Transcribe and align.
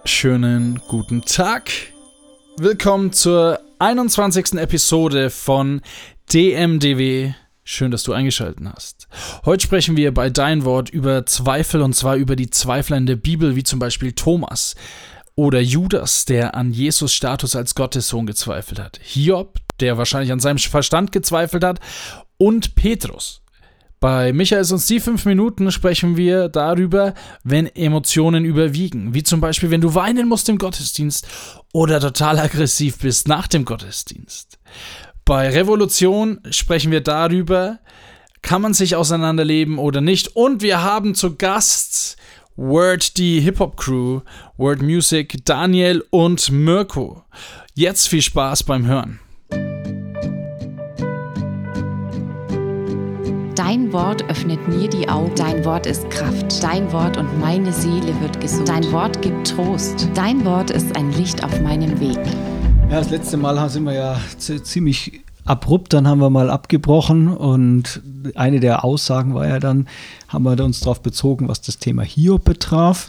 Wunderschönen 0.00 0.80
guten 0.88 1.20
Tag. 1.22 1.70
Willkommen 2.56 3.12
zur 3.12 3.60
21. 3.80 4.54
Episode 4.54 5.28
von 5.28 5.82
DMDW. 6.32 7.34
Schön, 7.64 7.90
dass 7.90 8.02
du 8.04 8.14
eingeschaltet 8.14 8.66
hast. 8.74 9.08
Heute 9.44 9.62
sprechen 9.62 9.98
wir 9.98 10.14
bei 10.14 10.30
Dein 10.30 10.64
Wort 10.64 10.88
über 10.88 11.26
Zweifel 11.26 11.82
und 11.82 11.94
zwar 11.94 12.16
über 12.16 12.34
die 12.34 12.48
Zweifler 12.48 12.96
in 12.96 13.04
der 13.04 13.16
Bibel, 13.16 13.56
wie 13.56 13.62
zum 13.62 13.78
Beispiel 13.78 14.12
Thomas 14.12 14.74
oder 15.34 15.60
Judas, 15.60 16.24
der 16.24 16.54
an 16.54 16.72
Jesus 16.72 17.12
Status 17.12 17.54
als 17.54 17.74
Gottessohn 17.74 18.24
gezweifelt 18.24 18.80
hat. 18.80 18.98
Hiob, 19.02 19.58
der 19.80 19.98
wahrscheinlich 19.98 20.32
an 20.32 20.40
seinem 20.40 20.58
Verstand 20.58 21.12
gezweifelt 21.12 21.62
hat. 21.62 21.78
Und 22.38 22.74
Petrus, 22.74 23.42
bei 24.00 24.32
Michael 24.32 24.64
und 24.72 24.88
die 24.88 24.98
fünf 24.98 25.26
Minuten 25.26 25.70
sprechen 25.70 26.16
wir 26.16 26.48
darüber, 26.48 27.14
wenn 27.44 27.66
Emotionen 27.66 28.46
überwiegen. 28.46 29.12
Wie 29.14 29.22
zum 29.22 29.40
Beispiel, 29.40 29.70
wenn 29.70 29.82
du 29.82 29.94
weinen 29.94 30.26
musst 30.26 30.48
im 30.48 30.56
Gottesdienst 30.56 31.28
oder 31.72 32.00
total 32.00 32.38
aggressiv 32.38 32.98
bist 32.98 33.28
nach 33.28 33.46
dem 33.46 33.66
Gottesdienst. 33.66 34.58
Bei 35.26 35.50
Revolution 35.50 36.40
sprechen 36.50 36.90
wir 36.90 37.02
darüber, 37.02 37.78
kann 38.42 38.62
man 38.62 38.72
sich 38.72 38.96
auseinanderleben 38.96 39.78
oder 39.78 40.00
nicht. 40.00 40.34
Und 40.34 40.62
wir 40.62 40.82
haben 40.82 41.14
zu 41.14 41.36
Gast 41.36 42.16
Word, 42.56 43.16
die 43.18 43.40
Hip-Hop-Crew, 43.40 44.20
Word 44.56 44.82
Music, 44.82 45.44
Daniel 45.44 46.04
und 46.10 46.50
Mirko. 46.50 47.22
Jetzt 47.74 48.08
viel 48.08 48.22
Spaß 48.22 48.64
beim 48.64 48.86
Hören. 48.86 49.20
Dein 53.62 53.92
Wort 53.92 54.24
öffnet 54.30 54.68
mir 54.68 54.88
die 54.88 55.06
Augen. 55.06 55.34
Dein 55.36 55.66
Wort 55.66 55.84
ist 55.84 56.08
Kraft. 56.08 56.62
Dein 56.62 56.90
Wort 56.92 57.18
und 57.18 57.38
meine 57.40 57.70
Seele 57.74 58.18
wird 58.22 58.40
gesund. 58.40 58.66
Dein 58.66 58.90
Wort 58.90 59.20
gibt 59.20 59.48
Trost. 59.48 60.08
Dein 60.14 60.46
Wort 60.46 60.70
ist 60.70 60.96
ein 60.96 61.12
Licht 61.12 61.44
auf 61.44 61.60
meinem 61.60 62.00
Weg. 62.00 62.16
Ja, 62.88 63.00
das 63.00 63.10
letzte 63.10 63.36
Mal 63.36 63.68
sind 63.68 63.84
wir 63.84 63.92
ja 63.92 64.18
ziemlich 64.38 65.20
abrupt, 65.44 65.92
dann 65.92 66.08
haben 66.08 66.20
wir 66.20 66.30
mal 66.30 66.48
abgebrochen 66.48 67.28
und 67.28 68.00
eine 68.34 68.60
der 68.60 68.82
Aussagen 68.82 69.34
war 69.34 69.46
ja 69.46 69.58
dann, 69.58 69.88
haben 70.28 70.44
wir 70.44 70.58
uns 70.64 70.80
darauf 70.80 71.02
bezogen, 71.02 71.46
was 71.46 71.60
das 71.60 71.76
Thema 71.76 72.02
Hiob 72.02 72.44
betraf, 72.44 73.08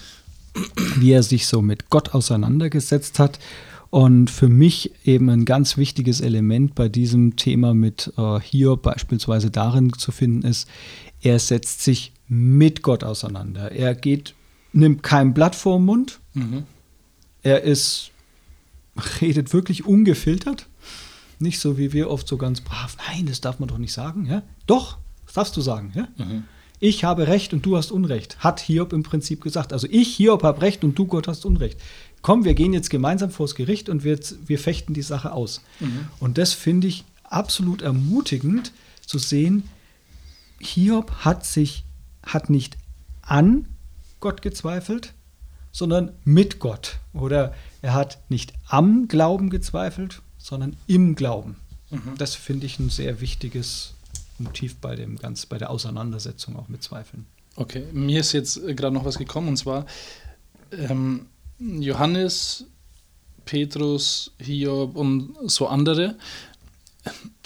wie 0.98 1.14
er 1.14 1.24
sich 1.24 1.48
so 1.48 1.62
mit 1.62 1.90
Gott 1.90 2.14
auseinandergesetzt 2.14 3.20
hat 3.20 3.40
und 3.92 4.30
für 4.30 4.48
mich 4.48 4.94
eben 5.06 5.30
ein 5.30 5.44
ganz 5.44 5.78
wichtiges 5.78 6.22
Element 6.22 6.76
bei 6.76 6.88
diesem 6.88 7.36
Thema 7.36 7.74
mit 7.74 8.12
äh, 8.18 8.40
Hiob 8.40 8.82
beispielsweise 8.82 9.52
darin 9.52 9.92
zu 9.94 10.14
finden 10.14 10.48
ist, 10.48 10.68
er 11.22 11.38
setzt 11.38 11.82
sich 11.82 12.14
mit 12.28 12.84
Gott 12.84 13.04
auseinander. 13.04 13.72
Er 13.74 13.94
geht, 13.94 14.34
nimmt 14.72 15.04
kein 15.04 15.34
Blatt 15.34 15.56
vor 15.56 15.78
den 15.78 15.86
Mund. 15.86 16.20
Mhm. 16.34 16.64
Er 17.44 17.64
ist, 17.64 18.12
redet 19.20 19.52
wirklich 19.52 19.86
ungefiltert. 19.86 20.68
Nicht 21.40 21.60
so 21.60 21.78
wie 21.78 21.92
wir 21.92 22.10
oft 22.10 22.30
so 22.30 22.38
ganz 22.38 22.62
brav, 22.62 22.96
nein, 23.10 23.26
das 23.26 23.42
darf 23.42 23.60
man 23.60 23.68
doch 23.68 23.78
nicht 23.78 23.94
sagen. 23.94 24.26
Ja? 24.26 24.42
Doch, 24.68 25.00
das 25.26 25.34
darfst 25.34 25.58
du 25.58 25.62
sagen. 25.62 25.92
Ja? 25.96 26.08
Mhm. 26.18 26.46
Ich 26.80 27.04
habe 27.04 27.28
Recht 27.28 27.54
und 27.54 27.66
du 27.66 27.76
hast 27.76 27.92
Unrecht, 27.92 28.40
hat 28.40 28.62
Hiob 28.62 28.94
im 28.94 29.04
Prinzip 29.04 29.42
gesagt. 29.42 29.74
Also 29.74 29.86
ich, 29.92 30.16
Hiob, 30.16 30.44
habe 30.44 30.62
Recht 30.62 30.84
und 30.86 30.98
du, 30.98 31.06
Gott, 31.06 31.28
hast 31.28 31.46
Unrecht 31.46 31.78
komm, 32.22 32.46
wir 32.46 32.54
gehen 32.54 32.74
jetzt 32.74 32.90
gemeinsam 32.90 33.32
vors 33.32 33.56
Gericht 33.56 33.90
und 33.90 34.04
wir, 34.04 34.20
wir 34.46 34.60
fechten 34.60 34.94
die 34.94 35.02
Sache 35.02 35.32
aus. 35.32 35.62
Mhm. 35.80 36.08
Und 36.20 36.38
das 36.38 36.54
finde 36.54 36.88
ich 36.88 37.04
absolut 37.24 37.82
ermutigend 37.82 38.72
zu 39.06 39.18
sehen, 39.18 39.70
Hiob 40.60 41.12
hat 41.26 41.46
sich, 41.46 41.84
hat 42.24 42.50
nicht 42.50 42.78
an 43.22 43.68
Gott 44.20 44.42
gezweifelt, 44.42 45.14
sondern 45.72 46.12
mit 46.24 46.60
Gott. 46.60 47.00
Oder 47.14 47.54
er 47.82 47.94
hat 47.94 48.20
nicht 48.30 48.54
am 48.68 49.08
Glauben 49.08 49.50
gezweifelt, 49.50 50.22
sondern 50.38 50.76
im 50.88 51.16
Glauben. 51.16 51.56
Mhm. 51.90 52.18
Das 52.18 52.36
finde 52.36 52.66
ich 52.66 52.80
ein 52.80 52.90
sehr 52.90 53.22
wichtiges 53.22 53.96
Motiv 54.38 54.76
bei 54.78 54.96
dem 54.96 55.18
ganz, 55.18 55.46
bei 55.46 55.58
der 55.58 55.70
Auseinandersetzung 55.70 56.56
auch 56.56 56.68
mit 56.68 56.84
Zweifeln. 56.84 57.26
Okay, 57.56 57.84
mir 57.92 58.20
ist 58.20 58.32
jetzt 58.32 58.60
gerade 58.76 58.94
noch 58.94 59.06
was 59.06 59.18
gekommen 59.18 59.50
und 59.50 59.58
zwar 59.58 59.86
ähm, 60.72 61.26
Johannes, 61.62 62.66
Petrus, 63.46 64.32
Hiob 64.40 64.96
und 64.96 65.36
so 65.46 65.68
andere. 65.68 66.16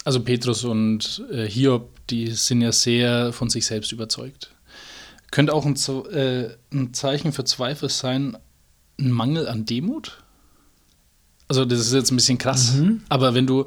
Also 0.04 0.22
Petrus 0.22 0.64
und 0.64 1.24
äh, 1.32 1.48
Hiob, 1.48 1.90
die 2.10 2.28
sind 2.32 2.62
ja 2.62 2.72
sehr 2.72 3.34
von 3.34 3.50
sich 3.50 3.66
selbst 3.66 3.92
überzeugt. 3.92 4.52
Könnte 5.32 5.54
auch 5.54 5.66
ein, 5.66 5.76
äh, 6.12 6.50
ein 6.72 6.94
Zeichen 6.94 7.32
für 7.32 7.44
Zweifel 7.44 7.90
sein, 7.90 8.38
ein 9.00 9.12
Mangel 9.12 9.48
an 9.48 9.66
Demut? 9.66 10.24
Also 11.48 11.66
das 11.66 11.80
ist 11.80 11.94
jetzt 11.94 12.12
ein 12.12 12.16
bisschen 12.16 12.38
krass, 12.38 12.74
mhm. 12.74 13.04
aber 13.10 13.36
wenn 13.36 13.46
du, 13.46 13.66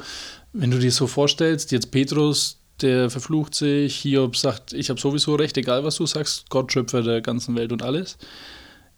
wenn 0.52 0.70
du 0.70 0.78
dir 0.78 0.90
so 0.90 1.06
vorstellst, 1.06 1.70
jetzt 1.70 1.90
Petrus, 1.90 2.58
der 2.80 3.10
verflucht 3.10 3.54
sich, 3.54 3.96
Hiob 3.96 4.36
sagt, 4.36 4.72
ich 4.72 4.90
habe 4.90 5.00
sowieso 5.00 5.34
recht, 5.34 5.56
egal 5.56 5.84
was 5.84 5.96
du 5.96 6.06
sagst, 6.06 6.48
Gott 6.48 6.72
Schöpfer 6.72 7.02
der 7.02 7.20
ganzen 7.20 7.54
Welt 7.56 7.72
und 7.72 7.82
alles. 7.82 8.16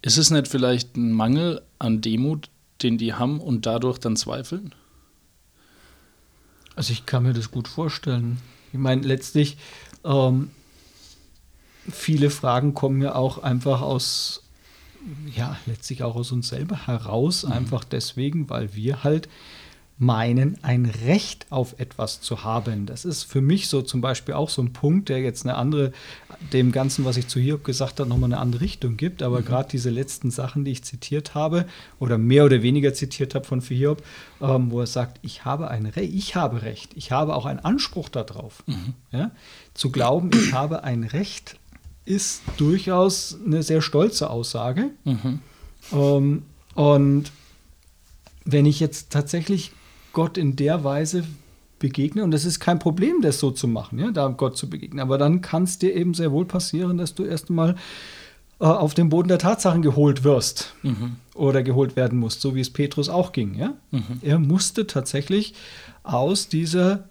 Ist 0.03 0.16
es 0.16 0.31
nicht 0.31 0.49
vielleicht 0.49 0.97
ein 0.97 1.12
Mangel 1.12 1.62
an 1.78 2.00
Demut, 2.00 2.49
den 2.83 2.99
die 2.99 3.15
haben 3.15 3.41
und 3.41 3.66
dadurch 3.66 3.99
dann 3.99 4.16
zweifeln? 4.16 4.75
Also 6.75 6.93
ich 6.93 7.05
kann 7.05 7.25
mir 7.25 7.34
das 7.34 7.50
gut 7.50 7.69
vorstellen. 7.69 8.39
Ich 8.72 8.78
meine, 8.78 9.03
letztlich, 9.03 9.59
ähm, 10.05 10.50
viele 11.91 12.31
Fragen 12.31 12.72
kommen 12.72 13.03
ja 13.03 13.15
auch 13.15 13.43
einfach 13.43 13.83
aus, 13.83 14.44
ja, 15.34 15.59
letztlich 15.66 16.03
auch 16.03 16.16
aus 16.16 16.33
uns 16.33 16.49
selber 16.49 16.87
heraus, 16.87 17.44
mhm. 17.44 17.53
einfach 17.53 17.84
deswegen, 17.84 18.49
weil 18.49 18.75
wir 18.75 19.05
halt 19.05 19.28
meinen, 20.00 20.56
ein 20.62 20.87
Recht 20.87 21.47
auf 21.50 21.78
etwas 21.78 22.22
zu 22.22 22.43
haben. 22.43 22.87
Das 22.87 23.05
ist 23.05 23.25
für 23.25 23.43
mich 23.43 23.69
so 23.69 23.83
zum 23.83 24.00
Beispiel 24.00 24.33
auch 24.33 24.49
so 24.49 24.62
ein 24.62 24.72
Punkt, 24.72 25.11
der 25.11 25.21
jetzt 25.21 25.44
eine 25.44 25.56
andere, 25.56 25.93
dem 26.55 26.72
Ganzen, 26.72 27.05
was 27.05 27.19
ich 27.19 27.28
zu 27.28 27.38
Hiob 27.38 27.65
gesagt 27.65 28.00
habe, 28.00 28.09
nochmal 28.09 28.33
eine 28.33 28.41
andere 28.41 28.62
Richtung 28.62 28.97
gibt. 28.97 29.22
Aber 29.22 29.41
mhm. 29.41 29.44
gerade 29.44 29.69
diese 29.69 29.91
letzten 29.91 30.31
Sachen, 30.31 30.65
die 30.65 30.71
ich 30.71 30.84
zitiert 30.84 31.34
habe 31.34 31.66
oder 31.99 32.16
mehr 32.16 32.47
oder 32.47 32.62
weniger 32.62 32.94
zitiert 32.94 33.34
habe 33.34 33.44
von 33.44 33.60
Hiob, 33.60 34.03
ähm, 34.41 34.71
wo 34.71 34.81
er 34.81 34.87
sagt, 34.87 35.19
ich 35.21 35.44
habe 35.44 35.69
ein 35.69 35.84
Recht, 35.84 36.15
ich 36.15 36.34
habe 36.34 36.62
Recht, 36.62 36.93
ich 36.94 37.12
habe 37.12 37.37
auch 37.37 37.44
einen 37.44 37.60
Anspruch 37.60 38.09
darauf. 38.09 38.62
Mhm. 38.66 38.94
Ja? 39.12 39.33
Zu 39.75 39.91
glauben, 39.91 40.31
ich 40.33 40.55
habe 40.55 40.83
ein 40.83 41.05
Recht, 41.05 41.56
ist 42.06 42.41
durchaus 42.56 43.37
eine 43.44 43.62
sehr 43.62 43.83
stolze 43.83 44.31
Aussage. 44.31 44.93
Mhm. 45.05 45.41
Ähm, 45.93 46.43
und 46.75 47.33
wenn 48.47 48.65
ich 48.65 48.81
jetzt 48.81 49.10
tatsächlich 49.10 49.72
Gott 50.12 50.38
in 50.38 50.56
der 50.56 50.84
Weise 50.84 51.25
begegne. 51.78 52.22
Und 52.22 52.32
es 52.32 52.44
ist 52.44 52.60
kein 52.60 52.78
Problem, 52.78 53.21
das 53.22 53.41
so 53.41 53.50
zu 53.50 53.66
machen, 53.66 53.98
ja, 53.98 54.10
da 54.12 54.28
Gott 54.28 54.56
zu 54.56 54.71
begegnen. 54.71 55.01
Aber 55.01 55.18
dann 55.18 55.41
kann 55.41 55.65
es 55.65 55.78
dir 55.78 55.95
eben 55.95 56.15
sehr 56.15 56.30
wohl 56.30 56.45
passieren, 56.45 56.98
dass 56.98 57.15
du 57.15 57.24
erstmal 57.24 57.74
äh, 58.60 58.65
auf 58.65 58.95
den 58.95 59.09
Boden 59.09 59.28
der 59.28 59.39
Tatsachen 59.39 59.83
geholt 59.83 60.22
wirst 60.22 60.74
mhm. 60.83 61.16
oder 61.34 61.62
geholt 61.62 61.97
werden 61.97 62.18
musst, 62.18 62.41
so 62.41 62.54
wie 62.54 62.60
es 62.60 62.71
Petrus 62.71 63.09
auch 63.09 63.33
ging. 63.33 63.54
Ja? 63.54 63.74
Mhm. 63.91 64.21
Er 64.22 64.39
musste 64.39 64.86
tatsächlich 64.86 65.54
aus 66.03 66.48
dieser 66.48 67.09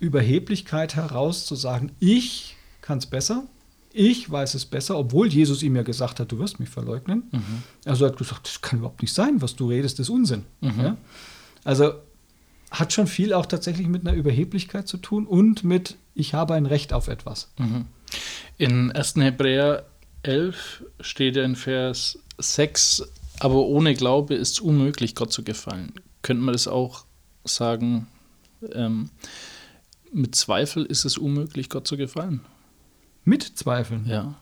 Überheblichkeit 0.00 0.96
heraus 0.96 1.46
zu 1.46 1.54
sagen, 1.54 1.92
ich 2.00 2.56
kann 2.80 2.98
es 2.98 3.06
besser, 3.06 3.44
ich 3.92 4.28
weiß 4.28 4.54
es 4.54 4.66
besser, 4.66 4.98
obwohl 4.98 5.28
Jesus 5.28 5.62
ihm 5.62 5.76
ja 5.76 5.82
gesagt 5.82 6.18
hat, 6.18 6.32
du 6.32 6.38
wirst 6.38 6.58
mich 6.58 6.68
verleugnen. 6.68 7.24
Mhm. 7.30 7.62
Also 7.84 8.04
er 8.04 8.10
hat 8.10 8.18
gesagt, 8.18 8.48
das 8.48 8.60
kann 8.60 8.80
überhaupt 8.80 9.02
nicht 9.02 9.14
sein, 9.14 9.40
was 9.40 9.54
du 9.54 9.68
redest, 9.68 10.00
ist 10.00 10.08
Unsinn. 10.08 10.44
Mhm. 10.60 10.80
Ja? 10.80 10.96
Also 11.64 11.94
hat 12.70 12.92
schon 12.92 13.06
viel 13.06 13.32
auch 13.32 13.46
tatsächlich 13.46 13.86
mit 13.86 14.06
einer 14.06 14.16
Überheblichkeit 14.16 14.88
zu 14.88 14.96
tun 14.96 15.26
und 15.26 15.64
mit, 15.64 15.96
ich 16.14 16.34
habe 16.34 16.54
ein 16.54 16.66
Recht 16.66 16.92
auf 16.92 17.08
etwas. 17.08 17.50
Mhm. 17.58 17.86
In 18.58 18.92
1. 18.92 19.16
Hebräer 19.16 19.86
11 20.22 20.84
steht 21.00 21.36
ja 21.36 21.44
in 21.44 21.56
Vers 21.56 22.18
6, 22.38 23.04
aber 23.40 23.66
ohne 23.66 23.94
Glaube 23.94 24.34
ist 24.34 24.52
es 24.52 24.60
unmöglich, 24.60 25.14
Gott 25.14 25.32
zu 25.32 25.42
gefallen. 25.42 25.92
Könnte 26.22 26.42
man 26.42 26.52
das 26.52 26.68
auch 26.68 27.04
sagen, 27.44 28.06
ähm, 28.72 29.10
mit 30.12 30.34
Zweifel 30.34 30.84
ist 30.84 31.04
es 31.04 31.18
unmöglich, 31.18 31.68
Gott 31.68 31.86
zu 31.86 31.96
gefallen? 31.96 32.40
Mit 33.24 33.42
Zweifeln? 33.42 34.06
Ja. 34.06 34.34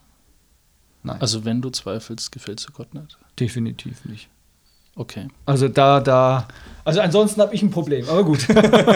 Nein. 1.02 1.20
Also 1.20 1.44
wenn 1.44 1.62
du 1.62 1.70
zweifelst, 1.70 2.30
gefällst 2.30 2.69
du 2.69 2.72
Gott 2.72 2.94
nicht? 2.94 3.19
Definitiv 3.38 4.04
nicht. 4.04 4.28
Okay. 4.94 5.29
Also 5.47 5.69
da, 5.69 6.00
da, 6.00 6.49
also 6.85 7.00
ansonsten 7.00 7.41
habe 7.41 7.55
ich 7.55 7.62
ein 7.62 7.71
Problem, 7.71 8.09
aber 8.09 8.25
gut. 8.25 8.47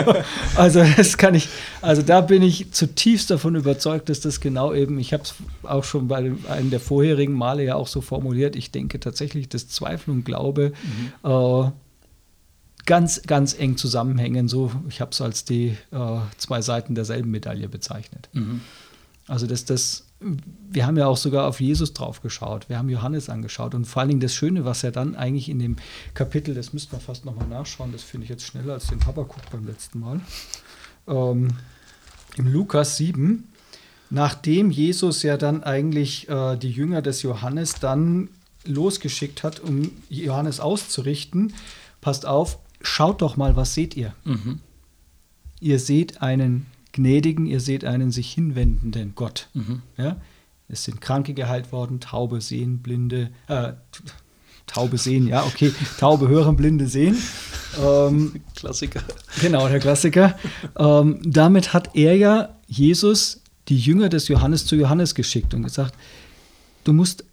also 0.57 0.85
das 0.97 1.17
kann 1.17 1.35
ich, 1.35 1.49
also 1.81 2.03
da 2.03 2.21
bin 2.21 2.43
ich 2.43 2.73
zutiefst 2.73 3.31
davon 3.31 3.55
überzeugt, 3.55 4.09
dass 4.09 4.21
das 4.21 4.41
genau 4.41 4.75
eben, 4.75 4.99
ich 4.99 5.13
habe 5.13 5.23
es 5.23 5.35
auch 5.63 5.85
schon 5.85 6.09
bei 6.09 6.17
einem 6.49 6.71
der 6.71 6.81
vorherigen 6.81 7.33
Male 7.33 7.65
ja 7.65 7.77
auch 7.77 7.89
so 7.89 8.01
formuliert, 8.01 8.57
ich 8.57 8.71
denke 8.71 9.01
tatsächlich, 9.01 9.49
dass 9.49 9.69
Zweifel 9.69 10.11
und 10.11 10.25
Glaube 10.25 10.73
mhm. 11.23 11.31
äh, 11.31 11.71
ganz, 12.87 13.23
ganz 13.23 13.59
eng 13.59 13.77
zusammenhängen. 13.77 14.49
So, 14.49 14.73
ich 14.89 15.01
habe 15.01 15.11
es 15.13 15.21
als 15.21 15.45
die 15.45 15.77
äh, 15.93 16.19
zwei 16.39 16.63
Seiten 16.63 16.95
derselben 16.95 17.31
Medaille 17.31 17.69
bezeichnet. 17.69 18.29
Mhm. 18.33 18.61
Also 19.29 19.47
dass 19.47 19.65
das 19.65 20.06
wir 20.21 20.87
haben 20.87 20.97
ja 20.97 21.07
auch 21.07 21.17
sogar 21.17 21.47
auf 21.47 21.61
Jesus 21.61 21.93
drauf 21.93 22.23
geschaut. 22.23 22.69
Wir 22.69 22.79
haben 22.79 22.89
Johannes 22.89 23.29
angeschaut. 23.29 23.75
Und 23.75 23.85
vor 23.85 24.01
allen 24.01 24.09
Dingen 24.09 24.21
das 24.21 24.35
Schöne, 24.35 24.65
was 24.65 24.83
er 24.83 24.91
dann 24.91 25.15
eigentlich 25.15 25.49
in 25.49 25.59
dem 25.59 25.77
Kapitel, 26.15 26.55
das 26.55 26.73
müssten 26.73 26.93
wir 26.93 27.01
fast 27.01 27.25
nochmal 27.25 27.47
nachschauen, 27.47 27.93
das 27.93 28.03
finde 28.03 28.25
ich 28.25 28.31
jetzt 28.31 28.45
schneller 28.45 28.75
als 28.75 28.87
den 28.87 29.05
Habakuk 29.05 29.43
beim 29.51 29.67
letzten 29.67 30.01
Mal. 30.01 30.21
Ähm, 31.07 31.49
Im 32.37 32.53
Lukas 32.53 32.97
7, 32.97 33.45
nachdem 34.11 34.71
Jesus 34.71 35.23
ja 35.23 35.37
dann 35.37 35.63
eigentlich 35.63 36.29
äh, 36.29 36.57
die 36.57 36.71
Jünger 36.71 37.03
des 37.03 37.23
Johannes 37.23 37.75
dann 37.75 38.31
losgeschickt 38.65 39.43
hat, 39.43 39.61
um 39.61 39.91
Johannes 40.09 40.61
auszurichten, 40.61 41.53
passt 42.01 42.27
auf, 42.27 42.59
schaut 42.81 43.23
doch 43.23 43.37
mal, 43.37 43.55
was 43.55 43.75
seht 43.75 43.97
ihr? 43.97 44.15
Mhm. 44.25 44.61
Ihr 45.61 45.79
seht 45.79 46.23
einen 46.23 46.67
gnädigen, 46.97 47.47
ihr 47.47 47.61
seht 47.61 47.85
einen 47.85 48.11
sich 48.11 48.33
hinwendenden 48.33 49.13
Gott. 49.15 49.49
Mhm. 49.55 49.83
Ja? 49.97 50.17
Es 50.69 50.85
sind 50.85 51.01
Kranke 51.01 51.35
geheilt 51.35 51.71
worden, 51.71 52.01
Taube 52.01 52.41
sehen, 52.41 52.79
Blinde, 52.79 53.31
äh, 53.49 53.73
Taube 54.67 54.99
sehen, 54.99 55.29
ja, 55.29 55.45
okay, 55.45 55.73
Taube 55.99 56.27
hören, 56.27 56.57
Blinde 56.57 56.89
sehen. 56.89 57.17
Ähm, 57.81 58.41
Klassiker. 58.57 59.01
Genau, 59.41 59.69
der 59.69 59.79
Klassiker. 59.79 60.37
ähm, 60.77 61.21
damit 61.23 61.73
hat 61.73 61.95
er 61.95 62.17
ja 62.17 62.57
Jesus, 62.67 63.43
die 63.69 63.79
Jünger 63.79 64.09
des 64.09 64.27
Johannes, 64.27 64.67
zu 64.67 64.75
Johannes 64.75 65.15
geschickt 65.15 65.55
und 65.55 65.63
gesagt, 65.63 65.95
du 66.83 66.93
musst 66.93 67.25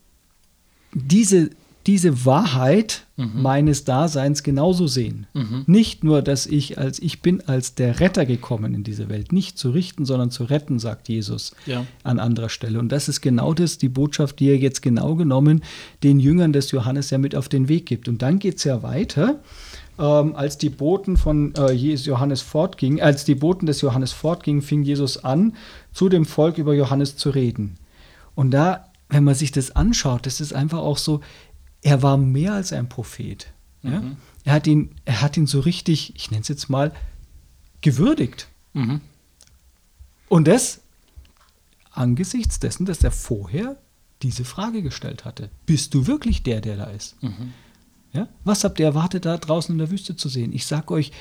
diese 0.94 1.50
diese 1.88 2.25
Wahrheit 2.25 3.06
mhm. 3.18 3.41
meines 3.41 3.83
Daseins 3.83 4.44
genauso 4.44 4.88
sehen. 4.88 5.27
Mhm. 5.33 5.63
Nicht 5.68 6.03
nur, 6.03 6.21
dass 6.21 6.45
ich 6.45 6.77
als 6.77 7.00
ich 7.00 7.21
bin 7.21 7.41
als 7.41 7.75
der 7.75 8.00
Retter 8.00 8.25
gekommen 8.25 8.74
in 8.74 8.83
diese 8.83 9.09
Welt, 9.09 9.31
nicht 9.31 9.57
zu 9.57 9.71
richten, 9.71 10.06
sondern 10.06 10.31
zu 10.31 10.45
retten, 10.45 10.80
sagt 10.80 11.09
Jesus 11.09 11.53
ja. 11.65 11.85
an 12.03 12.19
anderer 12.19 12.50
Stelle. 12.50 12.80
Und 12.80 12.91
das 12.91 13.09
ist 13.09 13.21
genau 13.21 13.53
das, 13.53 13.77
die 13.77 13.89
Botschaft, 13.89 14.39
die 14.39 14.50
er 14.50 14.57
jetzt 14.57 14.81
genau 14.81 15.15
genommen 15.15 15.63
den 16.03 16.19
Jüngern 16.19 16.53
des 16.53 16.71
Johannes 16.71 17.09
ja 17.09 17.18
mit 17.18 17.35
auf 17.35 17.50
den 17.50 17.68
Weg 17.68 17.86
gibt. 17.86 18.07
Und 18.07 18.21
dann 18.21 18.39
geht 18.39 18.57
es 18.57 18.63
ja 18.63 18.83
weiter. 18.83 19.39
Ähm, 20.00 20.36
als 20.36 20.57
die 20.57 20.71
Boten 20.71 21.18
von 21.18 21.53
äh, 21.56 21.71
Johannes 21.71 22.41
fortgingen, 22.41 23.00
als 23.00 23.25
die 23.25 23.36
Boten 23.36 23.68
des 23.68 23.81
Johannes 23.81 24.12
fortgingen, 24.12 24.63
fing 24.63 24.81
Jesus 24.81 25.24
an, 25.24 25.56
zu 25.91 26.09
dem 26.09 26.25
Volk 26.25 26.57
über 26.57 26.74
Johannes 26.74 27.15
zu 27.15 27.29
reden. 27.29 27.75
Und 28.33 28.51
da, 28.51 28.88
wenn 29.09 29.24
man 29.24 29.36
sich 29.36 29.51
das 29.51 29.75
anschaut, 29.75 30.25
das 30.25 30.41
ist 30.41 30.53
einfach 30.53 30.79
auch 30.79 30.97
so, 30.97 31.21
er 31.83 32.01
war 32.01 32.18
mehr 32.18 32.53
als 32.53 32.74
ein 32.74 32.89
Prophet. 32.89 33.47
Ja? 33.83 34.01
Mhm. 34.01 34.18
Er, 34.45 34.53
hat 34.53 34.68
ihn, 34.68 34.95
er 35.06 35.21
hat 35.21 35.38
ihn 35.38 35.47
so 35.47 35.59
richtig, 35.59 36.15
ich 36.15 36.31
nenne 36.31 36.41
es 36.41 36.47
jetzt 36.47 36.69
mal, 36.69 36.94
gewürdigt. 37.81 38.47
Mhm. 38.74 39.01
Und 40.30 40.47
das 40.47 40.81
angesichts 41.91 42.59
dessen, 42.59 42.85
dass 42.85 43.03
er 43.03 43.12
vorher 43.12 43.77
diese 44.24 44.45
Frage 44.45 44.81
gestellt 44.81 45.25
hatte. 45.25 45.50
Bist 45.65 45.94
du 45.94 46.07
wirklich 46.07 46.41
der, 46.44 46.62
der 46.62 46.77
da 46.77 46.85
ist? 46.85 47.21
Mhm. 47.21 47.53
Ja? 48.13 48.27
Was 48.44 48.63
habt 48.63 48.79
ihr 48.79 48.86
erwartet, 48.86 49.25
da 49.25 49.38
draußen 49.38 49.74
in 49.74 49.79
der 49.79 49.91
Wüste 49.91 50.15
zu 50.15 50.29
sehen? 50.29 50.53
Ich 50.53 50.65
sage 50.65 50.94
euch, 50.94 51.12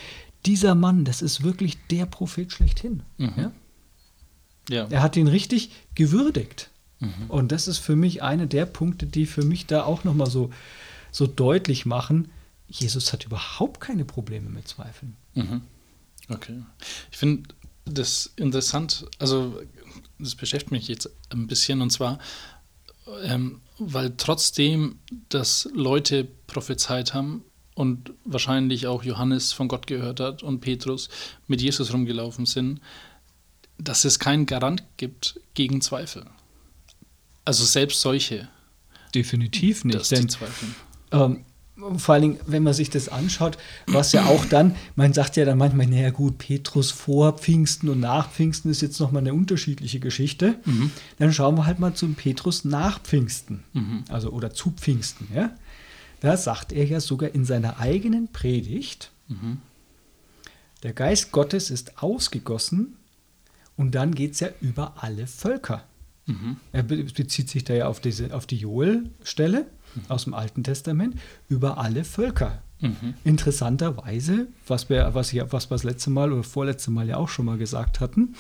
dieser 0.47 0.75
Mann, 0.75 1.05
das 1.05 1.21
ist 1.21 1.43
wirklich 1.43 1.79
der 1.91 2.07
Prophet 2.07 2.53
schlechthin. 2.53 3.03
Mhm. 3.19 3.33
Ja? 3.37 3.53
Ja. 4.69 4.87
Er 4.89 5.03
hat 5.03 5.17
ihn 5.17 5.27
richtig 5.27 5.73
gewürdigt. 5.95 6.71
Mhm. 7.03 7.27
Und 7.29 7.53
das 7.53 7.67
ist 7.69 7.79
für 7.79 7.97
mich 7.97 8.23
einer 8.23 8.47
der 8.47 8.65
Punkte, 8.65 9.07
die 9.07 9.27
für 9.27 9.45
mich 9.45 9.67
da 9.67 9.83
auch 9.83 10.05
nochmal 10.05 10.31
so, 10.31 10.51
so 11.11 11.27
deutlich 11.27 11.85
machen, 11.85 12.31
Jesus 12.69 13.13
hat 13.13 13.27
überhaupt 13.27 13.81
keine 13.81 14.05
Probleme 14.05 14.49
mit 14.49 14.69
Zweifeln. 14.69 15.17
Mhm. 15.35 15.63
Okay. 16.29 16.63
Ich 17.11 17.19
finde 17.19 17.49
das 17.85 18.33
interessant, 18.37 19.07
also 19.19 19.61
das 20.19 20.37
beschäftigt 20.37 20.71
mich 20.71 20.87
jetzt 20.87 21.11
ein 21.31 21.49
bisschen 21.49 21.83
und 21.83 21.91
zwar, 21.91 22.19
ähm, 23.25 23.61
weil 23.79 24.15
trotzdem, 24.17 25.01
dass 25.29 25.69
Leute 25.75 26.29
prophezeit 26.47 27.15
haben 27.15 27.45
und 27.75 28.13
wahrscheinlich 28.25 28.87
auch 28.87 29.03
Johannes 29.03 29.53
von 29.53 29.67
Gott 29.67 29.89
gehört 29.89 30.21
hat 30.21 30.45
und 30.45 30.61
Petrus 30.61 31.09
mit 31.49 31.61
Jesus 31.61 31.93
rumgelaufen 31.93 32.47
sind, 32.47 32.81
dass 33.79 34.05
es 34.05 34.21
keinen 34.21 34.47
Garant 34.47 34.85
gibt 34.97 35.41
gegen 35.55 35.81
Zweifel. 35.81 36.25
Also 37.45 37.65
selbst 37.65 38.01
solche. 38.01 38.49
Definitiv 39.15 39.85
nicht. 39.85 40.11
Denn, 40.11 40.29
ähm, 41.11 41.45
vor 41.97 42.15
allen 42.15 42.23
Dingen, 42.23 42.41
wenn 42.47 42.63
man 42.63 42.75
sich 42.75 42.91
das 42.91 43.09
anschaut, 43.09 43.59
was 43.87 44.13
ja 44.13 44.27
auch 44.27 44.45
dann, 44.45 44.77
man 44.95 45.13
sagt 45.13 45.37
ja 45.37 45.45
dann 45.45 45.59
manchmal, 45.59 45.87
naja 45.87 46.11
gut, 46.11 46.39
Petrus 46.39 46.91
vor 46.91 47.39
Pfingsten 47.39 47.89
und 47.89 48.01
nach 48.01 48.31
Pfingsten 48.31 48.71
ist 48.71 48.83
jetzt 48.83 49.01
nochmal 49.01 49.23
eine 49.23 49.35
unterschiedliche 49.35 49.99
Geschichte. 49.99 50.57
Mhm. 50.65 50.91
Dann 51.19 51.33
schauen 51.33 51.57
wir 51.57 51.67
halt 51.67 51.79
mal 51.79 51.95
zum 51.95 52.15
Petrus 52.15 52.65
nach 52.65 53.01
Pfingsten, 53.01 53.65
mhm. 53.73 54.05
also 54.09 54.31
oder 54.31 54.53
zu 54.53 54.71
Pfingsten. 54.71 55.29
Ja? 55.35 55.57
Da 56.21 56.37
sagt 56.37 56.73
er 56.73 56.85
ja 56.85 57.01
sogar 57.01 57.35
in 57.35 57.45
seiner 57.45 57.79
eigenen 57.79 58.29
Predigt, 58.29 59.11
mhm. 59.29 59.59
der 60.83 60.93
Geist 60.93 61.33
Gottes 61.33 61.71
ist 61.71 62.03
ausgegossen 62.03 62.97
und 63.77 63.95
dann 63.95 64.15
geht 64.15 64.33
es 64.35 64.41
ja 64.41 64.49
über 64.61 64.95
alle 65.03 65.27
Völker. 65.27 65.85
Mhm. 66.33 66.57
Er 66.73 66.83
bezieht 66.83 67.49
sich 67.49 67.65
da 67.65 67.75
ja 67.75 67.89
auf, 67.89 68.01
diese, 68.01 68.35
auf 68.35 68.47
die 68.47 68.57
Joel-Stelle 68.57 69.67
mhm. 69.95 70.03
aus 70.09 70.25
dem 70.25 70.35
Alten 70.35 70.65
Testament 70.65 71.17
über 71.49 71.79
alle 71.79 72.05
Völker. 72.05 72.63
Mhm. 72.81 73.15
Interessanterweise, 73.25 74.49
was 74.67 74.89
wir, 74.89 75.15
was, 75.15 75.33
ich, 75.33 75.43
was 75.53 75.71
wir 75.71 75.75
das 75.75 75.85
letzte 75.85 76.11
Mal 76.11 76.33
oder 76.33 76.43
vorletzte 76.43 76.91
Mal 76.91 77.09
ja 77.09 77.17
auch 77.17 77.29
schon 77.29 77.47
mal 77.47 77.59
gesagt 77.59 78.01
hatten, 78.01 78.35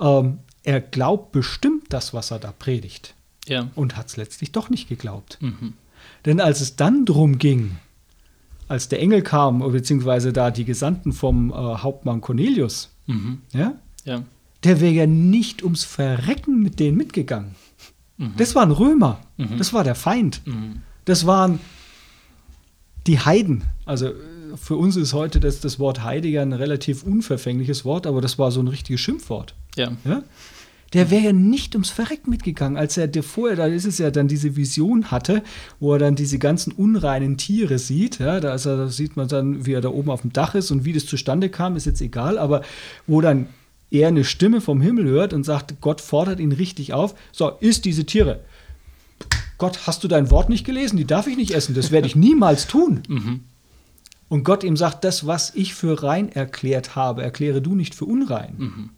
ähm, 0.00 0.38
er 0.64 0.80
glaubt 0.80 1.32
bestimmt 1.32 1.84
das, 1.90 2.12
was 2.12 2.30
er 2.30 2.38
da 2.38 2.52
predigt. 2.52 3.14
Ja. 3.46 3.70
Und 3.74 3.96
hat 3.96 4.08
es 4.08 4.16
letztlich 4.16 4.52
doch 4.52 4.68
nicht 4.68 4.88
geglaubt. 4.88 5.38
Mhm. 5.40 5.74
Denn 6.26 6.40
als 6.40 6.60
es 6.60 6.76
dann 6.76 7.06
drum 7.06 7.38
ging, 7.38 7.78
als 8.66 8.88
der 8.88 9.00
Engel 9.00 9.22
kam, 9.22 9.60
beziehungsweise 9.72 10.34
da 10.34 10.50
die 10.50 10.66
Gesandten 10.66 11.12
vom 11.12 11.50
äh, 11.50 11.54
Hauptmann 11.54 12.20
Cornelius, 12.20 12.90
mhm. 13.06 13.40
ja, 13.52 13.74
ja 14.04 14.22
der 14.64 14.80
wäre 14.80 14.92
ja 14.92 15.06
nicht 15.06 15.62
ums 15.62 15.84
Verrecken 15.84 16.62
mit 16.62 16.80
denen 16.80 16.96
mitgegangen. 16.96 17.54
Mhm. 18.16 18.32
Das 18.36 18.54
waren 18.54 18.70
Römer. 18.70 19.20
Mhm. 19.36 19.58
Das 19.58 19.72
war 19.72 19.84
der 19.84 19.94
Feind. 19.94 20.42
Mhm. 20.44 20.82
Das 21.04 21.26
waren 21.26 21.60
die 23.06 23.18
Heiden. 23.18 23.64
Also 23.86 24.12
für 24.56 24.76
uns 24.76 24.96
ist 24.96 25.12
heute 25.12 25.40
das, 25.40 25.60
das 25.60 25.78
Wort 25.78 26.02
Heiliger 26.02 26.42
ein 26.42 26.52
relativ 26.52 27.02
unverfängliches 27.02 27.84
Wort, 27.84 28.06
aber 28.06 28.20
das 28.20 28.38
war 28.38 28.50
so 28.50 28.60
ein 28.60 28.68
richtiges 28.68 29.00
Schimpfwort. 29.00 29.54
Ja. 29.76 29.92
ja? 30.04 30.22
Der 30.94 31.10
wäre 31.10 31.22
ja 31.22 31.32
nicht 31.32 31.74
ums 31.74 31.90
Verrecken 31.90 32.30
mitgegangen, 32.30 32.78
als 32.78 32.96
er 32.96 33.08
der 33.08 33.22
vorher, 33.22 33.56
da 33.56 33.66
ist 33.66 33.84
es 33.84 33.98
ja 33.98 34.10
dann 34.10 34.26
diese 34.26 34.56
Vision 34.56 35.10
hatte, 35.10 35.42
wo 35.80 35.92
er 35.92 35.98
dann 35.98 36.14
diese 36.14 36.38
ganzen 36.38 36.72
unreinen 36.72 37.36
Tiere 37.36 37.78
sieht. 37.78 38.18
Ja, 38.18 38.40
da, 38.40 38.52
er, 38.52 38.58
da 38.58 38.88
sieht 38.88 39.16
man 39.16 39.28
dann, 39.28 39.66
wie 39.66 39.72
er 39.72 39.82
da 39.82 39.90
oben 39.90 40.10
auf 40.10 40.22
dem 40.22 40.32
Dach 40.32 40.54
ist 40.54 40.70
und 40.70 40.84
wie 40.84 40.94
das 40.94 41.04
zustande 41.04 41.50
kam, 41.50 41.76
ist 41.76 41.84
jetzt 41.84 42.00
egal, 42.00 42.38
aber 42.38 42.62
wo 43.06 43.20
dann 43.20 43.48
er 43.90 44.08
eine 44.08 44.24
Stimme 44.24 44.60
vom 44.60 44.80
Himmel 44.80 45.06
hört 45.06 45.32
und 45.32 45.44
sagt, 45.44 45.80
Gott 45.80 46.00
fordert 46.00 46.40
ihn 46.40 46.52
richtig 46.52 46.92
auf, 46.92 47.14
so, 47.32 47.50
isst 47.60 47.84
diese 47.84 48.04
Tiere. 48.04 48.40
Gott, 49.56 49.86
hast 49.86 50.04
du 50.04 50.08
dein 50.08 50.30
Wort 50.30 50.48
nicht 50.48 50.64
gelesen? 50.64 50.96
Die 50.96 51.06
darf 51.06 51.26
ich 51.26 51.36
nicht 51.36 51.50
essen, 51.52 51.74
das 51.74 51.90
werde 51.90 52.06
ich 52.06 52.14
niemals 52.14 52.66
tun. 52.66 53.02
Mhm. 53.08 53.40
Und 54.28 54.44
Gott 54.44 54.62
ihm 54.62 54.76
sagt, 54.76 55.04
das, 55.04 55.26
was 55.26 55.54
ich 55.54 55.74
für 55.74 56.02
rein 56.02 56.30
erklärt 56.30 56.96
habe, 56.96 57.22
erkläre 57.22 57.62
du 57.62 57.74
nicht 57.74 57.94
für 57.94 58.04
unrein. 58.04 58.54
Mhm. 58.58 58.90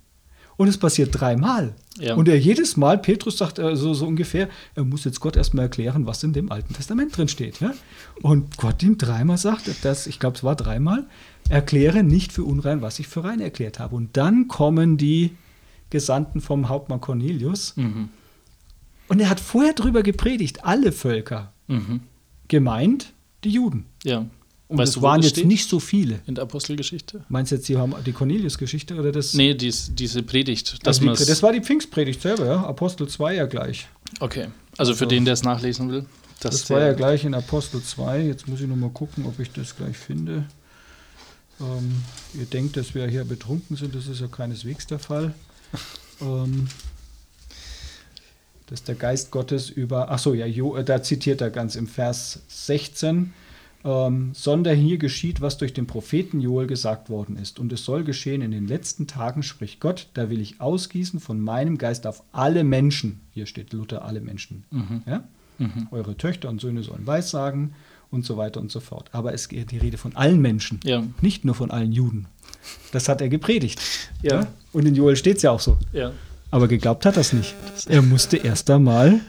Und 0.56 0.68
es 0.68 0.76
passiert 0.76 1.18
dreimal. 1.18 1.72
Ja. 1.98 2.16
Und 2.16 2.28
er 2.28 2.38
jedes 2.38 2.76
Mal, 2.76 2.98
Petrus 2.98 3.38
sagt 3.38 3.58
äh, 3.58 3.76
so, 3.76 3.94
so 3.94 4.06
ungefähr, 4.06 4.48
er 4.74 4.84
muss 4.84 5.04
jetzt 5.04 5.20
Gott 5.20 5.36
erstmal 5.36 5.64
erklären, 5.64 6.04
was 6.04 6.22
in 6.22 6.34
dem 6.34 6.52
Alten 6.52 6.74
Testament 6.74 7.16
drin 7.16 7.28
steht. 7.28 7.60
Ja? 7.60 7.72
Und 8.20 8.58
Gott 8.58 8.82
ihm 8.82 8.98
dreimal 8.98 9.38
sagt, 9.38 9.70
das, 9.82 10.06
ich 10.06 10.18
glaube, 10.18 10.36
es 10.36 10.44
war 10.44 10.56
dreimal, 10.56 11.06
erkläre 11.50 12.02
nicht 12.02 12.32
für 12.32 12.44
unrein, 12.44 12.80
was 12.80 12.98
ich 12.98 13.08
für 13.08 13.24
rein 13.24 13.40
erklärt 13.40 13.78
habe. 13.78 13.96
Und 13.96 14.16
dann 14.16 14.48
kommen 14.48 14.96
die 14.96 15.36
Gesandten 15.90 16.40
vom 16.40 16.68
Hauptmann 16.68 17.00
Cornelius. 17.00 17.76
Mhm. 17.76 18.08
Und 19.08 19.20
er 19.20 19.28
hat 19.28 19.40
vorher 19.40 19.72
darüber 19.72 20.02
gepredigt, 20.02 20.64
alle 20.64 20.92
Völker 20.92 21.52
mhm. 21.66 22.00
gemeint, 22.48 23.12
die 23.42 23.50
Juden. 23.50 23.86
Ja. 24.04 24.26
Und 24.68 24.78
weißt 24.78 24.96
das 24.96 25.02
waren 25.02 25.20
das 25.20 25.36
jetzt 25.36 25.44
nicht 25.44 25.68
so 25.68 25.80
viele. 25.80 26.20
In 26.26 26.36
der 26.36 26.44
Apostelgeschichte? 26.44 27.24
Meinst 27.28 27.50
du 27.50 27.56
jetzt 27.56 27.68
die, 27.68 27.76
die 28.06 28.12
Cornelius-Geschichte 28.12 28.94
oder 28.94 29.10
das? 29.10 29.34
Nee, 29.34 29.54
dies, 29.54 29.92
diese 29.92 30.22
Predigt. 30.22 30.78
Also 30.84 31.00
die, 31.00 31.08
das 31.08 31.42
war 31.42 31.52
die 31.52 31.60
Pfingstpredigt 31.60 32.22
selber, 32.22 32.46
ja. 32.46 32.62
Apostel 32.62 33.08
2 33.08 33.34
ja 33.34 33.46
gleich. 33.46 33.88
Okay. 34.20 34.46
Also 34.78 34.94
für 34.94 35.08
den, 35.08 35.24
der 35.24 35.34
es 35.34 35.42
nachlesen 35.42 35.90
will. 35.90 36.06
Das, 36.38 36.52
das 36.52 36.70
war 36.70 36.80
ja 36.80 36.92
gleich 36.92 37.24
in 37.24 37.34
Apostel 37.34 37.82
2. 37.82 38.22
Jetzt 38.22 38.46
muss 38.46 38.60
ich 38.60 38.68
noch 38.68 38.76
mal 38.76 38.90
gucken, 38.90 39.26
ob 39.26 39.40
ich 39.40 39.50
das 39.50 39.76
gleich 39.76 39.96
finde. 39.96 40.44
Ähm, 41.60 42.02
ihr 42.34 42.46
denkt, 42.46 42.76
dass 42.76 42.94
wir 42.94 43.06
hier 43.06 43.24
betrunken 43.24 43.76
sind. 43.76 43.94
Das 43.94 44.06
ist 44.06 44.20
ja 44.20 44.28
keineswegs 44.28 44.86
der 44.86 44.98
Fall. 44.98 45.34
ähm, 46.20 46.68
dass 48.66 48.84
der 48.84 48.94
Geist 48.94 49.30
Gottes 49.32 49.68
über, 49.68 50.10
ach 50.10 50.18
so, 50.18 50.32
ja, 50.32 50.46
jo, 50.46 50.76
äh, 50.76 50.84
da 50.84 51.02
zitiert 51.02 51.40
er 51.40 51.50
ganz 51.50 51.74
im 51.74 51.88
Vers 51.88 52.42
16, 52.48 53.32
ähm, 53.82 54.30
sondern 54.32 54.76
hier 54.76 54.98
geschieht, 54.98 55.40
was 55.40 55.58
durch 55.58 55.74
den 55.74 55.86
Propheten 55.86 56.40
Joel 56.40 56.66
gesagt 56.66 57.10
worden 57.10 57.36
ist. 57.36 57.58
Und 57.58 57.72
es 57.72 57.84
soll 57.84 58.04
geschehen 58.04 58.42
in 58.42 58.52
den 58.52 58.68
letzten 58.68 59.06
Tagen, 59.06 59.42
spricht 59.42 59.80
Gott, 59.80 60.08
da 60.14 60.30
will 60.30 60.40
ich 60.40 60.60
ausgießen 60.60 61.18
von 61.18 61.40
meinem 61.40 61.78
Geist 61.78 62.06
auf 62.06 62.22
alle 62.30 62.62
Menschen. 62.62 63.20
Hier 63.32 63.46
steht 63.46 63.72
Luther, 63.72 64.04
alle 64.04 64.20
Menschen. 64.20 64.64
Mhm. 64.70 65.02
Ja? 65.06 65.24
Mhm. 65.58 65.88
Eure 65.90 66.16
Töchter 66.16 66.48
und 66.48 66.60
Söhne 66.60 66.82
sollen 66.82 67.06
Weissagen 67.06 67.74
und 68.10 68.24
so 68.24 68.36
weiter 68.36 68.60
und 68.60 68.70
so 68.70 68.80
fort. 68.80 69.08
Aber 69.12 69.32
es 69.32 69.48
geht 69.48 69.70
die 69.70 69.78
Rede 69.78 69.98
von 69.98 70.16
allen 70.16 70.40
Menschen, 70.40 70.80
ja. 70.84 71.02
nicht 71.20 71.44
nur 71.44 71.54
von 71.54 71.70
allen 71.70 71.92
Juden. 71.92 72.26
Das 72.92 73.08
hat 73.08 73.20
er 73.20 73.28
gepredigt. 73.28 73.80
Ja. 74.22 74.40
ja? 74.40 74.46
Und 74.72 74.86
in 74.86 74.94
Joel 74.94 75.16
steht 75.16 75.38
es 75.38 75.42
ja 75.42 75.50
auch 75.50 75.60
so. 75.60 75.78
Ja. 75.92 76.12
Aber 76.50 76.68
geglaubt 76.68 77.06
hat 77.06 77.16
das 77.16 77.32
nicht. 77.32 77.54
Er 77.86 78.02
musste 78.02 78.36
erst 78.36 78.68
einmal 78.70 79.20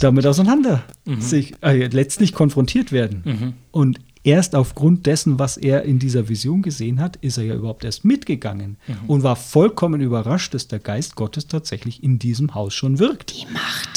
damit 0.00 0.26
auseinander 0.26 0.84
mhm. 1.04 1.20
sich 1.20 1.54
äh, 1.62 1.86
letztlich 1.88 2.32
konfrontiert 2.32 2.92
werden. 2.92 3.22
Mhm. 3.24 3.54
Und 3.70 4.00
erst 4.24 4.54
aufgrund 4.54 5.06
dessen, 5.06 5.38
was 5.38 5.56
er 5.56 5.82
in 5.82 5.98
dieser 5.98 6.28
Vision 6.28 6.62
gesehen 6.62 7.00
hat, 7.00 7.16
ist 7.16 7.38
er 7.38 7.44
ja 7.44 7.54
überhaupt 7.54 7.84
erst 7.84 8.04
mitgegangen 8.04 8.76
mhm. 8.86 9.08
und 9.08 9.22
war 9.22 9.36
vollkommen 9.36 10.00
überrascht, 10.00 10.54
dass 10.54 10.68
der 10.68 10.78
Geist 10.78 11.16
Gottes 11.16 11.48
tatsächlich 11.48 12.02
in 12.02 12.18
diesem 12.18 12.54
Haus 12.54 12.74
schon 12.74 12.98
wirkt. 12.98 13.34
Die 13.36 13.52
Macht 13.52 13.87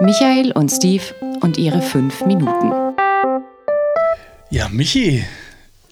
Michael 0.00 0.52
und 0.52 0.70
Steve 0.70 1.02
und 1.40 1.56
ihre 1.56 1.80
fünf 1.80 2.24
Minuten. 2.26 2.72
Ja, 4.50 4.68
Michi, 4.68 5.24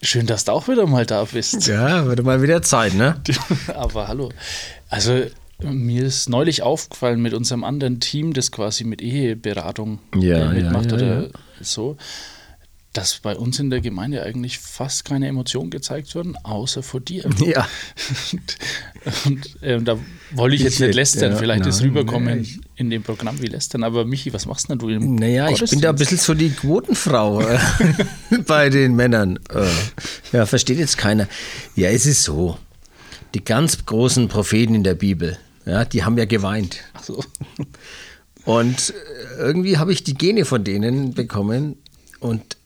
Schön, 0.01 0.27
dass 0.27 0.45
du 0.45 0.51
auch 0.51 0.67
wieder 0.67 0.85
mal 0.85 1.05
da 1.07 1.23
bist. 1.23 1.65
Ja, 1.65 2.05
wird 2.05 2.23
mal 2.23 2.43
wieder 2.43 2.61
Zeit, 2.61 2.93
ne? 2.93 3.19
Aber 3.73 4.07
hallo. 4.07 4.29
Also, 4.87 5.23
mir 5.63 6.03
ist 6.05 6.29
neulich 6.29 6.61
aufgefallen 6.61 7.19
mit 7.21 7.33
unserem 7.33 7.63
anderen 7.63 7.99
Team, 7.99 8.33
das 8.33 8.51
quasi 8.51 8.83
mit 8.83 9.01
Eheberatung 9.01 9.97
ja, 10.15 10.51
äh, 10.51 10.61
mitmacht 10.61 10.91
ja, 10.91 10.97
ja, 10.97 11.19
oder 11.21 11.29
so, 11.59 11.97
dass 12.97 13.19
bei 13.19 13.35
uns 13.35 13.59
in 13.59 13.69
der 13.69 13.81
Gemeinde 13.81 14.23
eigentlich 14.23 14.57
fast 14.59 15.03
keine 15.03 15.27
Emotionen 15.27 15.69
gezeigt 15.69 16.15
werden, 16.15 16.37
außer 16.43 16.81
vor 16.81 17.01
dir. 17.01 17.29
Ja. 17.45 17.67
und, 18.31 18.57
und 19.25 19.63
äh, 19.63 19.79
da 19.81 19.99
wollte 20.31 20.55
ich 20.55 20.63
jetzt 20.63 20.79
nicht 20.79 20.95
lästern, 20.95 21.33
ja, 21.33 21.37
vielleicht 21.37 21.59
nein, 21.59 21.69
ist 21.69 21.83
rüberkommen 21.83 22.41
nee, 22.41 22.59
in 22.77 22.89
dem 22.89 23.03
Programm 23.03 23.39
wie 23.41 23.47
lästern, 23.47 23.83
aber 23.83 24.05
Michi, 24.05 24.33
was 24.33 24.45
machst 24.45 24.69
denn 24.69 24.79
du 24.79 24.89
im 24.89 25.15
Naja, 25.15 25.49
ich 25.49 25.63
bin 25.69 25.81
da 25.81 25.89
ein 25.89 25.95
bisschen 25.95 26.17
so 26.17 26.33
die 26.33 26.49
Quotenfrau 26.49 27.41
äh, 27.41 27.59
bei 28.47 28.69
den 28.69 28.95
Männern. 28.95 29.37
Äh, 29.53 29.67
ja, 30.35 30.45
versteht 30.45 30.79
jetzt 30.79 30.97
keiner. 30.97 31.27
Ja, 31.75 31.89
es 31.89 32.05
ist 32.05 32.23
so. 32.23 32.57
Die 33.35 33.43
ganz 33.43 33.85
großen 33.85 34.27
Propheten 34.29 34.73
in 34.73 34.83
der 34.83 34.95
Bibel, 34.95 35.37
ja, 35.65 35.83
die 35.85 36.03
haben 36.03 36.17
ja 36.17 36.25
geweint. 36.25 36.77
Ach 36.93 37.03
so. 37.03 37.23
Und 38.45 38.91
äh, 38.91 39.39
irgendwie 39.39 39.77
habe 39.77 39.91
ich 39.91 40.03
die 40.03 40.13
Gene 40.13 40.45
von 40.45 40.63
denen 40.63 41.13
bekommen 41.13 41.77
und 42.19 42.57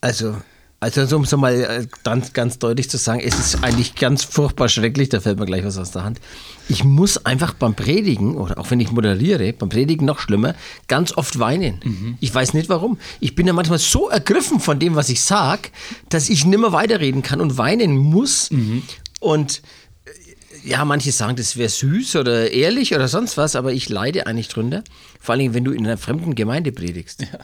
also, 0.00 0.36
also 0.80 1.16
um 1.16 1.22
es 1.22 1.36
mal 1.36 1.54
äh, 1.54 1.86
ganz, 2.04 2.32
ganz 2.32 2.58
deutlich 2.58 2.90
zu 2.90 2.96
sagen, 2.98 3.20
es 3.20 3.38
ist 3.38 3.64
eigentlich 3.64 3.94
ganz 3.94 4.24
furchtbar 4.24 4.68
schrecklich, 4.68 5.08
da 5.08 5.20
fällt 5.20 5.38
mir 5.38 5.46
gleich 5.46 5.64
was 5.64 5.78
aus 5.78 5.90
der 5.90 6.04
Hand. 6.04 6.20
Ich 6.68 6.84
muss 6.84 7.24
einfach 7.24 7.54
beim 7.54 7.74
Predigen, 7.74 8.36
oder 8.36 8.58
auch 8.58 8.70
wenn 8.70 8.80
ich 8.80 8.90
moderiere, 8.90 9.52
beim 9.52 9.68
Predigen 9.68 10.04
noch 10.06 10.18
schlimmer, 10.18 10.54
ganz 10.88 11.16
oft 11.16 11.38
weinen. 11.38 11.80
Mhm. 11.82 12.18
Ich 12.20 12.34
weiß 12.34 12.54
nicht 12.54 12.68
warum. 12.68 12.98
Ich 13.20 13.34
bin 13.34 13.46
ja 13.46 13.52
manchmal 13.52 13.78
so 13.78 14.08
ergriffen 14.08 14.60
von 14.60 14.78
dem, 14.78 14.96
was 14.96 15.08
ich 15.08 15.22
sage, 15.22 15.70
dass 16.08 16.28
ich 16.28 16.44
nimmer 16.44 16.72
weiterreden 16.72 17.22
kann 17.22 17.40
und 17.40 17.58
weinen 17.58 17.96
muss. 17.96 18.50
Mhm. 18.50 18.82
Und 19.20 19.62
äh, 20.04 20.68
ja, 20.68 20.84
manche 20.84 21.12
sagen, 21.12 21.36
das 21.36 21.56
wäre 21.56 21.68
süß 21.68 22.16
oder 22.16 22.50
ehrlich 22.50 22.94
oder 22.94 23.08
sonst 23.08 23.36
was, 23.36 23.56
aber 23.56 23.72
ich 23.72 23.88
leide 23.88 24.26
eigentlich 24.26 24.48
drunter. 24.48 24.84
Vor 25.20 25.34
allem, 25.34 25.54
wenn 25.54 25.64
du 25.64 25.72
in 25.72 25.86
einer 25.86 25.96
fremden 25.96 26.34
Gemeinde 26.34 26.72
predigst. 26.72 27.22
Ja. 27.22 27.38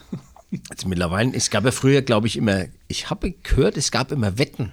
Also 0.68 0.88
mittlerweile, 0.88 1.34
es 1.34 1.50
gab 1.50 1.64
ja 1.64 1.70
früher, 1.70 2.02
glaube 2.02 2.26
ich, 2.26 2.36
immer, 2.36 2.66
ich 2.88 3.10
habe 3.10 3.32
gehört, 3.42 3.76
es 3.76 3.90
gab 3.90 4.12
immer 4.12 4.38
Wetten, 4.38 4.72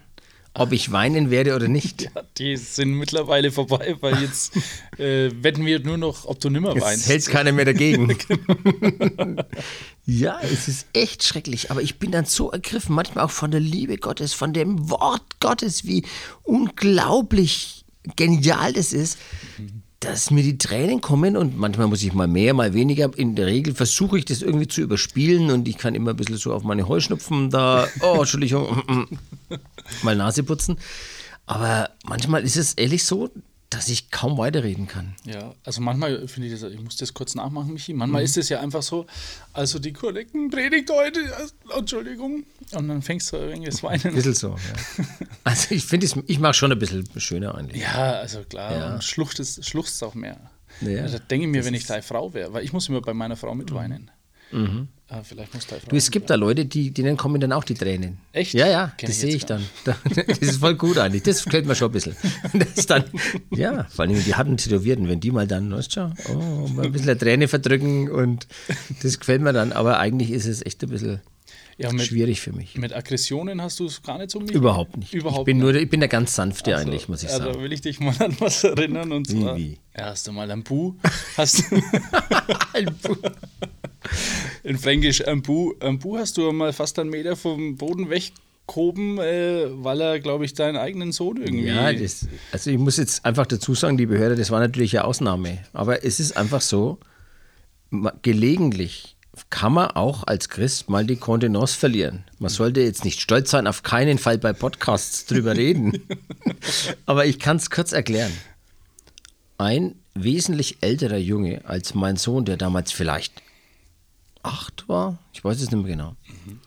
ob 0.54 0.74
ich 0.74 0.92
weinen 0.92 1.30
werde 1.30 1.56
oder 1.56 1.68
nicht. 1.68 2.10
Ja, 2.16 2.24
die 2.38 2.58
sind 2.58 2.94
mittlerweile 2.94 3.52
vorbei, 3.52 3.96
weil 4.00 4.22
jetzt 4.22 4.56
äh, 4.98 5.32
wetten 5.44 5.66
wir 5.66 5.80
nur 5.80 5.98
noch, 5.98 6.26
ob 6.26 6.40
du 6.40 6.50
nimmer 6.50 6.74
weinst. 6.76 7.08
Jetzt 7.08 7.08
hält 7.08 7.26
keiner 7.28 7.52
mehr 7.52 7.66
dagegen. 7.66 8.10
ja, 10.06 10.40
es 10.42 10.68
ist 10.68 10.88
echt 10.94 11.24
schrecklich, 11.24 11.72
aber 11.72 11.82
ich 11.82 12.00
bin 12.00 12.12
dann 12.12 12.26
so 12.26 12.52
ergriffen, 12.52 12.96
manchmal 12.96 13.26
auch 13.26 13.32
von 13.32 13.52
der 13.52 13.60
Liebe 13.60 13.98
Gottes, 13.98 14.34
von 14.34 14.54
dem 14.54 14.90
Wort 14.90 15.40
Gottes, 15.40 15.86
wie 15.86 16.04
unglaublich 16.44 17.86
genial 18.16 18.74
das 18.74 18.92
ist. 18.92 19.18
Mhm 19.58 19.79
dass 20.00 20.32
mir 20.32 20.44
die 20.44 20.58
Tränen 20.58 21.02
kommen 21.02 21.36
und 21.36 21.58
manchmal 21.58 21.88
muss 21.88 22.04
ich 22.04 22.14
mal 22.14 22.28
mehr, 22.28 22.54
mal 22.54 22.74
weniger. 22.74 23.12
In 23.18 23.36
der 23.36 23.48
Regel 23.48 23.76
versuche 23.76 24.18
ich 24.18 24.26
das 24.26 24.42
irgendwie 24.42 24.68
zu 24.68 24.82
überspielen 24.82 25.52
und 25.52 25.68
ich 25.68 25.78
kann 25.78 25.94
immer 25.94 26.12
ein 26.12 26.16
bisschen 26.16 26.38
so 26.38 26.54
auf 26.54 26.64
meine 26.64 26.88
Heuschnupfen 26.88 27.50
da, 27.50 27.88
oh, 28.02 28.20
Entschuldigung, 28.20 28.84
mal 30.04 30.16
Nase 30.16 30.44
putzen. 30.44 30.78
Aber 31.46 31.90
manchmal 32.06 32.44
ist 32.44 32.56
es 32.56 32.76
ehrlich 32.76 33.04
so, 33.04 33.30
dass 33.70 33.88
ich 33.88 34.10
kaum 34.10 34.38
weiterreden 34.38 34.88
kann. 34.88 35.16
Ja, 35.26 35.54
also 35.64 35.82
manchmal 35.82 36.28
finde 36.28 36.48
ich 36.48 36.60
das, 36.60 36.72
ich 36.72 36.82
muss 36.82 36.98
das 36.98 37.14
kurz 37.14 37.36
nachmachen, 37.36 37.74
Michi. 37.74 37.94
Manchmal 37.94 38.22
mhm. 38.22 38.26
ist 38.26 38.38
es 38.38 38.50
ja 38.50 38.62
einfach 38.62 38.82
so, 38.82 39.06
also 39.54 39.78
die 39.78 39.94
korrekten 39.94 40.50
Predigt 40.50 40.90
heute, 40.90 41.20
Entschuldigung, 41.78 42.46
und 42.72 42.88
dann 42.88 43.02
fängst 43.02 43.32
du 43.32 43.38
irgendwie 43.38 43.70
das 43.70 43.84
Weinen. 43.84 44.04
Ein 44.04 44.16
bisschen 44.16 44.34
so, 44.34 44.50
ja. 44.50 45.06
Also 45.44 45.76
ich 45.76 45.86
finde, 45.86 46.08
ich 46.26 46.40
mache 46.40 46.54
schon 46.56 46.72
ein 46.72 46.80
bisschen 46.80 47.08
schöner 47.18 47.56
eigentlich. 47.56 47.82
Ja, 47.82 48.14
also 48.14 48.44
klar, 48.44 48.76
ja. 48.76 48.94
und 48.96 49.04
schluchzt 49.04 49.40
es 49.40 50.04
auch 50.04 50.16
mehr. 50.16 50.50
Ja, 50.82 51.04
also 51.04 51.20
denke 51.20 51.46
ich 51.46 51.52
mir, 51.52 51.66
wenn 51.66 51.74
ich 51.74 51.86
deine 51.86 52.04
Frau 52.04 52.34
wäre, 52.34 52.54
weil 52.54 52.64
ich 52.64 52.74
muss 52.74 52.90
immer 52.90 53.02
bei 53.02 53.14
meiner 53.14 53.36
Frau 53.36 53.54
mitweinen. 53.54 54.10
Mhm. 54.52 54.88
Ah, 55.12 55.24
vielleicht 55.24 55.56
muss 55.56 55.66
du, 55.66 55.96
es 55.96 56.12
gibt 56.12 56.30
da 56.30 56.36
Leute, 56.36 56.66
die, 56.66 56.92
denen 56.92 57.18
kommen 57.18 57.42
dann 57.42 57.52
auch 57.52 57.64
die 57.64 57.74
Tränen. 57.74 58.20
Echt? 58.32 58.54
Ja, 58.54 58.68
ja, 58.68 58.94
Kenn 58.96 59.10
das 59.10 59.20
sehe 59.20 59.34
ich 59.36 59.44
dann. 59.44 59.66
Das 60.28 60.38
ist 60.38 60.58
voll 60.58 60.76
gut 60.76 61.00
eigentlich. 61.00 61.24
Das 61.24 61.44
gefällt 61.44 61.66
mir 61.66 61.74
schon 61.74 61.90
ein 61.90 61.94
bisschen. 61.94 62.16
Das 62.54 62.86
dann, 62.86 63.06
ja, 63.50 63.86
vor 63.86 64.06
allem 64.06 64.24
die 64.24 64.36
harten 64.36 64.58
Tätowierten, 64.58 65.08
wenn 65.08 65.20
die 65.20 65.32
mal 65.32 65.48
dann, 65.48 65.72
weißt 65.72 65.96
du, 65.96 66.14
oh, 66.30 66.68
mal 66.68 66.86
ein 66.86 66.92
bisschen 66.92 67.10
eine 67.10 67.18
Träne 67.18 67.48
verdrücken 67.48 68.12
und 68.12 68.48
das 69.02 69.20
gefällt 69.20 69.42
mir 69.42 69.52
dann. 69.52 69.72
Aber 69.72 70.00
eigentlich 70.00 70.30
ist 70.30 70.46
es 70.46 70.64
echt 70.64 70.84
ein 70.84 70.90
bisschen 70.90 71.22
ja, 71.80 71.94
mit, 71.94 72.06
schwierig 72.06 72.42
für 72.42 72.52
mich. 72.52 72.78
Mit 72.78 72.94
Aggressionen 72.94 73.62
hast 73.62 73.80
du 73.80 73.86
es 73.86 74.04
gar 74.04 74.18
nicht 74.18 74.32
so 74.32 74.40
mit? 74.40 74.52
Überhaupt 74.52 74.98
nicht. 74.98 75.14
Überhaupt 75.14 75.40
ich, 75.40 75.46
bin 75.46 75.58
nicht. 75.58 75.64
Nur, 75.64 75.76
ich 75.76 75.90
bin 75.90 76.02
der 76.02 76.10
ganz 76.10 76.36
sanfte 76.36 76.76
also, 76.76 76.86
eigentlich, 76.86 77.08
muss 77.08 77.24
ich 77.24 77.30
sagen. 77.30 77.46
Also 77.46 77.62
will 77.62 77.72
ich 77.72 77.82
dich 77.82 78.02
mal 78.02 78.16
an 78.20 78.36
was 78.40 78.64
erinnern. 78.66 79.14
Und 79.14 79.28
zwar, 79.28 79.56
wie, 79.56 79.62
wie? 79.62 79.78
Ja, 79.98 80.08
hast 80.08 80.28
du 80.28 80.34
mal 80.34 80.52
ein 80.52 80.64
Bu? 80.64 80.96
Hast 81.38 81.64
ein 82.74 82.96
Bu. 83.02 83.16
In 84.64 84.78
Fränkisch, 84.78 85.26
ein 85.26 85.42
Bu, 85.42 85.74
ein 85.80 86.00
Bu 86.00 86.18
hast 86.18 86.38
du 86.38 86.52
mal 86.52 86.74
fast 86.74 87.00
einen 87.00 87.10
Meter 87.10 87.38
vom 87.38 87.78
Boden 87.78 88.10
weggehoben, 88.10 89.18
äh, 89.20 89.68
weil 89.70 90.02
er, 90.02 90.20
glaube 90.20 90.44
ich, 90.44 90.54
deinen 90.54 90.76
eigenen 90.76 91.14
Sohn 91.14 91.38
irgendwie. 91.38 91.68
Ja, 91.68 91.94
das, 91.94 92.28
also 92.52 92.72
ich 92.72 92.78
muss 92.78 92.98
jetzt 92.98 93.24
einfach 93.24 93.46
dazu 93.46 93.74
sagen, 93.74 93.98
die 93.98 94.06
Behörde, 94.06 94.36
das 94.36 94.52
war 94.52 94.60
natürlich 94.60 94.98
eine 94.98 95.06
Ausnahme. 95.06 95.60
Aber 95.72 96.04
es 96.04 96.20
ist 96.20 96.36
einfach 96.36 96.62
so, 96.62 97.00
gelegentlich 98.22 99.16
kann 99.50 99.74
man 99.74 99.92
auch 99.92 100.24
als 100.26 100.50
Christ 100.50 100.90
mal 100.90 101.06
die 101.06 101.16
Kontenance 101.16 101.78
verlieren. 101.78 102.24
Man 102.40 102.50
sollte 102.50 102.82
jetzt 102.82 103.06
nicht 103.06 103.22
stolz 103.22 103.52
sein, 103.52 103.68
auf 103.68 103.84
keinen 103.84 104.18
Fall 104.18 104.38
bei 104.38 104.54
Podcasts 104.54 105.26
drüber 105.26 105.56
reden. 105.56 106.04
Aber 107.06 107.26
ich 107.26 107.40
kann 107.40 107.58
es 107.58 107.70
kurz 107.70 107.92
erklären. 107.92 108.32
Ein 109.58 109.96
wesentlich 110.14 110.78
älterer 110.82 111.18
Junge 111.18 111.62
als 111.66 111.94
mein 111.94 112.16
Sohn, 112.16 112.46
der 112.46 112.58
damals 112.58 112.92
vielleicht 112.92 113.42
acht 114.44 114.88
war, 114.88 115.18
ich 115.34 115.44
weiß 115.44 115.58
es 115.62 115.72
nicht 115.72 115.84
mehr 115.84 115.96
genau, 115.96 116.16
mhm. 116.28 116.60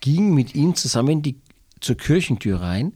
ging 0.00 0.34
mit 0.34 0.54
ihm 0.54 0.74
zusammen 0.74 1.22
die, 1.22 1.36
zur 1.80 1.96
Kirchentür 1.96 2.60
rein 2.60 2.92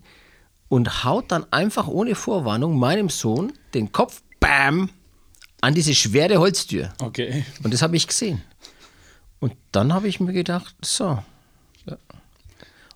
und 0.69 1.05
haut 1.05 1.31
dann 1.33 1.51
einfach 1.51 1.89
ohne 1.89 2.15
Vorwarnung 2.15 2.79
meinem 2.79 3.09
Sohn 3.09 3.53
den 3.75 3.93
Kopf, 3.93 4.23
bam, 4.41 4.91
an 5.61 5.75
diese 5.75 5.95
schwere 5.95 6.39
Holztür. 6.39 6.93
Okay. 6.99 7.45
Und 7.63 7.73
das 7.73 7.83
habe 7.83 7.97
ich 7.97 8.07
gesehen. 8.07 8.43
Und 9.43 9.55
dann 9.73 9.93
habe 9.93 10.07
ich 10.07 10.21
mir 10.21 10.33
gedacht, 10.33 10.73
so. 10.83 11.19
Ja. 11.85 11.97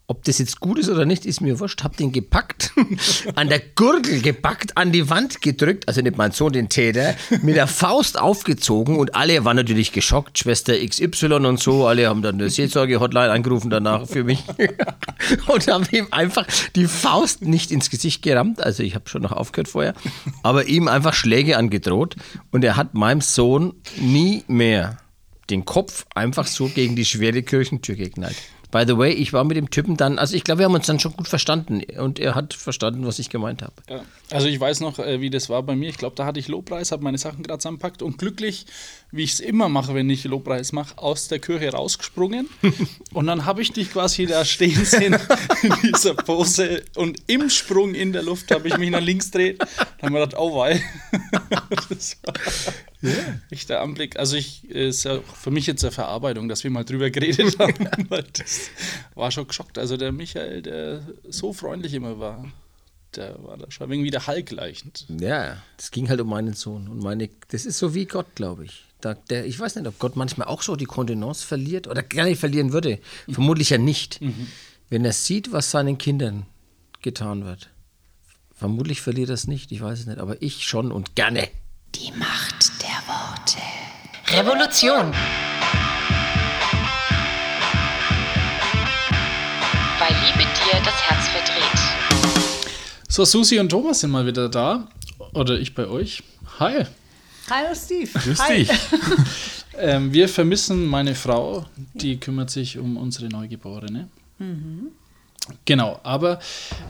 Ob 0.07 0.23
das 0.23 0.39
jetzt 0.39 0.61
gut 0.61 0.79
ist 0.79 0.89
oder 0.89 1.05
nicht, 1.05 1.27
ist 1.27 1.41
mir 1.41 1.59
wurscht. 1.59 1.83
Hab 1.83 1.97
den 1.97 2.13
gepackt, 2.13 2.71
an 3.35 3.49
der 3.49 3.59
Gurgel 3.59 4.23
gepackt, 4.23 4.77
an 4.77 4.93
die 4.93 5.11
Wand 5.11 5.43
gedrückt, 5.43 5.89
also 5.89 6.03
nicht 6.03 6.17
mein 6.17 6.31
Sohn, 6.31 6.53
den 6.53 6.69
Täter, 6.69 7.17
mit 7.43 7.57
der 7.57 7.67
Faust 7.67 8.17
aufgezogen 8.17 8.97
und 8.97 9.17
alle 9.17 9.45
waren 9.45 9.57
natürlich 9.57 9.91
geschockt, 9.91 10.39
Schwester 10.39 10.75
XY 10.75 11.33
und 11.47 11.59
so, 11.59 11.85
alle 11.89 12.07
haben 12.07 12.23
dann 12.23 12.37
eine 12.37 12.49
Seelsorge-Hotline 12.49 13.33
angerufen 13.33 13.69
danach 13.69 14.07
für 14.07 14.23
mich 14.23 14.45
und 15.49 15.67
haben 15.67 15.89
ihm 15.91 16.07
einfach 16.13 16.47
die 16.77 16.87
Faust 16.87 17.43
nicht 17.43 17.73
ins 17.73 17.91
Gesicht 17.91 18.23
gerammt, 18.23 18.63
also 18.63 18.85
ich 18.85 18.95
habe 18.95 19.09
schon 19.09 19.23
noch 19.23 19.33
aufgehört 19.33 19.67
vorher, 19.67 19.95
aber 20.45 20.69
ihm 20.69 20.87
einfach 20.87 21.13
Schläge 21.13 21.57
angedroht 21.57 22.15
und 22.53 22.63
er 22.63 22.77
hat 22.77 22.95
meinem 22.95 23.21
Sohn 23.21 23.75
nie 23.99 24.45
mehr 24.47 24.99
den 25.51 25.65
Kopf 25.65 26.07
einfach 26.15 26.47
so 26.47 26.69
gegen 26.69 26.97
die 26.97 27.05
schwere 27.05 27.43
Kirchentür 27.43 27.95
geknallt. 27.95 28.37
By 28.71 28.85
the 28.87 28.99
way, 28.99 29.13
ich 29.13 29.33
war 29.33 29.45
mit 29.45 29.57
dem 29.57 29.71
Typen 29.71 29.97
dann, 29.97 30.19
also 30.19 30.35
ich 30.37 30.45
glaube, 30.45 30.59
wir 30.59 30.67
haben 30.67 30.75
uns 30.75 30.87
dann 30.87 30.99
schon 30.99 31.13
gut 31.13 31.29
verstanden 31.29 31.83
und 31.99 32.19
er 32.19 32.35
hat 32.35 32.53
verstanden, 32.53 33.07
was 33.07 33.19
ich 33.19 33.31
gemeint 33.31 33.63
habe. 33.63 33.75
Ja. 33.89 34.03
Also 34.31 34.49
ich 34.49 34.59
weiß 34.59 34.81
noch, 34.81 34.99
äh, 34.99 35.21
wie 35.21 35.31
das 35.31 35.49
war 35.49 35.63
bei 35.63 35.77
mir. 35.77 35.89
Ich 35.89 35.99
glaube, 35.99 36.17
da 36.17 36.25
hatte 36.25 36.41
ich 36.41 36.49
Lobpreis, 36.49 36.91
habe 36.91 37.05
meine 37.05 37.19
Sachen 37.19 37.45
gerade 37.45 37.61
zusammenpackt 37.61 38.03
und 38.03 38.19
glücklich, 38.19 38.67
wie 39.13 39.23
ich 39.23 39.35
es 39.35 39.41
immer 39.41 39.69
mache, 39.69 39.95
wenn 39.95 40.11
ich 40.11 40.25
Lobpreis 40.25 40.73
mache, 40.73 40.99
aus 40.99 41.29
der 41.29 41.39
Kirche 41.39 41.71
rausgesprungen. 41.71 42.49
und 43.13 43.27
dann 43.29 43.45
habe 43.45 43.63
ich 43.63 43.73
dich 43.73 43.93
quasi 43.93 44.27
da 44.27 44.45
stehen 44.45 44.85
sehen 44.85 45.17
in 45.63 45.75
dieser 45.83 46.15
Pose 46.15 46.83
und 46.97 47.23
im 47.29 47.49
Sprung 47.51 47.95
in 47.95 48.13
der 48.13 48.25
Luft 48.25 48.51
habe 48.51 48.67
ich 48.67 48.77
mich 48.79 48.91
nach 48.91 49.01
links 49.01 49.31
gedreht. 49.31 49.61
Dann 49.61 50.09
haben 50.09 50.15
wir 50.15 50.21
gedacht, 50.27 50.41
oh 50.41 50.57
wei. 50.59 50.83
das 51.89 52.17
war 52.25 52.35
yeah. 53.05 53.41
echt 53.51 53.69
der 53.69 53.81
Anblick. 53.81 54.19
Also 54.19 54.37
ich 54.37 54.69
ist 54.69 55.05
ja 55.05 55.21
für 55.21 55.53
mich 55.53 55.69
jetzt 55.69 55.85
eine 55.85 55.93
Verarbeitung, 55.93 56.49
dass 56.49 56.65
wir 56.65 56.71
mal 56.73 56.85
drüber 56.85 57.11
geredet 57.11 57.61
haben. 57.61 57.89
das 58.09 58.71
war 59.15 59.31
schon 59.31 59.47
geschockt. 59.47 59.79
Also 59.79 59.97
der 59.97 60.11
Michael, 60.11 60.63
der 60.63 61.03
so 61.29 61.53
freundlich 61.53 61.95
immer 61.95 62.19
war 62.19 62.45
der 63.17 63.43
war 63.43 63.57
da 63.57 63.71
schon 63.71 63.91
irgendwie 63.91 64.11
der 64.11 64.27
Hulk 64.27 64.51
leichend. 64.51 65.07
Ja, 65.09 65.57
das 65.77 65.91
ging 65.91 66.09
halt 66.09 66.21
um 66.21 66.29
meinen 66.29 66.55
Sohn. 66.55 66.89
Und 66.89 67.03
meine, 67.03 67.29
das 67.49 67.67
ist 67.67 67.79
so 67.79 67.95
wie 67.95 68.05
Gott, 68.05 68.35
glaube 68.35 68.65
ich. 68.65 68.85
Da, 69.01 69.15
der, 69.15 69.47
ich 69.47 69.59
weiß 69.59 69.77
nicht, 69.77 69.87
ob 69.87 69.99
Gott 69.99 70.17
manchmal 70.17 70.49
auch 70.49 70.63
so 70.63 70.77
die 70.77 70.87
Kontenance 70.87 71.47
verliert 71.47 71.87
oder 71.87 72.03
gar 72.03 72.25
nicht 72.25 72.41
verlieren 72.41 72.73
würde. 72.73 72.99
Mhm. 73.27 73.35
Vermutlich 73.35 73.71
ja 73.71 73.79
nicht. 73.79 74.21
Mhm. 74.21 74.47
Wenn 74.89 75.05
er 75.05 75.13
sieht, 75.13 75.53
was 75.53 75.71
seinen 75.71 75.99
Kindern 75.99 76.47
getan 77.03 77.45
wird. 77.45 77.71
Vermutlich 78.55 79.03
verliert 79.03 79.29
er 79.29 79.35
es 79.35 79.47
nicht, 79.47 79.71
ich 79.71 79.83
weiß 79.83 80.01
es 80.01 80.07
nicht, 80.07 80.19
aber 80.19 80.41
ich 80.41 80.67
schon 80.67 80.91
und 80.91 81.15
gerne. 81.15 81.49
Die 81.95 82.11
Macht 82.13 82.73
der 82.83 83.03
Worte. 83.07 83.59
Revolution. 84.29 85.13
Weil 89.99 90.15
Liebe 90.25 90.45
dir 90.45 90.81
das 90.83 91.03
Herz 91.03 91.29
verdreht. 91.29 91.56
So, 93.17 93.25
Susi 93.25 93.59
und 93.59 93.71
Thomas 93.71 94.01
sind 94.01 94.11
mal 94.11 94.27
wieder 94.27 94.51
da. 94.51 94.89
Oder 95.33 95.59
ich 95.59 95.75
bei 95.75 95.89
euch. 95.89 96.23
Hi. 96.59 96.85
Hallo 97.49 97.75
Steve. 97.75 98.11
Grüß 98.13 98.39
Hi. 98.41 98.59
dich. 98.59 98.71
ähm, 99.79 100.13
wir 100.13 100.29
vermissen 100.29 100.85
meine 100.85 101.15
Frau, 101.15 101.65
die 101.95 102.19
kümmert 102.19 102.51
sich 102.51 102.77
um 102.77 102.99
unsere 102.99 103.29
Neugeborene. 103.29 104.11
Mhm. 104.39 104.89
Genau, 105.65 105.99
aber 106.03 106.41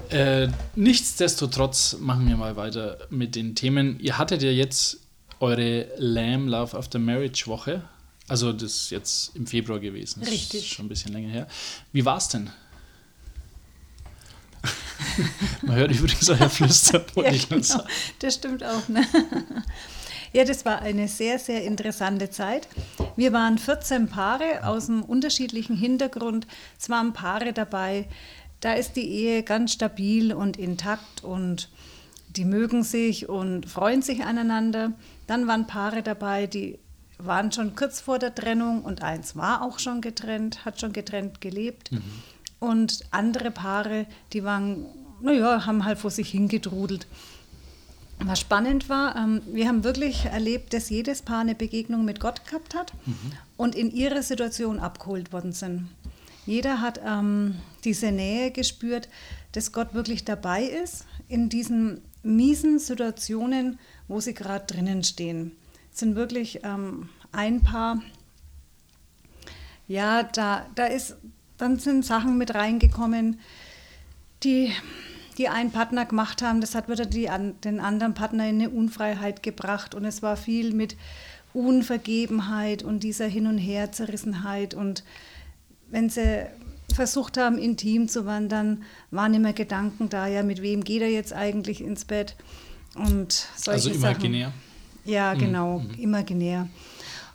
äh, 0.09 0.49
nichtsdestotrotz 0.75 1.99
machen 2.00 2.26
wir 2.26 2.37
mal 2.37 2.56
weiter 2.56 2.99
mit 3.09 3.37
den 3.37 3.54
Themen. 3.54 4.00
Ihr 4.00 4.18
hattet 4.18 4.42
ja 4.42 4.50
jetzt 4.50 4.99
eure 5.38 5.87
Lamb 5.97 6.49
Love 6.49 6.76
After 6.76 6.99
Marriage 6.99 7.47
Woche. 7.47 7.85
Also 8.26 8.52
das 8.52 8.73
ist 8.73 8.90
jetzt 8.90 9.37
im 9.37 9.47
Februar 9.47 9.78
gewesen. 9.78 10.25
Richtig. 10.25 10.49
Das 10.49 10.61
ist 10.62 10.75
schon 10.75 10.87
ein 10.87 10.88
bisschen 10.88 11.12
länger 11.12 11.28
her. 11.28 11.47
Wie 11.92 12.04
war 12.04 12.16
es 12.16 12.26
denn? 12.26 12.50
Man 15.63 15.77
hört 15.77 15.91
übrigens 15.91 16.29
euer 16.29 16.51
Flüstern. 16.51 17.05
ja, 17.17 17.31
genau. 17.49 17.85
Das 18.19 18.35
stimmt 18.35 18.65
auch. 18.65 18.89
Ne? 18.89 19.07
Ja, 20.33 20.45
das 20.45 20.65
war 20.65 20.83
eine 20.83 21.09
sehr, 21.09 21.39
sehr 21.39 21.65
interessante 21.65 22.31
Zeit. 22.31 22.69
Wir 23.17 23.33
waren 23.33 23.59
14 23.59 24.09
Paare 24.09 24.67
aus 24.67 24.89
einem 24.89 25.03
unterschiedlichen 25.03 25.77
Hintergrund. 25.77 26.47
Es 26.79 26.91
waren 26.91 27.13
Paare 27.13 27.53
dabei, 27.53 28.07
da 28.61 28.73
ist 28.73 28.97
die 28.97 29.09
Ehe 29.09 29.43
ganz 29.43 29.73
stabil 29.73 30.33
und 30.33 30.57
intakt 30.57 31.23
und 31.25 31.71
die 32.29 32.45
mögen 32.45 32.83
sich 32.83 33.29
und 33.29 33.67
freuen 33.67 34.03
sich 34.03 34.25
aneinander. 34.25 34.92
Dann 35.27 35.47
waren 35.47 35.66
Paare 35.66 36.03
dabei, 36.03 36.47
die 36.47 36.79
waren 37.19 37.51
schon 37.53 37.75
kurz 37.75 38.01
vor 38.01 38.19
der 38.19 38.35
Trennung 38.35 38.83
und 38.83 39.03
eins 39.03 39.37
war 39.37 39.62
auch 39.62 39.79
schon 39.79 40.01
getrennt, 40.01 40.64
hat 40.64 40.81
schon 40.81 40.92
getrennt 40.92 41.40
gelebt. 41.40 41.92
Mhm. 41.92 42.03
Und 42.59 43.05
andere 43.11 43.51
Paare, 43.51 44.07
die 44.33 44.45
waren, 44.45 44.87
naja, 45.21 45.66
haben 45.66 45.85
halt 45.85 45.99
vor 45.99 46.11
sich 46.11 46.31
hingedrudelt. 46.31 47.07
Was 48.19 48.40
spannend 48.40 48.88
war, 48.88 49.14
ähm, 49.14 49.42
wir 49.47 49.69
haben 49.69 49.85
wirklich 49.85 50.25
erlebt, 50.25 50.73
dass 50.73 50.88
jedes 50.88 51.21
Paar 51.21 51.40
eine 51.40 51.55
Begegnung 51.55 52.05
mit 52.05 52.19
Gott 52.19 52.47
gehabt 52.47 52.75
hat 52.75 52.95
mhm. 53.05 53.33
und 53.59 53.75
in 53.75 53.90
ihrer 53.90 54.23
Situation 54.23 54.81
abgeholt 54.81 55.33
worden 55.33 55.53
sind. 55.53 55.88
Jeder 56.47 56.81
hat 56.81 57.01
ähm, 57.05 57.57
diese 57.85 58.12
Nähe 58.12 58.53
gespürt, 58.53 59.09
dass 59.53 59.73
Gott 59.73 59.92
wirklich 59.92 60.25
dabei 60.25 60.62
ist 60.64 61.05
in 61.29 61.49
diesen 61.49 62.01
miesen 62.23 62.79
Situationen, 62.79 63.79
wo 64.09 64.21
sie 64.21 64.35
gerade 64.35 64.66
drinnen 64.66 65.05
stehen. 65.05 65.53
Es 65.92 66.01
sind 66.01 66.14
wirklich 66.14 66.61
ähm, 66.62 67.09
ein 67.33 67.62
Paar, 67.62 68.01
ja, 69.88 70.23
da, 70.23 70.66
da 70.75 70.87
ist 70.87 71.16
dann 71.59 71.79
sind 71.79 72.05
Sachen 72.05 72.38
mit 72.38 72.55
reingekommen, 72.55 73.38
die, 74.42 74.73
die 75.38 75.49
einen 75.49 75.71
Partner 75.71 76.05
gemacht 76.05 76.42
haben. 76.42 76.61
Das 76.61 76.75
hat 76.75 76.88
wieder 76.88 77.07
die, 77.07 77.29
den 77.64 77.81
anderen 77.81 78.14
Partner 78.14 78.49
in 78.49 78.61
eine 78.61 78.71
Unfreiheit 78.71 79.42
gebracht. 79.42 79.95
Und 79.95 80.05
es 80.05 80.23
war 80.23 80.37
viel 80.37 80.73
mit 80.75 80.97
Unvergebenheit 81.55 82.83
und 82.83 83.01
dieser 83.01 83.27
Hin- 83.27 83.47
und 83.47 83.59
Her-Zerrissenheit. 83.59 84.75
Und 84.75 85.05
wenn 85.88 86.11
sie 86.11 86.47
versucht 86.95 87.38
haben, 87.38 87.59
intim 87.59 88.09
zu 88.09 88.27
wandern, 88.27 88.83
waren 89.11 89.35
immer 89.35 89.53
Gedanken 89.53 90.09
da, 90.09 90.27
ja, 90.27 90.42
mit 90.42 90.62
wem 90.62 90.85
geht 90.85 91.03
er 91.03 91.11
jetzt 91.11 91.33
eigentlich 91.33 91.81
ins 91.81 92.05
Bett? 92.05 92.37
Und 92.95 93.47
solche 93.57 93.88
also 93.88 93.90
imaginär. 93.90 94.49
Sachen. 94.49 95.12
Ja, 95.12 95.35
genau, 95.35 95.81
mhm. 95.81 95.95
imaginär. 95.95 96.69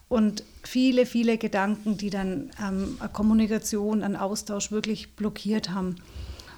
Und 0.09 0.43
viele, 0.71 1.05
viele 1.05 1.37
Gedanken, 1.37 1.97
die 1.97 2.09
dann 2.09 2.49
ähm, 2.65 2.95
eine 3.01 3.09
Kommunikation, 3.09 4.03
einen 4.03 4.15
Austausch 4.15 4.71
wirklich 4.71 5.17
blockiert 5.17 5.71
haben. 5.71 5.95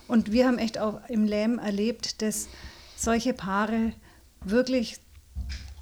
Und 0.08 0.32
wir 0.32 0.45
haben 0.45 0.60
echt 0.60 0.78
auch 0.78 1.02
im 1.10 1.26
Lähm 1.26 1.58
erlebt, 1.58 2.21
dass 2.21 2.47
solche 2.95 3.34
Paare 3.34 3.93
wirklich 4.45 4.99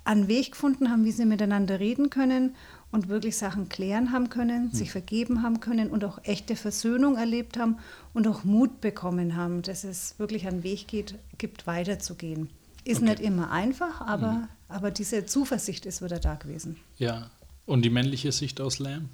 einen 0.06 0.30
Weg 0.30 0.54
gefunden 0.54 0.90
haben, 0.90 1.04
wie 1.04 1.12
sie 1.12 1.26
miteinander 1.26 1.82
reden 1.82 2.10
können 2.10 2.56
und 2.90 3.10
wirklich 3.10 3.36
Sachen 3.36 3.68
klären 3.68 4.14
haben 4.14 4.30
können, 4.30 4.68
mhm. 4.68 4.72
sich 4.72 4.94
vergeben 4.94 5.44
haben 5.44 5.60
können 5.60 5.90
und 5.90 6.06
auch 6.06 6.20
echte 6.24 6.56
Versöhnung 6.56 7.18
erlebt 7.18 7.60
haben 7.60 7.80
und 8.14 8.30
auch 8.30 8.46
Mut 8.46 8.80
bekommen 8.80 9.36
haben, 9.36 9.62
dass 9.62 9.84
es 9.84 10.18
wirklich 10.20 10.48
einen 10.48 10.64
Weg 10.64 10.88
geht, 10.88 11.16
gibt, 11.38 11.68
weiterzugehen. 11.68 12.50
Ist 12.86 13.02
okay. 13.02 13.10
nicht 13.10 13.20
immer 13.20 13.52
einfach, 13.52 14.00
aber, 14.00 14.32
mhm. 14.32 14.48
aber 14.70 14.90
diese 14.90 15.26
Zuversicht 15.26 15.86
ist 15.86 16.02
wieder 16.02 16.20
da 16.20 16.36
gewesen. 16.36 16.78
Ja, 16.98 17.30
und 17.66 17.84
die 17.84 17.90
männliche 17.90 18.32
Sicht 18.32 18.62
aus 18.62 18.80
Lamb? 18.80 19.10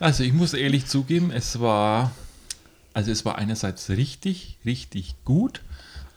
Also 0.00 0.22
ich 0.22 0.32
muss 0.32 0.54
ehrlich 0.54 0.86
zugeben, 0.86 1.30
es 1.30 1.60
war, 1.60 2.12
also 2.94 3.10
es 3.10 3.24
war 3.24 3.36
einerseits 3.36 3.90
richtig, 3.90 4.58
richtig 4.64 5.14
gut, 5.24 5.62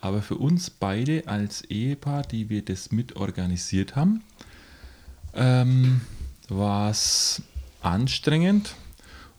aber 0.01 0.21
für 0.21 0.35
uns 0.35 0.69
beide 0.69 1.27
als 1.27 1.61
Ehepaar, 1.63 2.23
die 2.23 2.49
wir 2.49 2.63
das 2.63 2.91
mit 2.91 3.15
organisiert 3.15 3.95
haben, 3.95 4.23
ähm, 5.33 6.01
war 6.47 6.91
es 6.91 7.41
anstrengend 7.81 8.75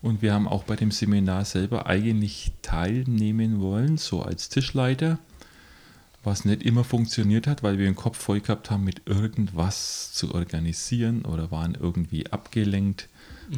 und 0.00 0.22
wir 0.22 0.34
haben 0.34 0.48
auch 0.48 0.64
bei 0.64 0.74
dem 0.74 0.90
Seminar 0.90 1.44
selber 1.44 1.86
eigentlich 1.86 2.52
teilnehmen 2.62 3.60
wollen, 3.60 3.98
so 3.98 4.22
als 4.22 4.48
Tischleiter 4.48 5.18
was 6.24 6.44
nicht 6.44 6.62
immer 6.62 6.84
funktioniert 6.84 7.46
hat, 7.46 7.62
weil 7.62 7.78
wir 7.78 7.86
den 7.86 7.96
Kopf 7.96 8.18
voll 8.18 8.40
gehabt 8.40 8.70
haben, 8.70 8.84
mit 8.84 9.02
irgendwas 9.06 10.12
zu 10.12 10.34
organisieren 10.34 11.24
oder 11.24 11.50
waren 11.50 11.76
irgendwie 11.80 12.30
abgelenkt. 12.30 13.08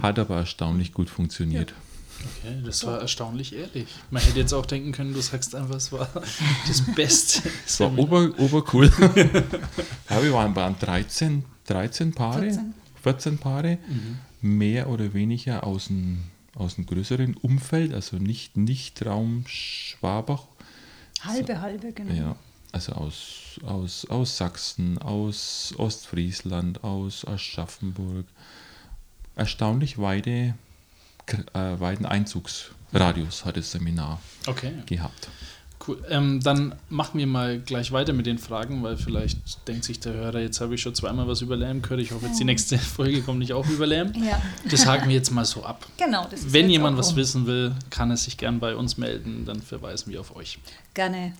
Hat 0.03 0.19
aber 0.19 0.39
erstaunlich 0.39 0.93
gut 0.93 1.09
funktioniert. 1.09 1.71
Ja. 1.71 1.77
Okay, 2.25 2.63
das 2.65 2.85
war 2.87 3.01
erstaunlich 3.01 3.55
ehrlich. 3.55 3.87
Man 4.11 4.23
hätte 4.23 4.39
jetzt 4.39 4.53
auch 4.53 4.67
denken 4.67 4.93
können, 4.93 5.13
du 5.13 5.21
sagst 5.21 5.55
einfach, 5.55 5.77
es 5.77 5.93
war 5.93 6.09
das 6.67 6.83
Beste. 6.95 7.49
Es 7.67 7.81
war 7.81 7.97
ober, 7.99 8.31
obercool. 8.39 8.87
ja, 10.11 10.23
wir 10.23 10.33
waren, 10.33 10.57
waren 10.57 10.77
13, 10.79 11.45
13 11.67 12.13
Paare, 12.13 12.43
14, 12.43 12.75
14 13.03 13.39
Paare, 13.39 13.79
mhm. 13.87 14.19
mehr 14.41 14.89
oder 14.89 15.13
weniger 15.13 15.65
aus 15.65 15.89
dem, 15.89 16.23
aus 16.55 16.77
dem 16.77 16.87
größeren 16.87 17.35
Umfeld, 17.35 17.93
also 17.93 18.17
nicht, 18.17 18.57
nicht 18.57 19.05
Raum 19.05 19.45
Schwabach. 19.47 20.45
Halbe, 21.21 21.61
halbe, 21.61 21.93
genau. 21.93 22.13
Ja, 22.13 22.37
also 22.75 22.93
aus, 22.93 23.61
aus, 23.65 24.05
aus 24.11 24.37
Sachsen, 24.37 24.99
aus 24.99 25.73
Ostfriesland, 25.79 26.83
aus 26.85 27.25
Aschaffenburg, 27.27 28.27
erstaunlich 29.37 29.99
weite 29.99 30.55
äh, 31.55 31.81
weiten 31.81 32.05
Einzugsradius 32.05 33.45
hat 33.45 33.57
das 33.57 33.71
Seminar 33.73 34.21
Okay. 34.47 34.73
gehabt. 34.87 35.29
Cool. 35.87 36.03
Ähm, 36.09 36.41
dann 36.41 36.75
machen 36.89 37.19
wir 37.19 37.27
mal 37.27 37.59
gleich 37.61 37.93
weiter 37.93 38.13
mit 38.15 38.25
den 38.25 38.39
Fragen, 38.39 38.83
weil 38.83 38.97
vielleicht 38.97 39.69
denkt 39.69 39.85
sich 39.85 40.01
der 40.01 40.15
Hörer, 40.15 40.41
jetzt 40.41 40.61
habe 40.63 40.75
ich 40.75 40.81
schon 40.83 40.95
zweimal 40.95 41.27
was 41.29 41.43
über 41.43 41.57
Lärm 41.57 41.83
gehört. 41.83 42.01
Ich 42.01 42.13
hoffe, 42.13 42.27
jetzt 42.27 42.41
die 42.41 42.45
nächste 42.45 42.79
Folge 42.97 43.21
kommt 43.23 43.39
nicht 43.41 43.53
auch 43.53 43.67
über 43.69 43.87
Lärm. 43.87 44.13
Ja, 44.15 44.41
Das 44.71 44.87
haken 44.87 45.09
wir 45.09 45.15
jetzt 45.17 45.31
mal 45.31 45.45
so 45.45 45.63
ab. 45.65 45.87
genau. 45.99 46.27
Das 46.31 46.41
ist 46.41 46.53
Wenn 46.53 46.71
jemand 46.71 46.97
was 46.97 47.11
um. 47.11 47.17
wissen 47.17 47.47
will, 47.47 47.75
kann 47.91 48.11
er 48.11 48.17
sich 48.17 48.37
gern 48.39 48.61
bei 48.61 48.75
uns 48.77 48.97
melden, 48.97 49.45
dann 49.45 49.61
verweisen 49.61 50.11
wir 50.13 50.21
auf 50.21 50.35
euch. 50.37 50.59
Gerne. 50.95 51.35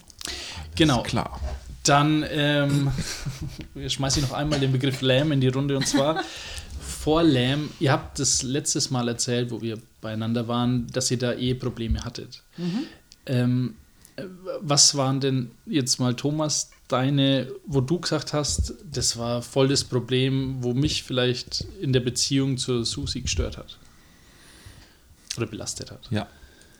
Genau. 0.75 1.03
Klar. 1.03 1.41
Dann 1.85 2.25
ähm, 2.31 2.91
schmeiße 3.87 4.21
ich 4.21 4.27
noch 4.27 4.33
einmal 4.33 4.59
den 4.59 4.73
Begriff 4.73 5.03
Lamb 5.03 5.33
in 5.33 5.41
die 5.41 5.49
Runde 5.49 5.77
und 5.77 5.87
zwar 5.87 6.23
vor 6.81 7.23
Lamb, 7.23 7.71
ihr 7.81 7.93
habt 7.93 8.19
das 8.19 8.43
letztes 8.43 8.91
Mal 8.91 9.09
erzählt, 9.09 9.51
wo 9.51 9.61
wir 9.61 9.79
beieinander 10.01 10.49
waren, 10.49 10.87
dass 10.87 11.11
ihr 11.11 11.19
da 11.19 11.35
Eheprobleme 11.35 12.03
hattet. 12.03 12.43
Ähm, 13.27 13.75
äh, 14.17 14.25
was 14.61 14.97
waren 14.97 15.21
denn 15.21 15.51
jetzt 15.67 16.01
mal, 16.01 16.15
Thomas, 16.15 16.71
deine, 16.89 17.49
wo 17.67 17.81
du 17.81 17.99
gesagt 17.99 18.33
hast, 18.33 18.75
das 18.91 19.19
war 19.19 19.43
voll 19.43 19.69
das 19.69 19.85
Problem, 19.85 20.63
wo 20.63 20.73
mich 20.73 21.03
vielleicht 21.03 21.67
in 21.81 21.93
der 21.93 22.01
Beziehung 22.01 22.57
zur 22.57 22.85
Susi 22.85 23.21
gestört 23.21 23.59
hat? 23.59 23.79
Oder 25.37 25.47
belastet 25.47 25.91
hat? 25.91 26.09
Ja, 26.11 26.27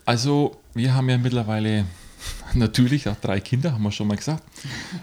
also 0.05 0.61
wir 0.75 0.95
haben 0.95 1.09
ja 1.09 1.19
mittlerweile 1.19 1.87
natürlich 2.55 3.09
auch 3.09 3.17
drei 3.17 3.41
Kinder, 3.41 3.73
haben 3.73 3.83
wir 3.83 3.93
schon 3.93 4.09
mal 4.09 4.17
gesagt. 4.17 4.43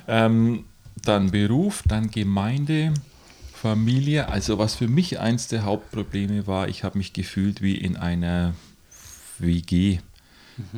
Ähm, 0.08 0.66
dann 1.04 1.32
Beruf, 1.32 1.84
dann 1.88 2.12
Gemeinde, 2.12 2.94
Familie. 3.54 4.28
Also 4.30 4.58
was 4.58 4.76
für 4.76 4.88
mich 4.88 5.20
eins 5.20 5.48
der 5.48 5.64
Hauptprobleme 5.64 6.48
war, 6.48 6.68
ich 6.68 6.84
habe 6.84 6.98
mich 6.98 7.14
gefühlt 7.14 7.62
wie 7.62 7.78
in 7.78 7.98
einer 7.98 8.54
WG, 9.40 10.00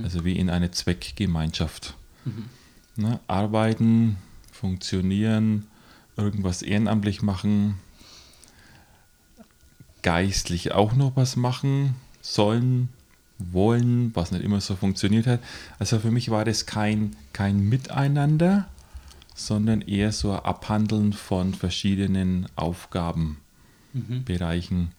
also 0.02 0.26
wie 0.26 0.38
in 0.38 0.50
einer 0.50 0.72
Zweckgemeinschaft. 0.72 1.96
Ne? 2.96 3.20
Arbeiten, 3.28 4.18
funktionieren, 4.52 5.68
irgendwas 6.16 6.62
ehrenamtlich 6.62 7.22
machen, 7.22 7.80
geistlich 10.02 10.74
auch 10.74 10.94
noch 10.94 11.16
was 11.16 11.36
machen 11.36 11.96
sollen, 12.22 12.90
wollen, 13.52 14.12
was 14.16 14.32
nicht 14.32 14.44
immer 14.44 14.62
so 14.62 14.76
funktioniert 14.76 15.28
hat. 15.28 15.40
Also 15.80 16.00
für 16.00 16.12
mich 16.12 16.30
war 16.30 16.46
das 16.46 16.66
kein, 16.66 17.16
kein 17.34 17.70
Miteinander, 17.70 18.68
sondern 19.36 19.82
eher 19.82 20.12
so 20.12 20.32
ein 20.32 20.40
Abhandeln 20.40 21.14
von 21.14 21.54
verschiedenen 21.54 22.48
Aufgabenbereichen. 22.56 24.92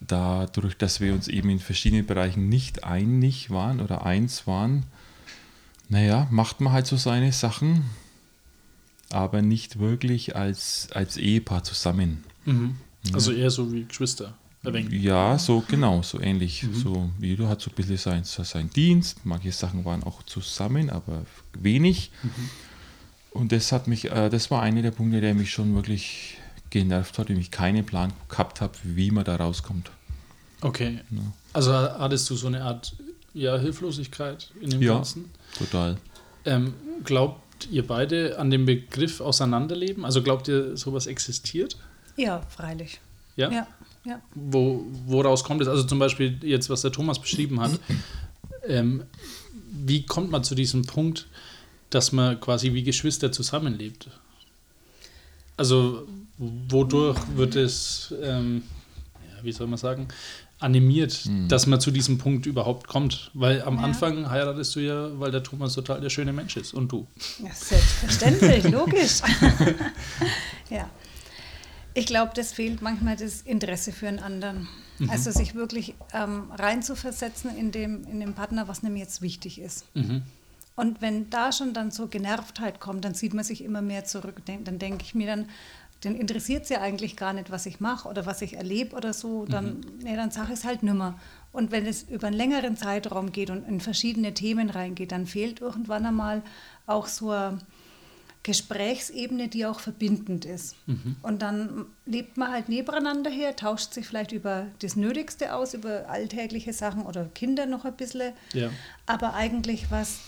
Dadurch, 0.00 0.76
dass 0.76 1.00
wir 1.00 1.14
uns 1.14 1.28
eben 1.28 1.50
in 1.50 1.60
verschiedenen 1.60 2.06
Bereichen 2.06 2.48
nicht 2.48 2.84
einig 2.84 3.50
waren 3.50 3.80
oder 3.80 4.04
eins 4.04 4.46
waren, 4.46 4.84
naja, 5.88 6.26
macht 6.30 6.60
man 6.60 6.72
halt 6.72 6.86
so 6.86 6.96
seine 6.96 7.32
Sachen, 7.32 7.84
aber 9.10 9.42
nicht 9.42 9.78
wirklich 9.78 10.36
als, 10.36 10.88
als 10.92 11.16
Ehepaar 11.16 11.64
zusammen. 11.64 12.24
Mhm. 12.44 12.76
Also 13.12 13.32
eher 13.32 13.50
so 13.50 13.72
wie 13.72 13.84
Geschwister. 13.84 14.34
Ja, 14.90 15.38
so 15.38 15.62
genau, 15.68 16.02
so 16.02 16.20
ähnlich. 16.20 16.66
So 16.72 17.10
jeder 17.20 17.48
hat 17.48 17.60
so 17.60 17.70
ein 17.70 17.74
bisschen 17.74 17.96
sein, 17.96 18.24
seinen 18.24 18.70
Dienst. 18.70 19.24
Manche 19.24 19.52
Sachen 19.52 19.84
waren 19.84 20.02
auch 20.02 20.22
zusammen, 20.22 20.90
aber 20.90 21.26
wenig. 21.58 22.10
Und 23.30 23.52
das 23.52 23.72
hat 23.72 23.88
mich, 23.88 24.10
äh, 24.10 24.30
das 24.30 24.50
war 24.50 24.62
einer 24.62 24.80
der 24.82 24.92
Punkte, 24.92 25.20
der 25.20 25.34
mich 25.34 25.50
schon 25.50 25.74
wirklich 25.74 26.38
genervt 26.70 27.18
hat, 27.18 27.30
und 27.30 27.36
ich 27.36 27.50
keinen 27.50 27.84
Plan 27.84 28.12
gehabt 28.28 28.60
habe, 28.60 28.72
wie 28.82 29.10
man 29.10 29.24
da 29.24 29.36
rauskommt. 29.36 29.90
Okay. 30.60 31.00
Also 31.52 31.72
hattest 31.72 32.30
du 32.30 32.36
so 32.36 32.46
eine 32.46 32.62
Art 32.62 32.94
ja, 33.34 33.58
Hilflosigkeit 33.58 34.50
in 34.60 34.70
dem 34.70 34.82
Ja. 34.82 34.94
Ganzen? 34.94 35.30
Total. 35.58 35.96
Ähm, 36.44 36.74
glaubt 37.04 37.68
ihr 37.70 37.86
beide 37.86 38.38
an 38.38 38.50
den 38.50 38.64
Begriff 38.64 39.20
Auseinanderleben? 39.20 40.04
Also 40.04 40.22
glaubt 40.22 40.48
ihr, 40.48 40.76
sowas 40.76 41.06
existiert? 41.06 41.76
Ja, 42.16 42.40
freilich. 42.48 43.00
Ja. 43.36 43.50
Ja, 43.50 43.66
ja. 44.04 44.20
Wo, 44.34 44.84
woraus 45.06 45.44
kommt 45.44 45.62
es? 45.62 45.68
Also 45.68 45.84
zum 45.84 45.98
Beispiel 45.98 46.38
jetzt, 46.42 46.68
was 46.70 46.82
der 46.82 46.92
Thomas 46.92 47.18
beschrieben 47.18 47.60
hat. 47.60 47.78
Ähm, 48.66 49.04
wie 49.86 50.04
kommt 50.06 50.30
man 50.30 50.44
zu 50.44 50.54
diesem 50.54 50.84
Punkt, 50.84 51.26
dass 51.90 52.12
man 52.12 52.40
quasi 52.40 52.72
wie 52.72 52.82
Geschwister 52.82 53.32
zusammenlebt? 53.32 54.08
Also 55.56 56.06
wodurch 56.38 57.18
wird 57.36 57.56
es, 57.56 58.12
ähm, 58.22 58.62
ja, 59.36 59.44
wie 59.44 59.52
soll 59.52 59.66
man 59.66 59.78
sagen, 59.78 60.08
animiert, 60.60 61.28
dass 61.48 61.66
man 61.66 61.80
zu 61.80 61.90
diesem 61.90 62.18
Punkt 62.18 62.46
überhaupt 62.46 62.88
kommt? 62.88 63.30
Weil 63.34 63.62
am 63.62 63.76
Ja. 63.76 63.82
Anfang 63.82 64.30
heiratest 64.30 64.74
du 64.76 64.80
ja, 64.80 65.20
weil 65.20 65.30
der 65.30 65.42
Thomas 65.42 65.74
total 65.74 66.00
der 66.00 66.10
schöne 66.10 66.32
Mensch 66.32 66.56
ist 66.56 66.72
und 66.74 66.90
du. 66.90 67.06
Ja, 67.42 67.52
selbstverständlich, 67.52 68.64
logisch. 68.72 69.20
ja. 70.70 70.88
Ich 71.94 72.06
glaube, 72.06 72.32
das 72.34 72.52
fehlt 72.52 72.82
manchmal 72.82 73.16
das 73.16 73.42
Interesse 73.42 73.92
für 73.92 74.08
einen 74.08 74.18
anderen. 74.18 74.68
Also 75.08 75.30
sich 75.30 75.54
wirklich 75.54 75.94
ähm, 76.12 76.50
reinzuversetzen 76.52 77.56
in 77.56 77.72
dem, 77.72 78.04
in 78.04 78.20
dem 78.20 78.34
Partner, 78.34 78.68
was 78.68 78.82
nämlich 78.82 79.02
jetzt 79.02 79.22
wichtig 79.22 79.60
ist. 79.60 79.84
Und 80.76 81.00
wenn 81.00 81.30
da 81.30 81.52
schon 81.52 81.72
dann 81.72 81.90
so 81.90 82.06
Genervtheit 82.08 82.80
kommt, 82.80 83.04
dann 83.04 83.14
zieht 83.14 83.34
man 83.34 83.44
sich 83.44 83.62
immer 83.64 83.82
mehr 83.82 84.04
zurück. 84.04 84.44
Den- 84.46 84.64
Dann 84.64 84.78
denke 84.78 85.04
ich 85.04 85.14
mir 85.14 85.26
dann, 85.26 85.46
den 86.02 86.16
interessiert 86.16 86.64
es 86.64 86.68
ja 86.68 86.80
eigentlich 86.80 87.16
gar 87.16 87.32
nicht, 87.32 87.50
was 87.50 87.64
ich 87.66 87.80
mache 87.80 88.08
oder 88.08 88.26
was 88.26 88.42
ich 88.42 88.54
erlebe 88.56 88.94
oder 88.94 89.12
so. 89.12 89.46
Dann, 89.46 89.80
nee, 90.02 90.14
dann 90.16 90.30
sage 90.30 90.52
ich 90.52 90.58
es 90.60 90.64
halt 90.64 90.82
nimmer. 90.82 91.18
Und 91.52 91.70
wenn 91.70 91.86
es 91.86 92.02
über 92.04 92.26
einen 92.26 92.36
längeren 92.36 92.76
Zeitraum 92.76 93.30
geht 93.32 93.50
und 93.50 93.66
in 93.68 93.80
verschiedene 93.80 94.34
Themen 94.34 94.68
reingeht, 94.70 95.12
dann 95.12 95.26
fehlt 95.26 95.60
irgendwann 95.60 96.04
einmal 96.06 96.42
auch 96.86 97.06
so 97.06 97.30
eine 97.30 97.58
Gesprächsebene, 98.44 99.48
die 99.48 99.64
auch 99.64 99.80
verbindend 99.80 100.44
ist. 100.44 100.76
Und 101.22 101.40
dann 101.40 101.86
lebt 102.04 102.36
man 102.36 102.52
halt 102.52 102.68
nebeneinander 102.68 103.30
her, 103.30 103.56
tauscht 103.56 103.94
sich 103.94 104.06
vielleicht 104.06 104.32
über 104.32 104.66
das 104.80 104.96
Nötigste 104.96 105.54
aus, 105.54 105.72
über 105.72 106.10
alltägliche 106.10 106.74
Sachen 106.74 107.06
oder 107.06 107.24
Kinder 107.34 107.64
noch 107.64 107.86
ein 107.86 107.94
bisschen. 107.94 108.34
Ja. 108.52 108.68
Aber 109.06 109.32
eigentlich, 109.32 109.90
was, 109.90 110.18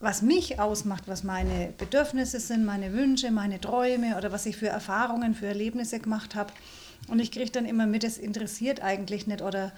was 0.00 0.22
mich 0.22 0.58
ausmacht, 0.58 1.04
was 1.08 1.24
meine 1.24 1.74
Bedürfnisse 1.76 2.40
sind, 2.40 2.64
meine 2.64 2.94
Wünsche, 2.94 3.30
meine 3.30 3.60
Träume 3.60 4.16
oder 4.16 4.32
was 4.32 4.46
ich 4.46 4.56
für 4.56 4.68
Erfahrungen, 4.68 5.34
für 5.34 5.46
Erlebnisse 5.46 6.00
gemacht 6.00 6.34
habe. 6.34 6.54
Und 7.08 7.18
ich 7.20 7.30
kriege 7.30 7.50
dann 7.50 7.66
immer 7.66 7.86
mit, 7.86 8.02
das 8.02 8.16
interessiert 8.16 8.82
eigentlich 8.82 9.26
nicht 9.26 9.42
oder, 9.42 9.72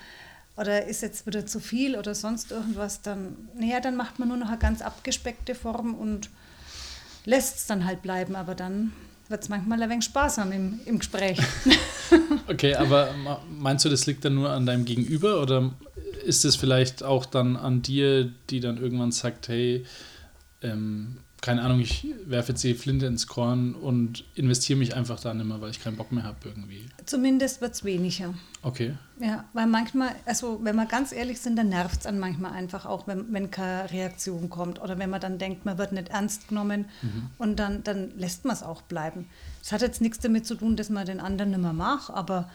oder 0.57 0.87
ist 0.87 1.03
jetzt 1.03 1.27
wieder 1.27 1.45
zu 1.45 1.59
viel 1.59 1.97
oder 1.97 2.15
sonst 2.15 2.53
irgendwas. 2.53 3.03
Dann, 3.03 3.49
naja, 3.57 3.81
dann 3.81 3.97
macht 3.97 4.21
man 4.21 4.29
nur 4.29 4.37
noch 4.37 4.49
eine 4.49 4.59
ganz 4.59 4.81
abgespeckte 4.81 5.57
Form 5.57 5.95
und 5.95 6.31
lässt 7.25 7.57
es 7.57 7.67
dann 7.67 7.85
halt 7.85 8.03
bleiben. 8.03 8.37
Aber 8.37 8.55
dann 8.55 8.93
wird 9.29 9.43
es 9.43 9.49
manchmal 9.49 9.83
ein 9.83 9.91
wenig 9.91 10.05
sparsam 10.05 10.53
im, 10.53 10.81
im 10.85 10.99
Gespräch. 10.99 11.39
Okay, 12.49 12.75
aber 12.75 13.15
meinst 13.49 13.85
du, 13.85 13.89
das 13.89 14.05
liegt 14.07 14.25
dann 14.25 14.35
nur 14.35 14.51
an 14.51 14.67
deinem 14.67 14.85
Gegenüber 14.85 15.41
oder 15.41 15.71
ist 16.25 16.45
es 16.45 16.57
vielleicht 16.57 17.05
auch 17.05 17.25
dann 17.25 17.57
an 17.57 17.83
dir, 17.83 18.33
die 18.51 18.59
dann 18.59 18.79
irgendwann 18.79 19.13
sagt, 19.13 19.47
hey, 19.47 19.85
ähm, 20.61 21.19
keine 21.43 21.63
Ahnung, 21.63 21.81
ich 21.81 22.07
werfe 22.27 22.53
jetzt 22.53 22.63
die 22.65 22.75
Flinte 22.75 23.07
ins 23.07 23.27
Korn 23.27 23.75
und 23.75 24.25
investiere 24.35 24.79
mich 24.79 24.95
einfach 24.95 25.19
da 25.21 25.33
nicht 25.33 25.47
mehr, 25.47 25.61
weil 25.61 25.71
ich 25.71 25.83
keinen 25.83 25.97
Bock 25.97 26.13
mehr 26.13 26.25
habe 26.25 26.37
irgendwie. 26.45 26.87
Zumindest 27.07 27.61
wird 27.63 27.73
es 27.73 27.83
weniger. 27.85 28.35
Okay. 28.63 28.95
Ja, 29.21 29.45
weil 29.55 29.67
manchmal, 29.67 30.11
also 30.27 30.61
wenn 30.63 30.77
wir 30.77 30.85
ganz 30.87 31.13
ehrlich 31.13 31.41
sind, 31.41 31.57
dann 31.57 31.71
nervt 31.71 32.01
es 32.01 32.07
an 32.07 32.19
manchmal 32.19 32.53
einfach 32.53 32.85
auch, 32.85 33.07
wenn, 33.07 33.33
wenn 33.33 33.51
keine 33.51 33.91
Reaktion 33.91 34.51
kommt 34.51 34.81
oder 34.83 34.99
wenn 34.99 35.09
man 35.09 35.21
dann 35.21 35.39
denkt, 35.39 35.65
man 35.65 35.79
wird 35.79 35.93
nicht 35.93 36.09
ernst 36.11 36.49
genommen 36.49 36.85
und 37.39 37.57
dann, 37.59 37.83
dann 37.85 38.11
lässt 38.19 38.45
man 38.45 38.55
es 38.55 38.63
auch 38.63 38.83
bleiben. 38.83 39.27
Es 39.63 39.73
hat 39.73 39.81
jetzt 39.81 40.01
nichts 40.03 40.19
damit 40.19 40.47
zu 40.47 40.55
tun, 40.57 40.77
dass 40.77 40.91
man 40.91 41.07
den 41.07 41.21
anderen 41.21 41.51
nicht 41.53 41.63
mehr 41.63 41.73
mag, 41.73 42.11
aber 42.11 42.51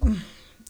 mm, 0.00 0.12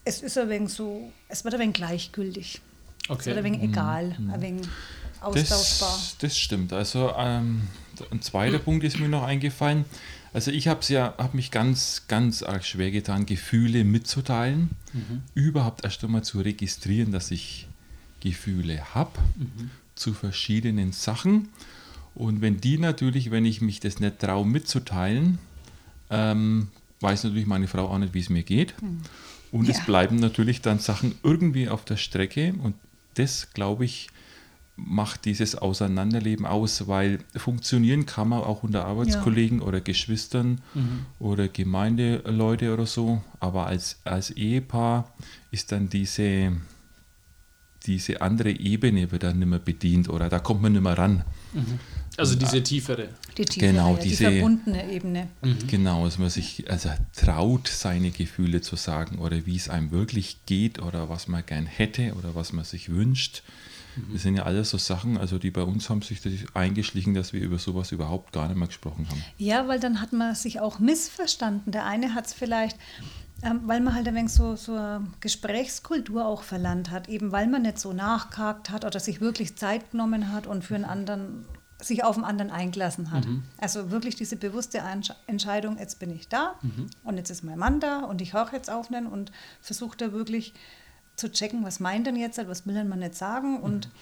es 0.04 0.22
ist 0.22 0.36
ein 0.36 0.48
wenig 0.50 0.70
so, 0.70 1.10
es 1.28 1.44
wird 1.44 1.54
ein 1.54 1.60
wenig 1.60 1.74
gleichgültig. 1.74 2.60
Es 3.04 3.10
Okay. 3.10 3.26
wird 3.26 3.38
ein 3.38 3.44
wenig 3.44 3.62
egal, 3.62 4.16
ein 4.32 4.40
wenig 4.40 4.68
austauschbar. 5.24 5.90
Das, 5.90 6.16
das 6.18 6.38
stimmt. 6.38 6.72
Also 6.72 7.12
ähm, 7.16 7.68
ein 8.10 8.22
zweiter 8.22 8.58
Punkt 8.58 8.84
ist 8.84 8.98
mir 8.98 9.08
noch 9.08 9.22
eingefallen. 9.22 9.84
Also 10.34 10.50
ich 10.50 10.66
habe 10.68 10.80
ja, 10.88 11.14
habe 11.18 11.36
mich 11.36 11.50
ganz, 11.50 12.04
ganz 12.08 12.42
arg 12.42 12.64
schwer 12.64 12.90
getan, 12.90 13.26
Gefühle 13.26 13.84
mitzuteilen, 13.84 14.70
überhaupt 15.34 15.84
erst 15.84 16.02
einmal 16.04 16.24
zu 16.24 16.40
registrieren, 16.40 17.12
dass 17.12 17.30
ich 17.30 17.68
Gefühle 18.20 18.94
habe 18.94 19.10
zu 19.94 20.14
verschiedenen 20.14 20.92
Sachen. 20.92 21.48
Und 22.14 22.40
wenn 22.40 22.60
die 22.60 22.78
natürlich, 22.78 23.30
wenn 23.30 23.44
ich 23.44 23.60
mich 23.60 23.80
das 23.80 24.00
nicht 24.00 24.20
traue 24.20 24.46
mitzuteilen, 24.46 25.38
ähm, 26.10 26.68
weiß 27.00 27.24
natürlich 27.24 27.46
meine 27.46 27.68
Frau 27.68 27.88
auch 27.88 27.98
nicht, 27.98 28.14
wie 28.14 28.20
es 28.20 28.30
mir 28.30 28.42
geht. 28.42 28.74
Und 29.50 29.68
es 29.68 29.78
Ja. 29.78 29.84
bleiben 29.84 30.16
natürlich 30.16 30.62
dann 30.62 30.78
Sachen 30.78 31.14
irgendwie 31.22 31.68
auf 31.68 31.84
der 31.84 31.96
Strecke. 31.98 32.54
Und 32.62 32.74
das, 33.14 33.52
glaube 33.52 33.84
ich, 33.84 34.08
macht 34.76 35.26
dieses 35.26 35.54
Auseinanderleben 35.54 36.46
aus, 36.46 36.88
weil 36.88 37.18
funktionieren 37.36 38.06
kann 38.06 38.28
man 38.28 38.40
auch 38.40 38.62
unter 38.62 38.86
Arbeitskollegen 38.86 39.60
ja. 39.60 39.66
oder 39.66 39.80
Geschwistern 39.80 40.60
mhm. 40.74 41.06
oder 41.18 41.48
Gemeindeleute 41.48 42.72
oder 42.72 42.86
so, 42.86 43.22
aber 43.38 43.66
als, 43.66 44.00
als 44.04 44.30
Ehepaar 44.30 45.12
ist 45.50 45.72
dann 45.72 45.90
diese, 45.90 46.52
diese 47.84 48.22
andere 48.22 48.50
Ebene 48.50 49.12
wird 49.12 49.24
dann 49.24 49.38
nicht 49.38 49.48
mehr 49.48 49.58
bedient 49.58 50.08
oder 50.08 50.28
da 50.28 50.38
kommt 50.38 50.62
man 50.62 50.72
nicht 50.72 50.82
mehr 50.82 50.96
ran. 50.96 51.24
Mhm. 51.52 51.78
Also 52.16 52.34
diese 52.34 52.62
tiefere. 52.62 53.08
Die 53.38 53.44
tiefere, 53.44 53.72
genau, 53.72 53.94
ja, 53.94 54.02
diese, 54.02 54.28
die 54.28 54.38
verbundene 54.38 54.90
Ebene. 54.92 55.28
Mhm. 55.42 55.66
Genau, 55.66 56.04
dass 56.04 56.18
man 56.18 56.30
sich 56.30 56.70
also 56.70 56.90
traut, 57.14 57.68
seine 57.68 58.10
Gefühle 58.10 58.60
zu 58.60 58.76
sagen 58.76 59.18
oder 59.18 59.46
wie 59.46 59.56
es 59.56 59.68
einem 59.68 59.90
wirklich 59.90 60.38
geht 60.46 60.80
oder 60.80 61.08
was 61.08 61.28
man 61.28 61.44
gern 61.44 61.66
hätte 61.66 62.14
oder 62.14 62.34
was 62.34 62.52
man 62.52 62.64
sich 62.64 62.90
wünscht. 62.90 63.42
Mhm. 63.96 64.12
Das 64.12 64.22
sind 64.22 64.36
ja 64.36 64.42
alles 64.44 64.70
so 64.70 64.78
Sachen, 64.78 65.18
also 65.18 65.38
die 65.38 65.50
bei 65.50 65.62
uns 65.62 65.90
haben 65.90 66.02
sich 66.02 66.20
das 66.20 66.32
eingeschlichen, 66.54 67.14
dass 67.14 67.32
wir 67.32 67.40
über 67.40 67.58
sowas 67.58 67.92
überhaupt 67.92 68.32
gar 68.32 68.48
nicht 68.48 68.56
mehr 68.56 68.68
gesprochen 68.68 69.06
haben. 69.08 69.22
Ja, 69.38 69.68
weil 69.68 69.80
dann 69.80 70.00
hat 70.00 70.12
man 70.12 70.34
sich 70.34 70.60
auch 70.60 70.78
missverstanden. 70.78 71.72
Der 71.72 71.86
eine 71.86 72.14
hat 72.14 72.26
es 72.26 72.32
vielleicht 72.32 72.78
ähm, 73.44 73.62
weil 73.64 73.80
man 73.80 73.94
halt 73.94 74.06
ein 74.06 74.14
wenig 74.14 74.32
so, 74.32 74.54
so 74.54 74.74
eine 74.74 75.08
Gesprächskultur 75.20 76.24
auch 76.24 76.44
verlernt 76.44 76.90
hat, 76.90 77.08
eben 77.08 77.32
weil 77.32 77.48
man 77.48 77.62
nicht 77.62 77.78
so 77.78 77.92
nachgehakt 77.92 78.70
hat 78.70 78.84
oder 78.84 79.00
sich 79.00 79.20
wirklich 79.20 79.56
Zeit 79.56 79.90
genommen 79.90 80.32
hat 80.32 80.46
und 80.46 80.64
für 80.64 80.76
einen 80.76 80.84
anderen 80.84 81.44
sich 81.80 82.04
auf 82.04 82.14
den 82.14 82.24
anderen 82.24 82.52
eingelassen 82.52 83.10
hat. 83.10 83.26
Mhm. 83.26 83.42
Also 83.58 83.90
wirklich 83.90 84.14
diese 84.14 84.36
bewusste 84.36 84.80
Entscheidung, 85.26 85.78
jetzt 85.78 85.98
bin 85.98 86.10
ich 86.10 86.28
da 86.28 86.54
mhm. 86.62 86.86
und 87.02 87.16
jetzt 87.16 87.30
ist 87.30 87.42
mein 87.42 87.58
Mann 87.58 87.80
da 87.80 88.04
und 88.04 88.20
ich 88.20 88.34
höre 88.34 88.52
jetzt 88.52 88.70
auf 88.70 88.90
und 88.90 89.32
versuche 89.60 89.96
da 89.96 90.12
wirklich 90.12 90.54
zu 91.16 91.30
checken, 91.30 91.64
was 91.64 91.80
meint 91.80 92.06
denn 92.06 92.16
jetzt, 92.16 92.38
was 92.46 92.66
will 92.66 92.74
denn 92.74 92.88
man 92.88 93.00
nicht 93.00 93.14
sagen 93.14 93.58
und 93.58 93.86
mhm. 93.86 93.92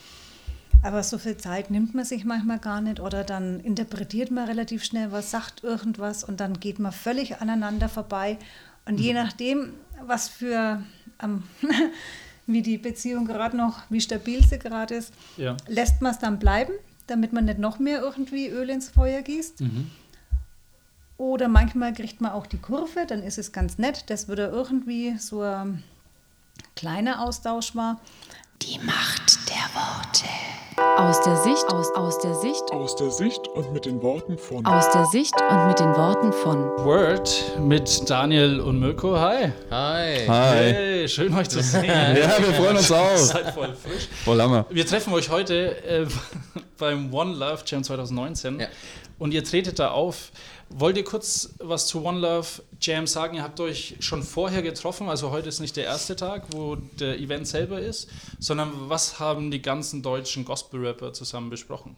aber 0.82 1.02
so 1.02 1.18
viel 1.18 1.36
Zeit 1.36 1.70
nimmt 1.70 1.94
man 1.94 2.04
sich 2.04 2.24
manchmal 2.24 2.58
gar 2.58 2.80
nicht 2.80 3.00
oder 3.00 3.24
dann 3.24 3.60
interpretiert 3.60 4.30
man 4.30 4.46
relativ 4.46 4.84
schnell 4.84 5.12
was, 5.12 5.30
sagt 5.30 5.64
irgendwas 5.64 6.24
und 6.24 6.40
dann 6.40 6.60
geht 6.60 6.78
man 6.78 6.92
völlig 6.92 7.40
aneinander 7.40 7.88
vorbei 7.88 8.38
und 8.86 8.98
je 8.98 9.12
mhm. 9.12 9.18
nachdem, 9.18 9.72
was 10.04 10.28
für, 10.28 10.82
ähm, 11.22 11.42
wie 12.46 12.62
die 12.62 12.78
Beziehung 12.78 13.26
gerade 13.26 13.56
noch, 13.56 13.82
wie 13.88 14.00
stabil 14.00 14.44
sie 14.44 14.58
gerade 14.58 14.94
ist, 14.94 15.12
ja. 15.36 15.56
lässt 15.68 16.00
man 16.02 16.12
es 16.12 16.18
dann 16.18 16.38
bleiben, 16.38 16.72
damit 17.06 17.32
man 17.32 17.44
nicht 17.44 17.58
noch 17.58 17.78
mehr 17.78 18.00
irgendwie 18.00 18.48
Öl 18.48 18.70
ins 18.70 18.88
Feuer 18.88 19.22
gießt. 19.22 19.60
Mhm. 19.60 19.90
Oder 21.18 21.48
manchmal 21.48 21.92
kriegt 21.92 22.20
man 22.20 22.32
auch 22.32 22.46
die 22.46 22.58
Kurve, 22.58 23.04
dann 23.06 23.22
ist 23.22 23.36
es 23.36 23.52
ganz 23.52 23.76
nett, 23.76 24.08
dass 24.08 24.28
wieder 24.28 24.50
irgendwie 24.50 25.18
so 25.18 25.42
ein 25.42 25.82
kleiner 26.76 27.22
Austausch 27.22 27.74
war. 27.74 28.00
Die 28.62 28.78
Macht 28.78 29.48
der 29.48 29.56
Worte. 29.74 30.26
Aus 30.96 31.20
der 31.22 31.36
Sicht, 31.36 31.66
aus, 31.68 31.90
aus 31.94 32.18
der 32.18 32.34
Sicht. 32.34 32.62
Aus 32.72 32.96
der 32.96 33.10
Sicht 33.10 33.48
und 33.48 33.72
mit 33.72 33.84
den 33.84 34.02
Worten 34.02 34.38
von. 34.38 34.64
Aus 34.64 34.90
der 34.90 35.04
Sicht 35.06 35.34
und 35.40 35.66
mit 35.66 35.78
den 35.78 35.94
Worten 35.94 36.32
von. 36.32 36.58
Word 36.84 37.58
mit 37.58 38.08
Daniel 38.08 38.60
und 38.60 38.80
Mirko. 38.80 39.18
Hi. 39.18 39.52
Hi. 39.70 40.26
Hi. 40.26 40.72
Hey, 40.72 41.08
schön 41.08 41.34
euch 41.34 41.48
zu 41.48 41.62
sehen. 41.62 41.84
ja, 41.86 42.38
wir 42.38 42.54
freuen 42.54 42.76
uns 42.76 42.90
auch. 42.90 43.16
Seid 43.16 43.52
voll 43.52 43.74
frisch. 43.74 44.08
Voll 44.24 44.40
Hammer. 44.40 44.66
Wir 44.70 44.86
treffen 44.86 45.12
euch 45.12 45.28
heute 45.28 45.82
äh, 45.84 46.06
beim 46.78 47.12
One 47.12 47.34
Love 47.34 47.62
Jam 47.66 47.82
2019. 47.82 48.60
Ja. 48.60 48.66
Und 49.18 49.34
ihr 49.34 49.44
tretet 49.44 49.78
da 49.78 49.90
auf 49.90 50.32
Wollt 50.72 50.96
ihr 50.96 51.04
kurz 51.04 51.50
was 51.58 51.88
zu 51.88 52.04
One 52.04 52.20
Love 52.20 52.62
Jam 52.80 53.08
sagen? 53.08 53.34
Ihr 53.34 53.42
habt 53.42 53.58
euch 53.58 53.96
schon 53.98 54.22
vorher 54.22 54.62
getroffen, 54.62 55.08
also 55.08 55.32
heute 55.32 55.48
ist 55.48 55.58
nicht 55.58 55.76
der 55.76 55.84
erste 55.84 56.14
Tag, 56.14 56.44
wo 56.52 56.76
der 56.76 57.18
Event 57.18 57.48
selber 57.48 57.80
ist, 57.80 58.08
sondern 58.38 58.88
was 58.88 59.18
haben 59.18 59.50
die 59.50 59.60
ganzen 59.60 60.00
deutschen 60.00 60.44
Gospel-Rapper 60.44 61.12
zusammen 61.12 61.50
besprochen? 61.50 61.96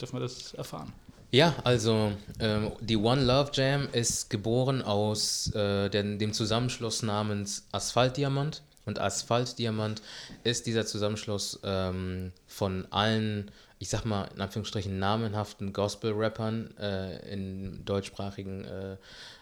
Dürfen 0.00 0.16
wir 0.16 0.20
das 0.20 0.54
erfahren? 0.54 0.92
Ja, 1.32 1.54
also 1.64 2.12
ähm, 2.40 2.72
die 2.80 2.96
One 2.96 3.22
Love 3.22 3.50
Jam 3.52 3.88
ist 3.92 4.30
geboren 4.30 4.80
aus 4.80 5.52
äh, 5.54 5.90
den, 5.90 6.18
dem 6.18 6.32
Zusammenschluss 6.32 7.02
namens 7.02 7.66
Asphalt 7.72 8.16
Diamant. 8.16 8.62
Und 8.86 9.00
Asphalt 9.00 9.58
Diamant 9.58 10.00
ist 10.44 10.66
dieser 10.66 10.86
Zusammenschluss 10.86 11.58
ähm, 11.62 12.32
von 12.46 12.86
allen 12.90 13.50
ich 13.84 13.90
sag 13.90 14.06
mal, 14.06 14.30
in 14.34 14.40
Anführungsstrichen 14.40 14.98
namenhaften 14.98 15.74
Gospel-Rappern 15.74 16.74
äh, 16.78 17.34
im 17.34 17.84
deutschsprachigen 17.84 18.64
äh, 18.64 18.96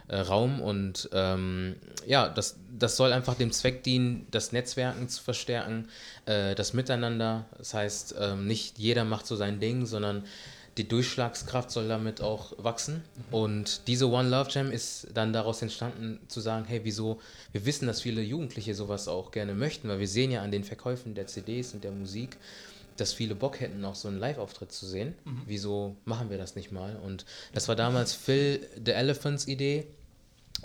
äh, 0.08 0.16
Raum. 0.18 0.60
Und 0.60 1.08
ähm, 1.12 1.76
ja, 2.08 2.28
das, 2.28 2.56
das 2.76 2.96
soll 2.96 3.12
einfach 3.12 3.36
dem 3.36 3.52
Zweck 3.52 3.84
dienen, 3.84 4.26
das 4.32 4.50
Netzwerken 4.50 5.08
zu 5.08 5.22
verstärken, 5.22 5.86
äh, 6.26 6.56
das 6.56 6.72
Miteinander. 6.72 7.44
Das 7.56 7.72
heißt, 7.72 8.16
ähm, 8.18 8.48
nicht 8.48 8.80
jeder 8.80 9.04
macht 9.04 9.28
so 9.28 9.36
sein 9.36 9.60
Ding, 9.60 9.86
sondern 9.86 10.24
die 10.76 10.88
Durchschlagskraft 10.88 11.70
soll 11.70 11.86
damit 11.86 12.20
auch 12.20 12.52
wachsen. 12.56 13.04
Und 13.30 13.86
diese 13.86 14.10
One 14.10 14.28
Love 14.28 14.50
Jam 14.50 14.72
ist 14.72 15.06
dann 15.14 15.32
daraus 15.32 15.62
entstanden, 15.62 16.18
zu 16.26 16.40
sagen, 16.40 16.64
hey, 16.66 16.80
wieso, 16.82 17.20
wir 17.52 17.64
wissen, 17.64 17.86
dass 17.86 18.00
viele 18.00 18.22
Jugendliche 18.22 18.74
sowas 18.74 19.06
auch 19.06 19.30
gerne 19.30 19.54
möchten, 19.54 19.88
weil 19.88 20.00
wir 20.00 20.08
sehen 20.08 20.32
ja 20.32 20.42
an 20.42 20.50
den 20.50 20.64
Verkäufen 20.64 21.14
der 21.14 21.28
CDs 21.28 21.74
und 21.74 21.84
der 21.84 21.92
Musik, 21.92 22.38
dass 22.96 23.12
viele 23.12 23.34
Bock 23.34 23.60
hätten, 23.60 23.80
noch 23.80 23.94
so 23.94 24.08
einen 24.08 24.18
Live-Auftritt 24.18 24.72
zu 24.72 24.86
sehen. 24.86 25.14
Mhm. 25.24 25.42
Wieso 25.46 25.96
machen 26.04 26.30
wir 26.30 26.38
das 26.38 26.56
nicht 26.56 26.72
mal? 26.72 26.96
Und 26.96 27.24
das 27.52 27.68
war 27.68 27.76
damals 27.76 28.12
Phil 28.12 28.66
The 28.84 28.92
Elephants 28.92 29.48
Idee. 29.48 29.86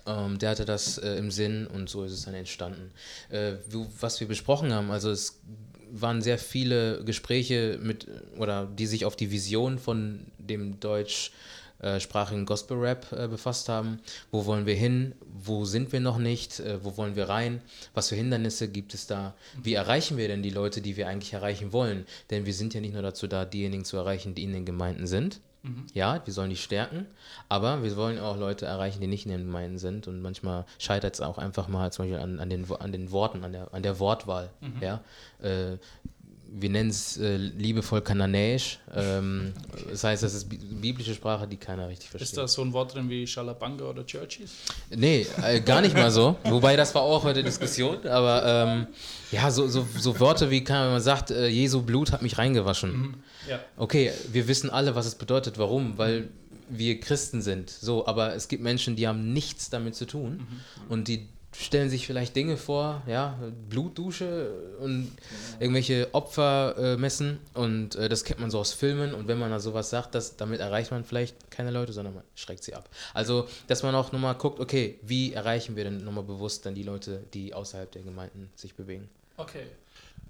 Ähm, 0.05 0.37
der 0.37 0.51
hatte 0.51 0.65
das 0.65 0.97
äh, 0.97 1.15
im 1.15 1.31
Sinn 1.31 1.67
und 1.67 1.89
so 1.89 2.03
ist 2.03 2.11
es 2.11 2.23
dann 2.23 2.33
entstanden. 2.33 2.91
Äh, 3.29 3.53
was 3.99 4.19
wir 4.19 4.27
besprochen 4.27 4.73
haben, 4.73 4.91
also 4.91 5.09
es 5.09 5.39
waren 5.91 6.21
sehr 6.21 6.37
viele 6.37 7.03
Gespräche 7.03 7.79
mit 7.81 8.07
oder 8.37 8.65
die 8.65 8.85
sich 8.85 9.05
auf 9.05 9.15
die 9.15 9.31
Vision 9.31 9.79
von 9.79 10.25
dem 10.37 10.79
Deutsch 10.79 11.31
äh, 11.79 11.99
sprachigen 11.99 12.45
Gospel-Rap 12.45 13.11
äh, 13.11 13.27
befasst 13.27 13.69
haben. 13.69 13.99
Wo 14.31 14.45
wollen 14.45 14.65
wir 14.65 14.75
hin? 14.75 15.13
Wo 15.21 15.65
sind 15.65 15.91
wir 15.91 15.99
noch 15.99 16.17
nicht? 16.17 16.59
Äh, 16.59 16.83
wo 16.83 16.97
wollen 16.97 17.15
wir 17.15 17.29
rein? 17.29 17.61
Was 17.93 18.09
für 18.09 18.15
Hindernisse 18.15 18.67
gibt 18.67 18.93
es 18.93 19.07
da? 19.07 19.33
Wie 19.61 19.73
erreichen 19.75 20.17
wir 20.17 20.27
denn 20.27 20.41
die 20.41 20.49
Leute, 20.49 20.81
die 20.81 20.97
wir 20.97 21.07
eigentlich 21.07 21.33
erreichen 21.33 21.73
wollen? 21.73 22.05
Denn 22.29 22.45
wir 22.45 22.53
sind 22.53 22.73
ja 22.73 22.81
nicht 22.81 22.93
nur 22.93 23.03
dazu 23.03 23.27
da, 23.27 23.45
diejenigen 23.45 23.85
zu 23.85 23.97
erreichen, 23.97 24.33
die 24.33 24.43
in 24.43 24.53
den 24.53 24.65
Gemeinden 24.65 25.07
sind. 25.07 25.39
Mhm. 25.63 25.85
Ja, 25.93 26.21
wir 26.25 26.33
sollen 26.33 26.49
die 26.49 26.55
stärken, 26.55 27.07
aber 27.49 27.83
wir 27.83 27.95
wollen 27.95 28.19
auch 28.19 28.37
Leute 28.37 28.65
erreichen, 28.65 29.01
die 29.01 29.07
nicht 29.07 29.25
in 29.25 29.31
den 29.31 29.45
Gemeinden 29.45 29.77
sind. 29.77 30.07
Und 30.07 30.21
manchmal 30.21 30.65
scheitert 30.79 31.15
es 31.15 31.21
auch 31.21 31.37
einfach 31.37 31.67
mal 31.67 31.91
zum 31.91 32.05
Beispiel 32.05 32.19
an, 32.19 32.39
an, 32.39 32.49
den, 32.49 32.71
an 32.71 32.91
den 32.91 33.11
Worten, 33.11 33.43
an 33.43 33.51
der, 33.51 33.73
an 33.73 33.83
der 33.83 33.99
Wortwahl. 33.99 34.49
Mhm. 34.61 34.81
Ja? 34.81 35.03
Wir 36.49 36.69
nennen 36.69 36.89
es 36.89 37.17
äh, 37.17 37.35
liebevoll 37.35 38.01
kananäisch. 38.01 38.79
Ähm, 38.93 39.53
das 39.89 40.03
heißt, 40.03 40.23
das 40.23 40.33
ist 40.33 40.47
biblische 40.49 41.13
Sprache, 41.13 41.47
die 41.47 41.57
keiner 41.57 41.87
richtig 41.87 42.09
versteht. 42.09 42.29
Ist 42.29 42.37
da 42.37 42.47
so 42.47 42.61
ein 42.61 42.73
Wort 42.73 42.95
drin 42.95 43.09
wie 43.09 43.27
Schalabanga 43.27 43.85
oder 43.85 44.05
Churchies? 44.05 44.51
Nee, 44.89 45.27
äh, 45.43 45.61
gar 45.61 45.81
nicht 45.81 45.95
mal 45.95 46.09
so. 46.11 46.37
Wobei, 46.43 46.75
das 46.75 46.95
war 46.95 47.01
auch 47.01 47.23
heute 47.23 47.43
Diskussion. 47.43 48.05
Aber 48.07 48.43
ähm, 48.45 48.87
ja, 49.31 49.51
so, 49.51 49.67
so, 49.67 49.85
so 49.97 50.19
Worte 50.19 50.49
wie, 50.49 50.63
kann 50.63 50.91
man 50.91 51.01
sagt, 51.01 51.31
äh, 51.31 51.47
Jesu 51.47 51.81
Blut 51.81 52.11
hat 52.11 52.21
mich 52.21 52.37
reingewaschen. 52.37 52.97
Mhm. 52.97 53.13
Ja. 53.49 53.59
Okay, 53.75 54.11
wir 54.31 54.47
wissen 54.47 54.69
alle, 54.69 54.95
was 54.95 55.05
es 55.05 55.15
bedeutet. 55.15 55.57
Warum? 55.57 55.97
Weil 55.97 56.29
wir 56.69 56.99
Christen 56.99 57.41
sind. 57.41 57.69
So, 57.69 58.07
aber 58.07 58.35
es 58.35 58.47
gibt 58.47 58.63
Menschen, 58.63 58.95
die 58.95 59.07
haben 59.07 59.33
nichts 59.33 59.69
damit 59.69 59.95
zu 59.95 60.05
tun. 60.05 60.37
Mhm. 60.37 60.91
Und 60.91 61.07
die 61.07 61.27
stellen 61.59 61.89
sich 61.89 62.05
vielleicht 62.05 62.35
Dinge 62.35 62.55
vor, 62.55 63.01
ja, 63.07 63.37
Blutdusche 63.69 64.51
und 64.79 65.11
irgendwelche 65.59 66.13
Opfer 66.13 66.75
äh, 66.77 66.97
messen 66.97 67.39
und 67.53 67.95
äh, 67.95 68.09
das 68.09 68.23
kennt 68.23 68.39
man 68.39 68.51
so 68.51 68.59
aus 68.59 68.73
Filmen 68.73 69.13
und 69.13 69.27
wenn 69.27 69.39
man 69.39 69.49
da 69.49 69.59
sowas 69.59 69.89
sagt, 69.89 70.13
das, 70.15 70.37
damit 70.37 70.59
erreicht 70.59 70.91
man 70.91 71.03
vielleicht 71.03 71.49
keine 71.49 71.71
Leute, 71.71 71.93
sondern 71.93 72.15
man 72.15 72.23
schreckt 72.35 72.63
sie 72.63 72.75
ab. 72.75 72.89
Also, 73.13 73.47
dass 73.67 73.83
man 73.83 73.95
auch 73.95 74.11
nochmal 74.11 74.35
guckt, 74.35 74.59
okay, 74.59 74.99
wie 75.01 75.33
erreichen 75.33 75.75
wir 75.75 75.83
denn 75.83 76.03
nochmal 76.03 76.23
bewusst 76.23 76.65
dann 76.65 76.75
die 76.75 76.83
Leute, 76.83 77.23
die 77.33 77.53
außerhalb 77.53 77.91
der 77.91 78.03
Gemeinden 78.03 78.49
sich 78.55 78.75
bewegen. 78.75 79.09
Okay. 79.37 79.65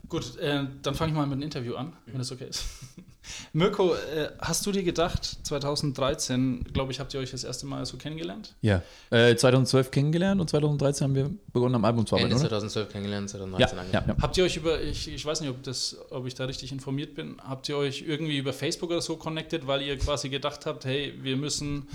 Gut, 0.10 0.38
äh, 0.38 0.64
dann 0.82 0.96
fange 0.96 1.12
ich 1.12 1.18
mal 1.18 1.26
mit 1.26 1.34
einem 1.34 1.44
Interview 1.44 1.76
an, 1.76 1.94
wenn 2.06 2.18
das 2.18 2.32
okay 2.32 2.48
ist. 2.50 2.64
Mirko, 3.54 3.94
äh, 3.94 4.30
hast 4.40 4.66
du 4.66 4.72
dir 4.72 4.84
gedacht, 4.84 5.40
2013, 5.44 6.66
glaube 6.72 6.94
ich, 6.94 7.00
habt 7.02 7.14
ihr 7.14 7.20
euch 7.20 7.32
das 7.32 7.44
erste 7.44 7.66
Mal 7.66 7.86
so 7.86 7.98
kennengelernt? 7.98 8.56
Ja, 8.62 8.82
äh, 9.10 9.36
2012 9.36 9.92
kennengelernt 9.92 10.40
und 10.40 10.50
2013 10.50 11.06
haben 11.06 11.16
wir 11.16 11.30
begonnen 11.52 11.76
am 11.76 11.84
Album 11.84 12.06
zu 12.06 12.16
arbeiten, 12.16 12.32
Ende 12.32 12.48
2012 12.48 12.90
kennengelernt, 12.90 13.30
2013 13.30 13.78
ja, 13.78 13.84
ja, 13.92 14.06
ja, 14.08 14.16
Habt 14.22 14.38
ihr 14.38 14.46
euch 14.46 14.56
über, 14.58 14.82
ich, 14.82 15.10
ich 15.10 15.26
weiß 15.26 15.42
nicht, 15.42 15.50
ob, 15.50 15.62
das, 15.64 15.98
ob 16.10 16.26
ich 16.26 16.36
da 16.36 16.46
richtig 16.46 16.72
informiert 16.72 17.16
bin, 17.16 17.38
habt 17.44 17.68
ihr 17.68 17.78
euch 17.78 18.04
irgendwie 18.08 18.38
über 18.38 18.54
Facebook 18.54 18.92
oder 18.92 19.02
so 19.02 19.18
connected, 19.18 19.68
weil 19.68 19.82
ihr 19.82 19.98
quasi 19.98 20.30
gedacht 20.30 20.66
habt, 20.66 20.86
hey, 20.86 21.14
wir 21.22 21.36
müssen 21.36 21.88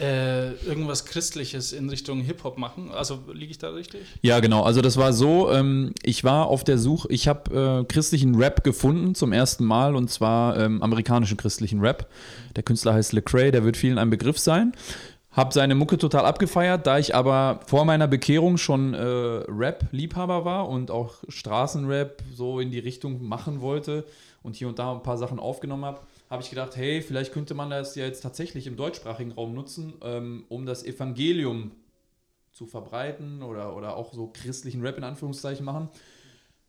äh, 0.00 0.52
irgendwas 0.66 1.04
Christliches 1.04 1.72
in 1.72 1.88
Richtung 1.88 2.20
Hip-Hop 2.20 2.58
machen. 2.58 2.90
Also 2.92 3.20
liege 3.32 3.50
ich 3.50 3.58
da 3.58 3.70
richtig? 3.70 4.02
Ja, 4.22 4.40
genau. 4.40 4.62
Also 4.62 4.80
das 4.80 4.96
war 4.96 5.12
so, 5.12 5.50
ähm, 5.50 5.92
ich 6.02 6.24
war 6.24 6.46
auf 6.46 6.64
der 6.64 6.78
Suche, 6.78 7.08
ich 7.10 7.28
habe 7.28 7.82
äh, 7.82 7.92
christlichen 7.92 8.34
Rap 8.34 8.64
gefunden 8.64 9.14
zum 9.14 9.32
ersten 9.32 9.64
Mal 9.64 9.96
und 9.96 10.10
zwar 10.10 10.58
ähm, 10.58 10.82
amerikanischen 10.82 11.36
christlichen 11.36 11.80
Rap. 11.80 12.08
Der 12.56 12.62
Künstler 12.62 12.94
heißt 12.94 13.12
Lecrae, 13.12 13.50
der 13.50 13.64
wird 13.64 13.76
vielen 13.76 13.98
ein 13.98 14.10
Begriff 14.10 14.38
sein. 14.38 14.72
Hab 15.32 15.52
seine 15.52 15.74
Mucke 15.74 15.98
total 15.98 16.26
abgefeiert, 16.26 16.86
da 16.86 16.98
ich 16.98 17.14
aber 17.14 17.60
vor 17.66 17.84
meiner 17.84 18.06
Bekehrung 18.06 18.56
schon 18.56 18.94
äh, 18.94 19.00
Rap-Liebhaber 19.00 20.44
war 20.44 20.68
und 20.68 20.92
auch 20.92 21.14
Straßenrap 21.28 22.22
so 22.32 22.60
in 22.60 22.70
die 22.70 22.78
Richtung 22.78 23.26
machen 23.26 23.60
wollte 23.60 24.04
und 24.44 24.54
hier 24.54 24.68
und 24.68 24.78
da 24.78 24.92
ein 24.92 25.02
paar 25.02 25.18
Sachen 25.18 25.40
aufgenommen 25.40 25.84
habe, 25.84 26.00
habe 26.34 26.42
ich 26.42 26.50
gedacht, 26.50 26.76
hey, 26.76 27.00
vielleicht 27.00 27.32
könnte 27.32 27.54
man 27.54 27.70
das 27.70 27.94
ja 27.94 28.04
jetzt 28.04 28.20
tatsächlich 28.20 28.66
im 28.66 28.76
deutschsprachigen 28.76 29.30
Raum 29.30 29.54
nutzen, 29.54 29.94
ähm, 30.02 30.44
um 30.48 30.66
das 30.66 30.84
Evangelium 30.84 31.70
zu 32.50 32.66
verbreiten 32.66 33.42
oder, 33.42 33.76
oder 33.76 33.96
auch 33.96 34.12
so 34.12 34.32
christlichen 34.32 34.82
Rap 34.82 34.98
in 34.98 35.04
Anführungszeichen 35.04 35.64
machen. 35.64 35.88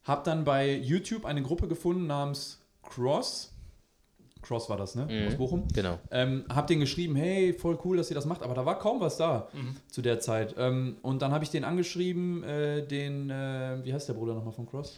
Hab 0.03 0.23
dann 0.23 0.45
bei 0.45 0.75
YouTube 0.75 1.25
eine 1.25 1.41
Gruppe 1.41 1.67
gefunden 1.67 2.05
namens 2.05 2.59
Cross. 2.83 3.53
Cross 4.43 4.69
war 4.69 4.77
das, 4.77 4.93
ne? 4.93 5.07
Mhm. 5.09 5.27
Aus 5.29 5.35
Bochum. 5.35 5.67
Genau. 5.73 5.97
Ähm, 6.11 6.45
hab 6.47 6.67
den 6.67 6.79
geschrieben, 6.79 7.15
hey, 7.15 7.51
voll 7.51 7.79
cool, 7.83 7.97
dass 7.97 8.11
ihr 8.11 8.15
das 8.15 8.27
macht, 8.27 8.43
aber 8.43 8.53
da 8.53 8.67
war 8.67 8.77
kaum 8.77 8.99
was 8.99 9.17
da 9.17 9.49
zu 9.89 10.03
der 10.03 10.19
Zeit. 10.19 10.53
Ähm, 10.59 10.97
und 11.01 11.23
dann 11.23 11.31
habe 11.31 11.43
ich 11.43 11.49
den 11.49 11.63
angeschrieben, 11.63 12.43
äh, 12.43 12.85
den, 12.85 13.31
äh, 13.31 13.79
wie 13.83 13.91
heißt 13.91 14.07
der 14.07 14.13
Bruder 14.13 14.35
nochmal 14.35 14.53
von 14.53 14.67
Cross? 14.67 14.95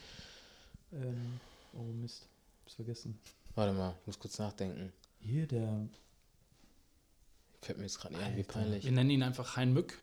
Ähm, 0.91 1.39
oh 1.73 1.83
Mist, 2.01 2.27
hab's 2.65 2.75
vergessen. 2.75 3.17
Warte 3.57 3.73
mal, 3.73 3.95
ich 3.99 4.05
muss 4.05 4.19
kurz 4.19 4.37
nachdenken. 4.37 4.93
Hier, 5.19 5.47
der. 5.47 5.89
Fällt 7.63 7.79
mir 7.79 7.85
jetzt 7.85 7.99
gerade 7.99 8.13
nicht 8.13 8.23
ein, 8.23 8.33
wie 8.33 8.37
Wir 8.37 8.43
peinlich. 8.43 8.85
nennen 8.85 9.09
ihn 9.09 9.23
einfach 9.23 9.57
Hein 9.57 9.73
Mück. 9.73 9.99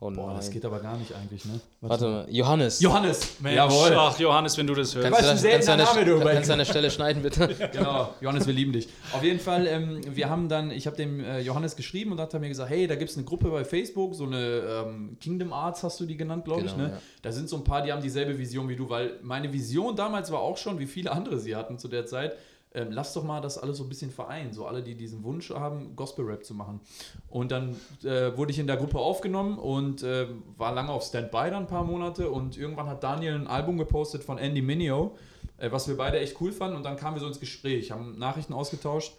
Oh 0.00 0.12
Boah, 0.12 0.34
das 0.34 0.48
geht 0.52 0.64
aber 0.64 0.78
gar 0.78 0.96
nicht 0.96 1.12
eigentlich, 1.12 1.44
ne? 1.44 1.58
Warte 1.80 2.04
mal, 2.06 2.26
Johannes. 2.30 2.78
Johannes! 2.80 3.40
Mensch, 3.40 3.56
Jawohl! 3.56 3.92
Ach, 3.96 4.16
Johannes, 4.16 4.56
wenn 4.56 4.68
du 4.68 4.74
das 4.74 4.94
hörst. 4.94 5.04
Kannst 5.10 5.20
du, 5.20 5.24
Was 5.24 5.30
ein 5.30 5.50
das, 5.58 5.66
kannst, 5.66 5.96
du 5.96 6.00
Name, 6.00 6.04
du, 6.04 6.24
kannst 6.24 6.48
du 6.48 6.52
an 6.52 6.58
der 6.60 6.66
Stelle 6.66 6.90
schneiden, 6.92 7.20
bitte? 7.22 7.48
Genau, 7.72 8.14
Johannes, 8.20 8.46
wir 8.46 8.54
lieben 8.54 8.72
dich. 8.72 8.88
Auf 9.12 9.24
jeden 9.24 9.40
Fall, 9.40 9.66
ähm, 9.66 10.00
wir 10.08 10.30
haben 10.30 10.48
dann, 10.48 10.70
ich 10.70 10.86
habe 10.86 10.96
dem 10.96 11.18
äh, 11.18 11.40
Johannes 11.40 11.74
geschrieben 11.74 12.12
und 12.12 12.20
hat 12.20 12.32
er 12.32 12.38
mir 12.38 12.48
gesagt, 12.48 12.70
hey, 12.70 12.86
da 12.86 12.94
gibt 12.94 13.10
es 13.10 13.16
eine 13.16 13.26
Gruppe 13.26 13.50
bei 13.50 13.64
Facebook, 13.64 14.14
so 14.14 14.24
eine 14.24 14.84
ähm, 14.86 15.16
Kingdom 15.20 15.52
Arts 15.52 15.82
hast 15.82 15.98
du 15.98 16.06
die 16.06 16.16
genannt, 16.16 16.44
glaube 16.44 16.60
ich. 16.66 16.72
Genau, 16.72 16.84
Ne? 16.86 16.92
ja. 16.92 17.00
Da 17.22 17.32
sind 17.32 17.48
so 17.48 17.56
ein 17.56 17.64
paar, 17.64 17.82
die 17.82 17.90
haben 17.92 18.00
dieselbe 18.00 18.38
Vision 18.38 18.68
wie 18.68 18.76
du, 18.76 18.88
weil 18.88 19.14
meine 19.22 19.52
Vision 19.52 19.96
damals 19.96 20.30
war 20.30 20.38
auch 20.38 20.58
schon, 20.58 20.78
wie 20.78 20.86
viele 20.86 21.10
andere 21.10 21.38
sie 21.40 21.56
hatten 21.56 21.76
zu 21.76 21.88
der 21.88 22.06
Zeit, 22.06 22.36
ähm, 22.78 22.92
lass 22.92 23.12
doch 23.12 23.24
mal 23.24 23.40
das 23.40 23.58
alles 23.58 23.78
so 23.78 23.84
ein 23.84 23.88
bisschen 23.88 24.10
vereinen, 24.10 24.52
so 24.52 24.66
alle, 24.66 24.82
die 24.82 24.94
diesen 24.94 25.24
Wunsch 25.24 25.50
haben, 25.50 25.96
Gospel-Rap 25.96 26.44
zu 26.44 26.54
machen. 26.54 26.80
Und 27.28 27.50
dann 27.50 27.76
äh, 28.04 28.36
wurde 28.36 28.52
ich 28.52 28.58
in 28.58 28.66
der 28.66 28.76
Gruppe 28.76 28.98
aufgenommen 28.98 29.58
und 29.58 30.02
äh, 30.02 30.28
war 30.56 30.72
lange 30.72 30.90
auf 30.90 31.02
Standby 31.02 31.50
dann 31.50 31.64
ein 31.64 31.66
paar 31.66 31.84
Monate 31.84 32.30
und 32.30 32.56
irgendwann 32.56 32.86
hat 32.86 33.02
Daniel 33.02 33.34
ein 33.34 33.46
Album 33.46 33.78
gepostet 33.78 34.22
von 34.22 34.38
Andy 34.38 34.62
Mineo, 34.62 35.16
äh, 35.58 35.70
was 35.72 35.88
wir 35.88 35.96
beide 35.96 36.20
echt 36.20 36.40
cool 36.40 36.52
fanden 36.52 36.76
und 36.76 36.84
dann 36.84 36.96
kamen 36.96 37.16
wir 37.16 37.20
so 37.20 37.26
ins 37.26 37.40
Gespräch, 37.40 37.90
haben 37.90 38.18
Nachrichten 38.18 38.52
ausgetauscht. 38.52 39.14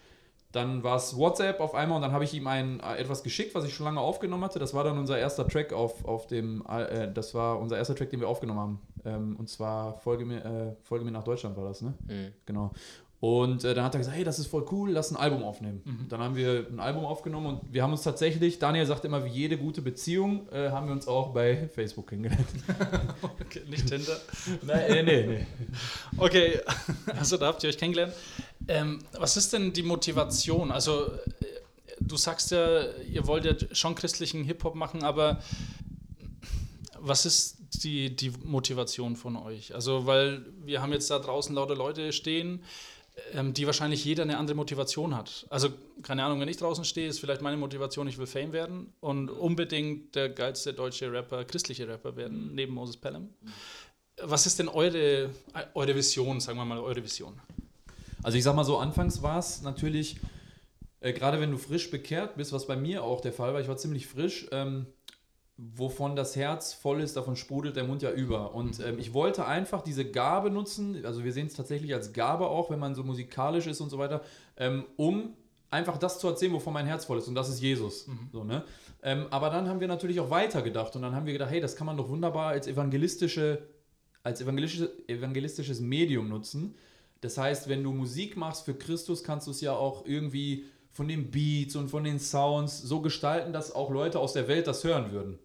Dann 0.52 0.82
war 0.82 0.95
es 0.95 1.15
WhatsApp 1.15 1.60
auf 1.60 1.76
einmal 1.76 1.98
und 1.98 2.02
dann 2.02 2.12
habe 2.12 2.24
ich 2.24 2.34
ihm 2.34 2.48
ein, 2.48 2.80
äh, 2.80 2.95
etwas 2.95 3.22
geschickt, 3.22 3.54
was 3.54 3.65
ich 3.65 3.74
schon 3.76 3.86
lange 3.86 4.00
aufgenommen 4.00 4.43
hatte. 4.43 4.58
Das 4.58 4.74
war 4.74 4.84
dann 4.84 4.98
unser 4.98 5.19
erster 5.19 5.48
Track 5.48 5.74
auf, 5.74 6.06
auf 6.06 6.26
dem, 6.26 6.65
äh, 6.67 7.12
das 7.13 7.36
war 7.36 7.60
unser 7.60 7.78
erster 7.78 7.93
Track, 7.93 8.10
den 8.10 8.19
wir 8.19 8.28
aufgenommen 8.28 8.60
haben. 8.60 8.80
Ähm, 9.06 9.36
und 9.38 9.48
zwar 9.48 10.00
Folge 10.00 10.26
mir, 10.26 10.43
äh, 10.43 10.76
Folge 10.82 11.06
mir 11.06 11.12
nach 11.12 11.24
Deutschland 11.24 11.56
war 11.56 11.65
das, 11.65 11.84
ne? 11.84 11.93
Mhm. 12.08 12.34
Genau. 12.48 12.72
Und 13.22 13.66
äh, 13.66 13.74
dann 13.74 13.84
hat 13.84 13.96
er 13.96 13.98
gesagt, 13.98 14.16
hey, 14.16 14.24
das 14.24 14.40
ist 14.40 14.48
voll 14.48 14.66
cool, 14.72 14.92
lass 14.92 15.12
ein 15.12 15.18
Album 15.18 15.44
aufnehmen. 15.44 16.06
Dann 16.08 16.22
haben 16.22 16.38
wir 16.38 16.66
ein 16.72 16.80
Album 16.80 17.04
aufgenommen 17.04 17.48
und 17.48 17.74
wir 17.74 17.84
haben 17.84 17.92
uns 17.92 18.04
tatsächlich, 18.04 18.60
Daniel 18.60 18.86
sagt 18.86 19.04
immer, 19.04 19.26
wie 19.26 19.30
jede 19.30 19.58
gute 19.58 19.82
Beziehung, 19.82 20.48
äh, 20.54 20.70
haben 20.70 20.88
wir 20.88 20.94
uns 20.94 21.06
auch 21.06 21.34
bei 21.34 21.68
Facebook 21.68 22.08
kennengelernt. 22.08 22.48
Okay, 23.50 23.62
nicht 23.68 23.88
Tinder. 23.88 24.16
Nein, 24.62 24.80
äh, 24.80 25.04
nee, 25.04 25.26
nee. 25.26 25.48
Okay, 26.18 26.60
also 27.18 27.36
da 27.38 27.48
habt 27.48 27.64
ihr 27.64 27.70
euch 27.70 27.78
kennengelernt. 27.78 28.14
Ähm, 28.68 29.00
was 29.18 29.38
ist 29.38 29.52
denn 29.54 29.74
die 29.74 29.82
Motivation? 29.82 30.72
Also, 30.72 31.08
äh, 31.08 31.20
du 32.00 32.16
sagst 32.16 32.52
ja, 32.52 32.84
ihr 33.12 33.26
wollt 33.26 33.46
ja 33.46 33.54
schon 33.72 33.96
christlichen 33.96 34.44
Hip-Hop 34.44 34.76
machen, 34.76 35.04
aber 35.04 35.42
was 37.00 37.26
ist 37.26 37.58
die, 37.84 38.16
die 38.16 38.32
Motivation 38.44 39.16
von 39.16 39.36
euch? 39.36 39.74
Also, 39.74 40.06
weil 40.06 40.46
wir 40.64 40.82
haben 40.82 40.94
jetzt 40.94 41.10
da 41.10 41.18
draußen 41.18 41.56
lauter 41.56 41.76
Leute 41.76 42.14
stehen, 42.14 42.62
ähm, 43.34 43.54
die 43.54 43.66
wahrscheinlich 43.66 44.04
jeder 44.06 44.24
eine 44.24 44.38
andere 44.38 44.56
Motivation 44.56 45.16
hat. 45.16 45.46
Also, 45.50 45.70
keine 46.02 46.24
Ahnung, 46.24 46.40
wenn 46.40 46.48
ich 46.48 46.58
draußen 46.58 46.86
stehe, 46.86 47.08
ist 47.08 47.20
vielleicht 47.20 47.42
meine 47.42 47.58
Motivation, 47.58 48.08
ich 48.08 48.18
will 48.18 48.28
Fame 48.28 48.54
werden 48.54 48.94
und 49.00 49.30
unbedingt 49.30 50.16
der 50.16 50.30
geilste 50.30 50.74
deutsche 50.74 51.12
Rapper, 51.12 51.46
christliche 51.46 51.88
Rapper 51.88 52.16
werden, 52.16 52.54
neben 52.56 52.74
Moses 52.74 52.98
Pelham. 52.98 53.30
Was 54.22 54.46
ist 54.46 54.60
denn 54.60 54.68
eure, 54.68 55.30
eure 55.74 55.96
Vision, 55.96 56.40
sagen 56.40 56.58
wir 56.58 56.66
mal, 56.66 56.80
eure 56.80 57.04
Vision? 57.04 57.40
Also 58.22 58.38
ich 58.38 58.44
sag 58.44 58.56
mal 58.56 58.66
so, 58.66 58.78
anfangs 58.78 59.22
war 59.22 59.40
es 59.40 59.62
natürlich, 59.62 60.18
äh, 61.00 61.14
gerade 61.14 61.40
wenn 61.40 61.52
du 61.52 61.58
frisch 61.58 61.90
bekehrt 61.90 62.36
bist, 62.36 62.52
was 62.52 62.68
bei 62.68 62.76
mir 62.76 63.04
auch 63.04 63.22
der 63.22 63.34
Fall 63.34 63.54
war, 63.54 63.62
ich 63.62 63.68
war 63.68 63.78
ziemlich 63.78 64.08
frisch, 64.08 64.48
ähm, 64.52 64.88
wovon 65.76 66.15
das 66.15 66.36
Herz 66.36 66.74
voll 66.74 67.02
ist, 67.02 67.17
davon 67.17 67.36
sprudelt 67.36 67.76
der 67.76 67.84
Mund 67.84 68.02
ja 68.02 68.12
über. 68.12 68.56
Und 68.56 68.80
ähm, 68.80 68.98
ich 68.98 69.13
wollte 69.13 69.45
einfach 69.45 69.82
diese 69.82 70.10
Gabe 70.10 70.50
nutzen, 70.50 71.06
also 71.06 71.26
wir 71.26 71.34
sehen 71.34 71.48
es 71.48 71.54
tatsächlich 71.54 71.93
als 71.93 72.13
Gabe 72.13 72.48
auch, 72.48 72.69
wenn 72.69 72.80
man 72.80 72.95
so 72.95 73.04
musikalisch 73.04 73.67
ist 73.67 73.82
und 73.82 73.89
so 73.89 73.98
weiter, 73.98 74.22
ähm, 74.56 74.86
um 74.95 75.34
einfach 75.69 75.98
das 75.98 76.19
zu 76.19 76.28
erzählen, 76.28 76.54
wovon 76.54 76.74
mein 76.74 76.86
Herz 76.86 77.06
voll 77.06 77.17
ist. 77.17 77.28
Und 77.28 77.36
das 77.36 77.50
ist 77.50 77.62
Jesus. 77.62 78.08
So, 78.32 78.43
ne? 78.43 78.63
ähm, 79.04 79.28
aber 79.32 79.50
dann 79.50 79.67
haben 79.67 79.82
wir 79.82 79.88
natürlich 79.89 80.19
auch 80.22 80.30
weitergedacht 80.30 80.95
und 80.95 81.02
dann 81.02 81.13
haben 81.13 81.26
wir 81.26 81.34
gedacht, 81.34 81.52
hey, 81.52 81.60
das 81.60 81.76
kann 81.76 81.88
man 81.88 81.98
doch 81.98 82.08
wunderbar 82.08 82.48
als 82.48 82.67
evangelistische, 82.67 83.67
als 84.24 84.41
evangelistische, 84.41 84.91
evangelistisches 85.08 85.82
Medium 85.82 86.30
nutzen. 86.30 86.76
Das 87.19 87.38
heißt, 87.38 87.67
wenn 87.67 87.84
du 87.84 87.91
Musik 87.91 88.38
machst 88.38 88.63
für 88.63 88.76
Christus, 88.76 89.26
kannst 89.26 89.48
du 89.48 89.52
es 89.52 89.60
ja 89.60 89.74
auch 89.74 90.06
irgendwie 90.06 90.65
von 91.00 91.08
den 91.08 91.32
Beats 91.32 91.78
und 91.78 91.88
von 91.88 92.04
den 92.04 92.20
Sounds 92.20 92.82
so 92.82 93.00
gestalten, 93.00 93.54
dass 93.54 93.74
auch 93.74 93.90
Leute 93.90 94.20
aus 94.20 94.34
der 94.34 94.50
Welt 94.50 94.68
das 94.68 94.84
hören 94.84 95.14
würden. 95.14 95.40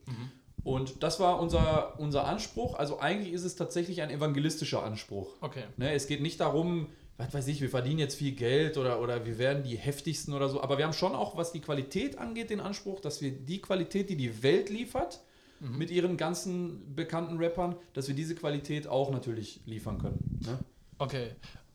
Und 0.65 1.05
das 1.05 1.21
war 1.21 1.41
unser, 1.41 2.01
unser 2.01 2.27
Anspruch. 2.27 2.75
Also 2.75 2.99
eigentlich 2.99 3.33
ist 3.33 3.45
es 3.45 3.55
tatsächlich 3.55 4.03
ein 4.03 4.11
evangelistischer 4.11 4.83
Anspruch. 4.83 5.29
Okay. 5.43 5.63
Ne, 5.77 5.93
es 5.93 6.09
geht 6.09 6.23
nicht 6.23 6.41
darum, 6.41 6.89
was 7.19 7.33
weiß 7.33 7.47
ich, 7.47 7.61
wir 7.61 7.71
verdienen 7.71 8.01
jetzt 8.01 8.17
viel 8.17 8.33
Geld 8.33 8.79
oder, 8.79 9.01
oder 9.01 9.25
wir 9.25 9.39
werden 9.39 9.63
die 9.63 9.77
heftigsten 9.77 10.35
oder 10.35 10.49
so. 10.49 10.61
Aber 10.61 10.77
wir 10.77 10.87
haben 10.87 10.93
schon 10.93 11.15
auch, 11.15 11.37
was 11.37 11.53
die 11.53 11.61
Qualität 11.61 12.19
angeht, 12.19 12.51
den 12.51 12.59
Anspruch, 12.59 12.99
dass 12.99 13.23
wir 13.23 13.31
die 13.31 13.61
Qualität, 13.61 14.11
die 14.11 14.17
die 14.17 14.43
Welt 14.43 14.71
liefert, 14.71 15.21
mit 15.61 15.93
ihren 15.93 16.17
ganzen 16.17 16.97
bekannten 16.97 17.39
Rappern, 17.39 17.77
dass 17.93 18.09
wir 18.09 18.17
diese 18.17 18.35
Qualität 18.35 18.89
auch 18.89 19.13
natürlich 19.13 19.61
liefern 19.67 19.99
können. 19.99 20.41
Ne? 20.45 20.59
Okay. 20.99 21.29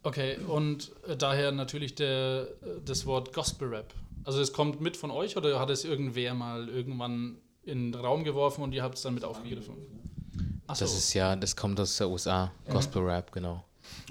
Okay, 0.03 0.37
und 0.47 0.91
äh, 1.07 1.17
daher 1.17 1.51
natürlich 1.51 1.95
der, 1.95 2.47
äh, 2.61 2.81
das 2.85 3.05
Wort 3.05 3.33
Gospel 3.33 3.67
Rap. 3.67 3.93
Also 4.23 4.41
es 4.41 4.53
kommt 4.53 4.81
mit 4.81 4.95
von 4.95 5.11
euch 5.11 5.37
oder 5.37 5.59
hat 5.59 5.69
es 5.69 5.83
irgendwer 5.83 6.33
mal 6.33 6.69
irgendwann 6.69 7.37
in 7.63 7.91
den 7.91 8.01
Raum 8.01 8.23
geworfen 8.23 8.63
und 8.63 8.73
ihr 8.73 8.83
habt 8.83 8.95
es 8.95 9.01
dann 9.01 9.13
mit 9.13 9.23
aufgegriffen? 9.23 9.75
Achso, 10.67 10.85
Das 10.85 10.93
ist 10.93 11.13
ja, 11.13 11.35
das 11.35 11.55
kommt 11.55 11.79
aus 11.79 11.97
der 11.97 12.09
USA. 12.09 12.51
Gospel 12.69 13.01
Rap, 13.03 13.31
genau. 13.31 13.63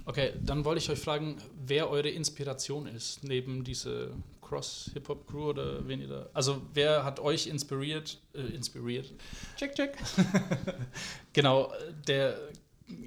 okay, 0.06 0.32
dann 0.42 0.64
wollte 0.64 0.80
ich 0.82 0.90
euch 0.90 0.98
fragen, 0.98 1.36
wer 1.64 1.88
eure 1.88 2.08
Inspiration 2.08 2.86
ist, 2.86 3.22
neben 3.24 3.64
diese 3.64 4.10
Cross-Hip-Hop-Crew 4.42 5.50
oder 5.50 5.86
wen 5.86 6.00
ihr 6.00 6.08
da. 6.08 6.26
Also 6.32 6.62
wer 6.74 7.04
hat 7.04 7.20
euch 7.20 7.46
inspiriert, 7.46 8.18
äh, 8.34 8.40
inspiriert? 8.40 9.12
Check, 9.56 9.74
check. 9.74 9.96
genau, 11.32 11.72
der 12.06 12.38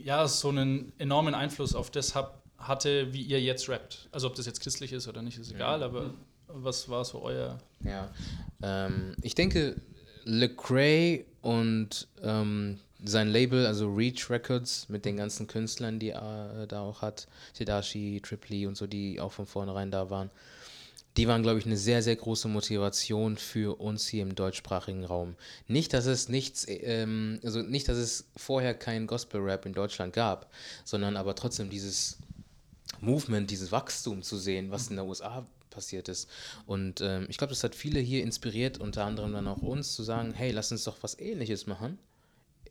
ja 0.03 0.27
so 0.27 0.49
einen 0.49 0.93
enormen 0.99 1.33
Einfluss 1.33 1.75
auf 1.75 1.89
das 1.89 2.15
hab, 2.15 2.40
hatte, 2.61 3.13
wie 3.13 3.21
ihr 3.21 3.41
jetzt 3.41 3.69
rappt. 3.69 4.07
Also 4.11 4.27
ob 4.27 4.35
das 4.35 4.45
jetzt 4.45 4.61
christlich 4.61 4.93
ist 4.93 5.07
oder 5.07 5.21
nicht, 5.21 5.37
ist 5.37 5.51
egal, 5.51 5.83
aber 5.83 6.13
was 6.47 6.89
war 6.89 7.05
so 7.05 7.21
euer. 7.21 7.57
Ja. 7.83 8.09
Ähm, 8.61 9.15
ich 9.21 9.35
denke, 9.35 9.75
Lecrae 10.23 11.25
und 11.41 12.07
ähm, 12.21 12.79
sein 13.03 13.29
Label, 13.29 13.65
also 13.65 13.91
Reach 13.91 14.29
Records, 14.29 14.87
mit 14.89 15.05
den 15.05 15.17
ganzen 15.17 15.47
Künstlern, 15.47 15.99
die 15.99 16.09
er 16.09 16.67
da 16.67 16.81
auch 16.81 17.01
hat, 17.01 17.27
Tadashi, 17.57 18.21
Triply 18.23 18.67
und 18.67 18.77
so, 18.77 18.85
die 18.85 19.19
auch 19.19 19.31
von 19.31 19.45
vornherein 19.45 19.91
da 19.91 20.09
waren, 20.09 20.29
die 21.17 21.27
waren, 21.27 21.41
glaube 21.41 21.59
ich, 21.59 21.65
eine 21.65 21.77
sehr, 21.77 22.01
sehr 22.01 22.15
große 22.15 22.47
Motivation 22.47 23.35
für 23.37 23.81
uns 23.81 24.07
hier 24.07 24.23
im 24.23 24.33
deutschsprachigen 24.33 25.03
Raum. 25.03 25.35
Nicht, 25.67 25.93
dass 25.93 26.05
es 26.05 26.29
nichts, 26.29 26.65
ähm, 26.67 27.39
also 27.43 27.61
nicht, 27.61 27.89
dass 27.89 27.97
es 27.97 28.25
vorher 28.37 28.73
keinen 28.73 29.07
Gospel-Rap 29.07 29.65
in 29.65 29.73
Deutschland 29.73 30.13
gab, 30.13 30.49
sondern 30.85 31.17
aber 31.17 31.35
trotzdem 31.35 31.69
dieses 31.69 32.17
Movement, 33.01 33.49
dieses 33.49 33.71
Wachstum 33.71 34.21
zu 34.21 34.37
sehen, 34.37 34.71
was 34.71 34.87
in 34.87 34.95
der 34.95 35.05
USA 35.05 35.45
passiert 35.69 36.09
ist. 36.09 36.29
Und 36.65 37.01
ähm, 37.01 37.25
ich 37.29 37.37
glaube, 37.37 37.51
das 37.51 37.63
hat 37.63 37.75
viele 37.75 37.99
hier 37.99 38.23
inspiriert, 38.23 38.79
unter 38.79 39.05
anderem 39.05 39.33
dann 39.33 39.47
auch 39.47 39.61
uns, 39.61 39.93
zu 39.95 40.03
sagen, 40.03 40.33
hey, 40.33 40.51
lass 40.51 40.71
uns 40.71 40.83
doch 40.83 40.97
was 41.01 41.17
ähnliches 41.19 41.65
machen, 41.65 41.97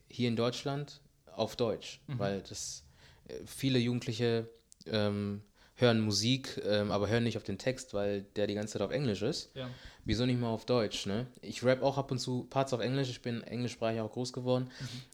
hier 0.08 0.28
in 0.28 0.36
Deutschland, 0.36 1.00
auf 1.26 1.56
Deutsch. 1.56 2.00
Weil 2.06 2.42
das 2.42 2.84
äh, 3.28 3.34
viele 3.46 3.78
Jugendliche 3.78 4.48
ähm, 4.86 5.42
hören 5.74 6.00
Musik, 6.00 6.60
ähm, 6.64 6.90
aber 6.90 7.08
hören 7.08 7.24
nicht 7.24 7.36
auf 7.36 7.42
den 7.42 7.58
Text, 7.58 7.94
weil 7.94 8.22
der 8.36 8.46
die 8.46 8.54
ganze 8.54 8.74
Zeit 8.74 8.82
auf 8.82 8.90
Englisch 8.90 9.22
ist. 9.22 9.50
Ja. 9.54 9.70
Wieso 10.11 10.27
nicht 10.27 10.40
mal 10.40 10.49
auf 10.49 10.64
Deutsch, 10.64 11.07
ne? 11.07 11.29
Ich 11.40 11.62
rap 11.62 11.85
auch 11.85 11.96
ab 11.96 12.11
und 12.11 12.18
zu 12.18 12.42
Parts 12.51 12.73
auf 12.73 12.81
Englisch, 12.81 13.09
ich 13.11 13.23
bin 13.23 13.44
englischsprachig 13.44 14.01
auch 14.01 14.11
groß 14.11 14.33
geworden. 14.33 14.68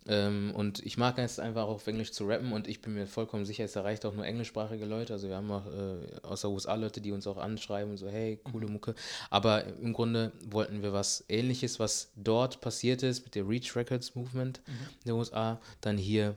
Ähm, 0.08 0.52
und 0.54 0.78
ich 0.86 0.96
mag 0.96 1.18
es 1.18 1.38
einfach 1.38 1.64
auch 1.64 1.74
auf 1.74 1.86
Englisch 1.86 2.12
zu 2.12 2.24
rappen. 2.24 2.50
Und 2.52 2.66
ich 2.66 2.80
bin 2.80 2.94
mir 2.94 3.06
vollkommen 3.06 3.44
sicher, 3.44 3.64
es 3.64 3.76
erreicht 3.76 4.06
auch 4.06 4.14
nur 4.14 4.24
englischsprachige 4.24 4.86
Leute, 4.86 5.12
also 5.12 5.28
wir 5.28 5.36
haben 5.36 5.50
auch 5.50 5.66
äh, 5.66 6.26
aus 6.26 6.40
der 6.40 6.50
USA 6.50 6.76
Leute, 6.76 7.02
die 7.02 7.12
uns 7.12 7.26
auch 7.26 7.36
anschreiben 7.36 7.90
und 7.90 7.98
so, 7.98 8.08
hey, 8.08 8.40
coole 8.42 8.68
Mucke, 8.68 8.94
aber 9.28 9.66
im 9.66 9.92
Grunde 9.92 10.32
wollten 10.48 10.82
wir 10.82 10.94
was 10.94 11.26
ähnliches, 11.28 11.78
was 11.78 12.10
dort 12.16 12.62
passiert 12.62 13.02
ist 13.02 13.22
mit 13.22 13.34
der 13.34 13.46
Reach 13.46 13.76
Records 13.76 14.14
Movement 14.14 14.62
in 14.66 15.08
der 15.08 15.16
USA, 15.16 15.60
dann 15.82 15.98
hier 15.98 16.36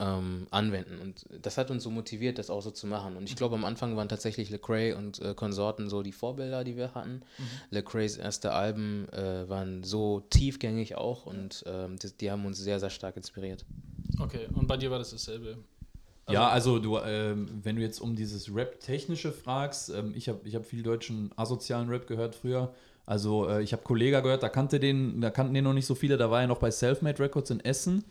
ähm, 0.00 0.46
anwenden. 0.50 0.98
Und 1.00 1.26
das 1.42 1.58
hat 1.58 1.70
uns 1.70 1.82
so 1.82 1.90
motiviert, 1.90 2.38
das 2.38 2.48
auch 2.48 2.62
so 2.62 2.70
zu 2.70 2.86
machen. 2.86 3.16
Und 3.16 3.28
ich 3.28 3.36
glaube, 3.36 3.54
am 3.54 3.64
Anfang 3.64 3.96
waren 3.96 4.08
tatsächlich 4.08 4.48
Lecrae 4.48 4.94
und 4.94 5.20
äh, 5.20 5.34
Konsorten 5.34 5.90
so 5.90 6.02
die 6.02 6.12
Vorbilder, 6.12 6.64
die 6.64 6.76
wir 6.76 6.94
hatten. 6.94 7.22
Mhm. 7.38 7.44
Lecraes 7.70 8.16
erste 8.16 8.52
Alben 8.52 9.08
äh, 9.12 9.48
waren 9.48 9.84
so 9.84 10.20
tiefgängig 10.30 10.96
auch 10.96 11.26
und 11.26 11.64
ähm, 11.66 11.98
die, 11.98 12.10
die, 12.18 12.30
haben 12.30 12.46
uns 12.46 12.58
sehr, 12.58 12.80
sehr 12.80 12.90
stark 12.90 13.16
inspiriert. 13.16 13.66
Okay, 14.18 14.48
und 14.54 14.66
bei 14.66 14.78
dir 14.78 14.90
war 14.90 14.98
das 14.98 15.10
dasselbe? 15.10 15.58
Also 16.24 16.40
ja, 16.40 16.48
also 16.48 16.78
du, 16.78 16.98
ähm, 16.98 17.48
wenn 17.62 17.76
du 17.76 17.82
jetzt 17.82 18.00
um 18.00 18.16
dieses 18.16 18.54
Rap-Technische 18.54 19.32
fragst, 19.32 19.90
ähm, 19.90 20.12
ich 20.16 20.28
habe 20.28 20.40
ich 20.44 20.54
hab 20.54 20.64
viel 20.64 20.82
deutschen 20.82 21.30
asozialen 21.36 21.88
Rap 21.88 22.06
gehört 22.06 22.34
früher. 22.34 22.72
Also 23.04 23.48
äh, 23.48 23.62
ich 23.62 23.72
habe 23.72 23.82
Kollega 23.82 24.20
gehört, 24.20 24.42
da 24.42 24.48
kannte 24.48 24.80
den, 24.80 25.20
da 25.20 25.30
kannten 25.30 25.52
den 25.52 25.64
noch 25.64 25.72
nicht 25.72 25.86
so 25.86 25.94
viele, 25.94 26.16
da 26.16 26.30
war 26.30 26.40
er 26.40 26.46
noch 26.46 26.58
bei 26.58 26.70
Selfmade 26.70 27.18
Records 27.18 27.50
in 27.50 27.60
Essen. 27.60 28.04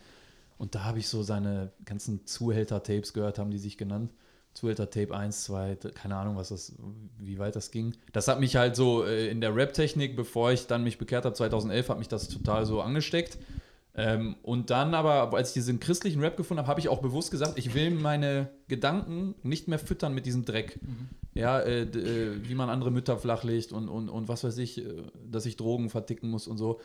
Und 0.60 0.74
da 0.74 0.84
habe 0.84 0.98
ich 0.98 1.08
so 1.08 1.22
seine 1.22 1.72
ganzen 1.86 2.26
Zuhälter-Tapes 2.26 3.14
gehört, 3.14 3.38
haben 3.38 3.50
die 3.50 3.56
sich 3.56 3.78
genannt. 3.78 4.12
Zuhälter-Tape 4.52 5.16
1, 5.16 5.44
2, 5.44 5.76
keine 5.94 6.16
Ahnung, 6.16 6.36
was 6.36 6.50
das, 6.50 6.74
wie 7.18 7.38
weit 7.38 7.56
das 7.56 7.70
ging. 7.70 7.94
Das 8.12 8.28
hat 8.28 8.40
mich 8.40 8.56
halt 8.56 8.76
so 8.76 9.02
äh, 9.02 9.30
in 9.30 9.40
der 9.40 9.56
Rap-Technik, 9.56 10.16
bevor 10.16 10.52
ich 10.52 10.66
dann 10.66 10.84
mich 10.84 10.98
bekehrt 10.98 11.24
habe, 11.24 11.34
2011, 11.34 11.88
hat 11.88 11.98
mich 11.98 12.08
das 12.08 12.28
total 12.28 12.66
so 12.66 12.82
angesteckt. 12.82 13.38
Ähm, 13.94 14.36
und 14.42 14.68
dann 14.68 14.92
aber, 14.92 15.34
als 15.34 15.48
ich 15.48 15.54
diesen 15.54 15.80
christlichen 15.80 16.20
Rap 16.20 16.36
gefunden 16.36 16.58
habe, 16.58 16.68
habe 16.68 16.80
ich 16.80 16.90
auch 16.90 17.00
bewusst 17.00 17.30
gesagt, 17.30 17.58
ich 17.58 17.72
will 17.72 17.90
meine 17.92 18.50
Gedanken 18.68 19.36
nicht 19.42 19.66
mehr 19.66 19.78
füttern 19.78 20.12
mit 20.12 20.26
diesem 20.26 20.44
Dreck. 20.44 20.78
Mhm. 20.82 21.08
Ja, 21.32 21.58
äh, 21.58 21.84
äh, 21.84 22.46
wie 22.46 22.54
man 22.54 22.68
andere 22.68 22.90
Mütter 22.90 23.16
flachlegt 23.16 23.72
und, 23.72 23.88
und, 23.88 24.10
und 24.10 24.28
was 24.28 24.44
weiß 24.44 24.58
ich, 24.58 24.84
äh, 24.84 25.04
dass 25.24 25.46
ich 25.46 25.56
Drogen 25.56 25.88
verticken 25.88 26.28
muss 26.28 26.46
und 26.46 26.58
so. 26.58 26.80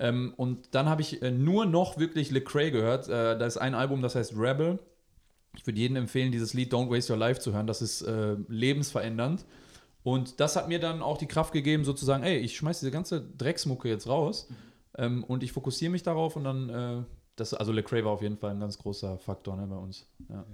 Ähm, 0.00 0.32
und 0.36 0.74
dann 0.74 0.88
habe 0.88 1.02
ich 1.02 1.22
äh, 1.22 1.30
nur 1.30 1.66
noch 1.66 1.98
wirklich 1.98 2.30
Lecrae 2.30 2.70
gehört. 2.70 3.08
Äh, 3.08 3.38
da 3.38 3.46
ist 3.46 3.58
ein 3.58 3.74
Album, 3.74 4.00
das 4.00 4.14
heißt 4.14 4.32
Rebel. 4.34 4.78
Ich 5.54 5.66
würde 5.66 5.78
jedem 5.78 5.96
empfehlen, 5.96 6.32
dieses 6.32 6.54
Lied 6.54 6.72
Don't 6.72 6.90
Waste 6.90 7.12
Your 7.12 7.18
Life 7.18 7.40
zu 7.40 7.52
hören. 7.52 7.66
Das 7.66 7.82
ist 7.82 8.02
äh, 8.02 8.36
lebensverändernd. 8.48 9.44
Und 10.02 10.40
das 10.40 10.56
hat 10.56 10.68
mir 10.68 10.80
dann 10.80 11.02
auch 11.02 11.18
die 11.18 11.26
Kraft 11.26 11.52
gegeben, 11.52 11.84
sozusagen, 11.84 12.24
ey, 12.24 12.38
ich 12.38 12.56
schmeiße 12.56 12.80
diese 12.80 12.90
ganze 12.90 13.20
Drecksmucke 13.20 13.88
jetzt 13.88 14.08
raus 14.08 14.48
mhm. 14.48 14.54
ähm, 14.96 15.24
und 15.24 15.42
ich 15.42 15.52
fokussiere 15.52 15.92
mich 15.92 16.02
darauf 16.02 16.36
und 16.36 16.44
dann 16.44 16.70
äh, 16.70 17.02
das, 17.40 17.54
also 17.54 17.72
Lecrae 17.72 18.04
war 18.04 18.12
auf 18.12 18.22
jeden 18.22 18.36
Fall 18.36 18.50
ein 18.50 18.60
ganz 18.60 18.78
großer 18.78 19.18
Faktor 19.18 19.56
ne, 19.56 19.66
bei 19.66 19.76
uns. 19.76 20.06
Ja. 20.28 20.44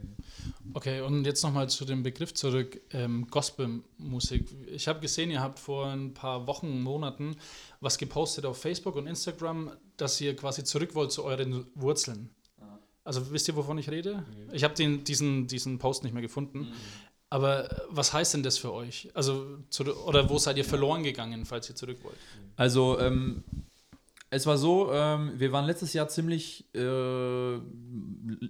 Okay, 0.73 1.01
und 1.01 1.25
jetzt 1.25 1.43
nochmal 1.43 1.69
zu 1.69 1.85
dem 1.85 2.03
Begriff 2.03 2.33
zurück, 2.33 2.81
ähm, 2.93 3.27
Gospelmusik. 3.31 4.55
Ich 4.69 4.89
habe 4.89 5.01
gesehen, 5.01 5.31
ihr 5.31 5.41
habt 5.41 5.59
vor 5.59 5.89
ein 5.89 6.15
paar 6.15 6.47
Wochen, 6.47 6.81
Monaten 6.83 7.37
was 7.81 7.99
gepostet 7.99 8.47
auf 8.47 8.59
Facebook 8.59 8.97
und 8.97 9.07
Instagram, 9.07 9.73
dass 9.97 10.21
ihr 10.21 10.35
quasi 10.35 10.65
zurück 10.65 10.95
wollt 10.95 11.13
zu 11.13 11.25
euren 11.25 11.67
Wurzeln. 11.75 12.31
Also 13.05 13.31
wisst 13.31 13.47
ihr, 13.47 13.55
wovon 13.55 13.79
ich 13.79 13.89
rede? 13.89 14.25
Ich 14.53 14.65
habe 14.65 14.75
diesen, 14.75 15.47
diesen 15.47 15.79
Post 15.79 16.03
nicht 16.03 16.13
mehr 16.13 16.23
gefunden. 16.23 16.61
Mhm. 16.61 16.73
Aber 17.31 17.69
was 17.89 18.13
heißt 18.13 18.35
denn 18.35 18.43
das 18.43 18.59
für 18.59 18.73
euch? 18.73 19.11
Also, 19.15 19.59
zu, 19.69 19.85
oder 20.05 20.29
wo 20.29 20.39
seid 20.39 20.57
ihr 20.57 20.65
verloren 20.65 21.03
gegangen, 21.03 21.45
falls 21.45 21.69
ihr 21.69 21.75
zurück 21.75 21.99
wollt? 22.03 22.17
Also, 22.57 22.99
ähm, 23.01 23.45
es 24.31 24.47
war 24.47 24.59
so, 24.59 24.93
ähm, 24.93 25.33
wir 25.37 25.53
waren 25.53 25.67
letztes 25.67 25.93
Jahr 25.93 26.09
ziemlich 26.09 26.65
äh, 26.75 27.57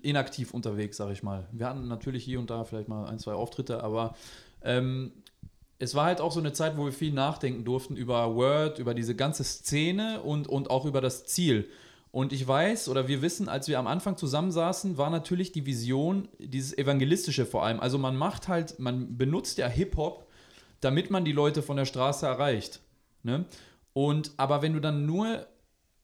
inaktiv 0.02 0.54
unterwegs, 0.54 0.96
sag 0.96 1.10
ich 1.12 1.22
mal. 1.22 1.46
Wir 1.52 1.66
hatten 1.66 1.86
natürlich 1.86 2.24
hier 2.24 2.40
und 2.40 2.50
da 2.50 2.64
vielleicht 2.64 2.88
mal 2.88 3.06
ein, 3.06 3.18
zwei 3.18 3.34
Auftritte, 3.34 3.82
aber 3.82 4.14
ähm, 4.62 5.12
es 5.78 5.94
war 5.94 6.06
halt 6.06 6.20
auch 6.20 6.32
so 6.32 6.40
eine 6.40 6.52
Zeit, 6.52 6.78
wo 6.78 6.86
wir 6.86 6.92
viel 6.92 7.12
nachdenken 7.12 7.64
durften 7.64 7.96
über 7.96 8.34
Word, 8.34 8.78
über 8.78 8.94
diese 8.94 9.14
ganze 9.14 9.44
Szene 9.44 10.22
und, 10.22 10.48
und 10.48 10.70
auch 10.70 10.86
über 10.86 11.02
das 11.02 11.26
Ziel. 11.26 11.68
Und 12.10 12.32
ich 12.32 12.48
weiß 12.48 12.88
oder 12.88 13.08
wir 13.08 13.20
wissen, 13.20 13.46
als 13.50 13.68
wir 13.68 13.78
am 13.78 13.86
Anfang 13.86 14.16
zusammensaßen, 14.16 14.96
war 14.96 15.10
natürlich 15.10 15.52
die 15.52 15.66
Vision, 15.66 16.28
dieses 16.38 16.76
Evangelistische 16.76 17.44
vor 17.44 17.64
allem. 17.64 17.78
Also 17.78 17.98
man 17.98 18.16
macht 18.16 18.48
halt, 18.48 18.78
man 18.78 19.18
benutzt 19.18 19.58
ja 19.58 19.68
Hip-Hop, 19.68 20.26
damit 20.80 21.10
man 21.10 21.26
die 21.26 21.32
Leute 21.32 21.60
von 21.60 21.76
der 21.76 21.84
Straße 21.84 22.24
erreicht. 22.24 22.80
Ne? 23.22 23.44
Und 23.92 24.32
aber 24.38 24.62
wenn 24.62 24.72
du 24.72 24.80
dann 24.80 25.04
nur 25.04 25.46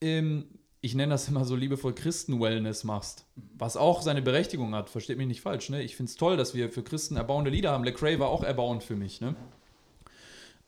ähm, 0.03 0.45
ich 0.81 0.95
nenne 0.95 1.13
das 1.13 1.29
immer 1.29 1.45
so 1.45 1.55
liebevoll 1.55 1.95
Christen-Wellness 1.95 2.85
machst, 2.85 3.25
was 3.57 3.77
auch 3.77 4.03
seine 4.03 4.21
Berechtigung 4.21 4.75
hat, 4.75 4.91
versteht 4.91 5.17
mich 5.17 5.29
nicht 5.29 5.41
falsch. 5.41 5.71
Ne? 5.71 5.81
Ich 5.83 5.97
finde 5.97 6.11
es 6.11 6.17
toll, 6.17 6.37
dass 6.37 6.55
wir 6.55 6.71
für 6.71 6.83
Christen 6.83 7.17
erbauende 7.17 7.51
Lieder 7.51 7.71
haben. 7.71 7.85
Lecrae 7.85 8.19
war 8.19 8.29
auch 8.29 8.43
erbauend 8.43 8.83
für 8.83 8.97
mich. 8.97 9.21
Ne? 9.21 9.37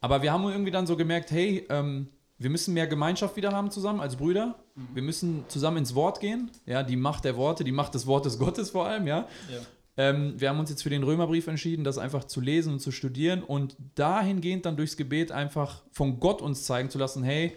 Aber 0.00 0.22
wir 0.22 0.32
haben 0.32 0.44
irgendwie 0.44 0.70
dann 0.70 0.86
so 0.86 0.96
gemerkt, 0.96 1.32
hey, 1.32 1.66
ähm, 1.68 2.08
wir 2.38 2.50
müssen 2.50 2.74
mehr 2.74 2.86
Gemeinschaft 2.86 3.36
wieder 3.36 3.50
haben 3.52 3.72
zusammen 3.72 4.00
als 4.00 4.16
Brüder. 4.16 4.56
Mhm. 4.76 4.88
Wir 4.94 5.02
müssen 5.02 5.44
zusammen 5.48 5.78
ins 5.78 5.96
Wort 5.96 6.20
gehen. 6.20 6.50
Ja, 6.64 6.84
die 6.84 6.96
Macht 6.96 7.24
der 7.24 7.36
Worte, 7.36 7.64
die 7.64 7.72
Macht 7.72 7.94
des 7.94 8.06
Wortes 8.06 8.38
Gottes 8.38 8.70
vor 8.70 8.86
allem, 8.86 9.08
ja. 9.08 9.26
ja. 9.50 9.60
Ähm, 9.96 10.34
wir 10.40 10.48
haben 10.48 10.58
uns 10.58 10.70
jetzt 10.70 10.82
für 10.82 10.90
den 10.90 11.02
Römerbrief 11.02 11.46
entschieden, 11.46 11.84
das 11.84 11.98
einfach 11.98 12.24
zu 12.24 12.40
lesen 12.40 12.74
und 12.74 12.80
zu 12.80 12.90
studieren 12.90 13.42
und 13.42 13.76
dahingehend 13.94 14.66
dann 14.66 14.76
durchs 14.76 14.96
Gebet 14.96 15.32
einfach 15.32 15.82
von 15.92 16.20
Gott 16.20 16.42
uns 16.42 16.64
zeigen 16.64 16.90
zu 16.90 16.98
lassen, 16.98 17.22
hey, 17.22 17.56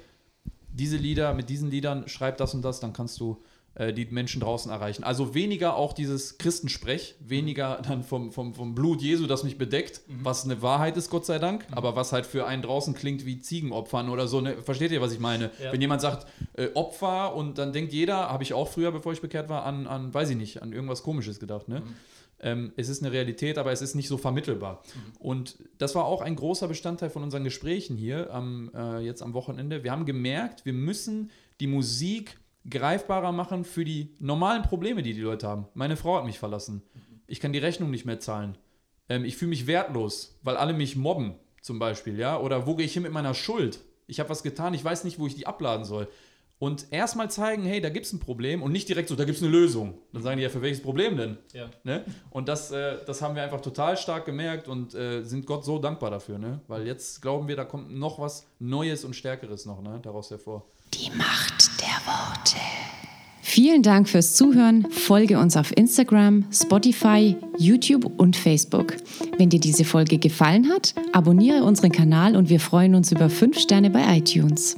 diese 0.78 0.98
Lieder, 0.98 1.34
mit 1.34 1.50
diesen 1.50 1.70
Liedern 1.70 2.08
schreib 2.08 2.38
das 2.38 2.54
und 2.54 2.62
das, 2.62 2.80
dann 2.80 2.94
kannst 2.94 3.20
du 3.20 3.44
äh, 3.78 3.94
die 3.94 4.06
Menschen 4.06 4.42
draußen 4.42 4.72
erreichen. 4.72 5.04
Also 5.04 5.36
weniger 5.36 5.76
auch 5.76 5.94
dieses 5.94 6.40
Christensprech, 6.40 7.16
weniger 7.20 7.80
dann 7.88 8.04
vom, 8.04 8.32
vom, 8.32 8.56
vom 8.56 8.74
Blut 8.74 9.02
Jesu, 9.02 9.28
das 9.28 9.44
mich 9.44 9.58
bedeckt, 9.58 10.02
mhm. 10.08 10.20
was 10.24 10.46
eine 10.46 10.62
Wahrheit 10.64 10.98
ist, 10.98 11.12
Gott 11.12 11.26
sei 11.28 11.38
Dank, 11.38 11.70
mhm. 11.70 11.76
aber 11.76 11.96
was 11.96 12.12
halt 12.12 12.26
für 12.26 12.48
einen 12.48 12.64
draußen 12.64 12.96
klingt 12.96 13.26
wie 13.26 13.40
Ziegenopfern 13.40 14.10
oder 14.10 14.28
so. 14.28 14.42
Ne? 14.42 14.56
Versteht 14.64 14.92
ihr, 14.92 15.02
was 15.02 15.14
ich 15.14 15.20
meine? 15.20 15.52
Ja. 15.62 15.72
Wenn 15.72 15.82
jemand 15.82 16.02
sagt 16.02 16.26
äh, 16.54 16.70
Opfer 16.74 17.36
und 17.36 17.60
dann 17.60 17.72
denkt 17.72 17.94
jeder, 17.94 18.30
habe 18.30 18.42
ich 18.42 18.54
auch 18.54 18.68
früher, 18.68 18.92
bevor 18.92 19.14
ich 19.14 19.22
bekehrt 19.22 19.48
war, 19.48 19.64
an, 19.64 19.86
an, 19.86 20.12
weiß 20.12 20.32
ich 20.32 20.38
nicht, 20.38 20.64
an 20.64 20.74
irgendwas 20.74 21.04
Komisches 21.04 21.40
gedacht. 21.40 21.68
Ne? 21.68 21.82
Mhm. 21.82 21.94
Ähm, 22.40 22.72
es 22.76 22.90
ist 22.90 23.02
eine 23.02 23.12
Realität, 23.12 23.58
aber 23.58 23.72
es 23.72 23.82
ist 23.82 23.96
nicht 23.96 24.08
so 24.08 24.18
vermittelbar. 24.18 24.84
Mhm. 24.84 25.18
Und 25.20 25.58
das 25.78 25.96
war 25.96 26.06
auch 26.06 26.22
ein 26.22 26.36
großer 26.36 26.68
Bestandteil 26.68 27.10
von 27.10 27.24
unseren 27.24 27.44
Gesprächen 27.44 27.98
hier 27.98 28.32
am, 28.32 28.72
äh, 28.76 29.00
jetzt 29.00 29.22
am 29.22 29.34
Wochenende. 29.34 29.84
Wir 29.84 29.92
haben 29.92 30.06
gemerkt, 30.06 30.66
wir 30.66 30.74
müssen 30.74 31.32
die 31.60 31.68
Musik 31.68 32.38
greifbarer 32.70 33.32
machen 33.32 33.64
für 33.64 33.86
die 33.86 34.14
normalen 34.20 34.62
Probleme, 34.62 35.02
die 35.02 35.14
die 35.14 35.22
Leute 35.22 35.48
haben. 35.48 35.66
Meine 35.74 35.98
Frau 35.98 36.18
hat 36.18 36.26
mich 36.26 36.38
verlassen. 36.38 36.84
Mhm. 36.94 37.22
Ich 37.26 37.40
kann 37.40 37.54
die 37.54 37.60
Rechnung 37.60 37.90
nicht 37.90 38.06
mehr 38.06 38.20
zahlen. 38.20 38.58
Ähm, 39.10 39.26
ich 39.26 39.38
fühle 39.38 39.50
mich 39.50 39.68
wertlos, 39.68 40.38
weil 40.44 40.58
alle 40.58 40.74
mich 40.74 40.96
mobben, 40.96 41.36
zum 41.62 41.80
Beispiel, 41.80 42.20
ja. 42.20 42.40
Oder 42.40 42.68
wo 42.68 42.76
gehe 42.76 42.86
ich 42.86 42.94
hin 42.94 43.04
mit 43.04 43.12
meiner 43.12 43.34
Schuld? 43.34 43.80
Ich 44.06 44.20
habe 44.20 44.30
was 44.30 44.44
getan, 44.44 44.74
ich 44.74 44.84
weiß 44.84 45.04
nicht, 45.04 45.20
wo 45.20 45.28
ich 45.28 45.36
die 45.36 45.48
abladen 45.48 45.86
soll 45.86 46.08
und 46.60 46.88
erstmal 46.91 47.30
zeigen, 47.30 47.64
hey, 47.64 47.82
da 47.82 47.89
gibt 47.89 48.05
es 48.05 48.14
ein 48.14 48.20
Problem 48.20 48.64
und 48.64 48.72
nicht 48.72 48.89
direkt 48.89 49.10
so, 49.10 49.16
da 49.16 49.26
gibt 49.26 49.38
es 49.38 49.43
eine 49.43 49.51
Lösung. 49.51 49.95
Dann 50.12 50.24
sagen 50.24 50.38
die 50.38 50.43
ja, 50.43 50.49
für 50.49 50.62
welches 50.62 50.82
Problem 50.82 51.16
denn? 51.16 51.38
Ja. 51.53 51.70
Ne? 51.84 52.03
Und 52.32 52.49
das, 52.49 52.72
äh, 52.72 52.97
das 53.05 53.22
haben 53.22 53.36
wir 53.36 53.43
einfach 53.43 53.62
total 53.62 53.97
stark 53.97 54.26
gemerkt 54.26 54.68
und 54.68 54.95
äh, 54.95 55.24
sind 55.24 55.45
Gott 55.45 55.64
so 55.66 55.78
dankbar 55.78 56.10
dafür, 56.10 56.39
ne? 56.39 56.62
weil 56.68 56.88
jetzt 56.88 57.22
glauben 57.22 57.47
wir, 57.47 57.55
da 57.55 57.66
kommt 57.66 57.91
noch 57.91 58.20
was 58.20 58.47
Neues 58.60 59.05
und 59.05 59.16
Stärkeres 59.16 59.66
noch 59.66 59.82
ne? 59.82 59.99
daraus 60.01 60.32
hervor. 60.32 60.66
Die 60.93 61.12
Macht 61.12 61.80
der 61.80 61.88
Worte. 62.05 62.58
Vielen 63.41 63.82
Dank 63.82 64.10
fürs 64.10 64.36
Zuhören. 64.36 64.89
Folge 64.91 65.39
uns 65.39 65.55
auf 65.55 65.76
Instagram, 65.76 66.45
Spotify, 66.51 67.36
YouTube 67.58 68.05
und 68.20 68.36
Facebook. 68.36 68.97
Wenn 69.38 69.49
dir 69.49 69.60
diese 69.60 69.86
Folge 69.86 70.18
gefallen 70.18 70.70
hat, 70.70 70.93
abonniere 71.14 71.64
unseren 71.64 71.91
Kanal 71.91 72.36
und 72.36 72.49
wir 72.49 72.60
freuen 72.60 72.93
uns 72.93 73.12
über 73.12 73.30
5 73.30 73.58
Sterne 73.58 73.89
bei 73.89 74.18
iTunes. 74.18 74.78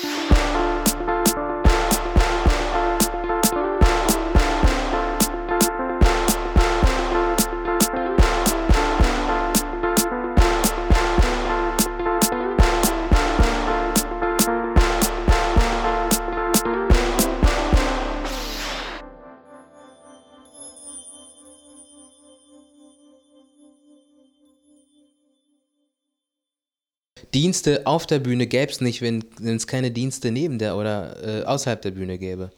Dienste 27.33 27.85
auf 27.85 28.05
der 28.05 28.19
Bühne 28.19 28.47
gäbe 28.47 28.71
es 28.71 28.81
nicht, 28.81 29.01
wenn 29.01 29.23
es 29.43 29.67
keine 29.67 29.91
Dienste 29.91 30.31
neben 30.31 30.59
der 30.59 30.75
oder 30.75 31.41
äh, 31.41 31.43
außerhalb 31.43 31.81
der 31.81 31.91
Bühne 31.91 32.17
gäbe. 32.17 32.51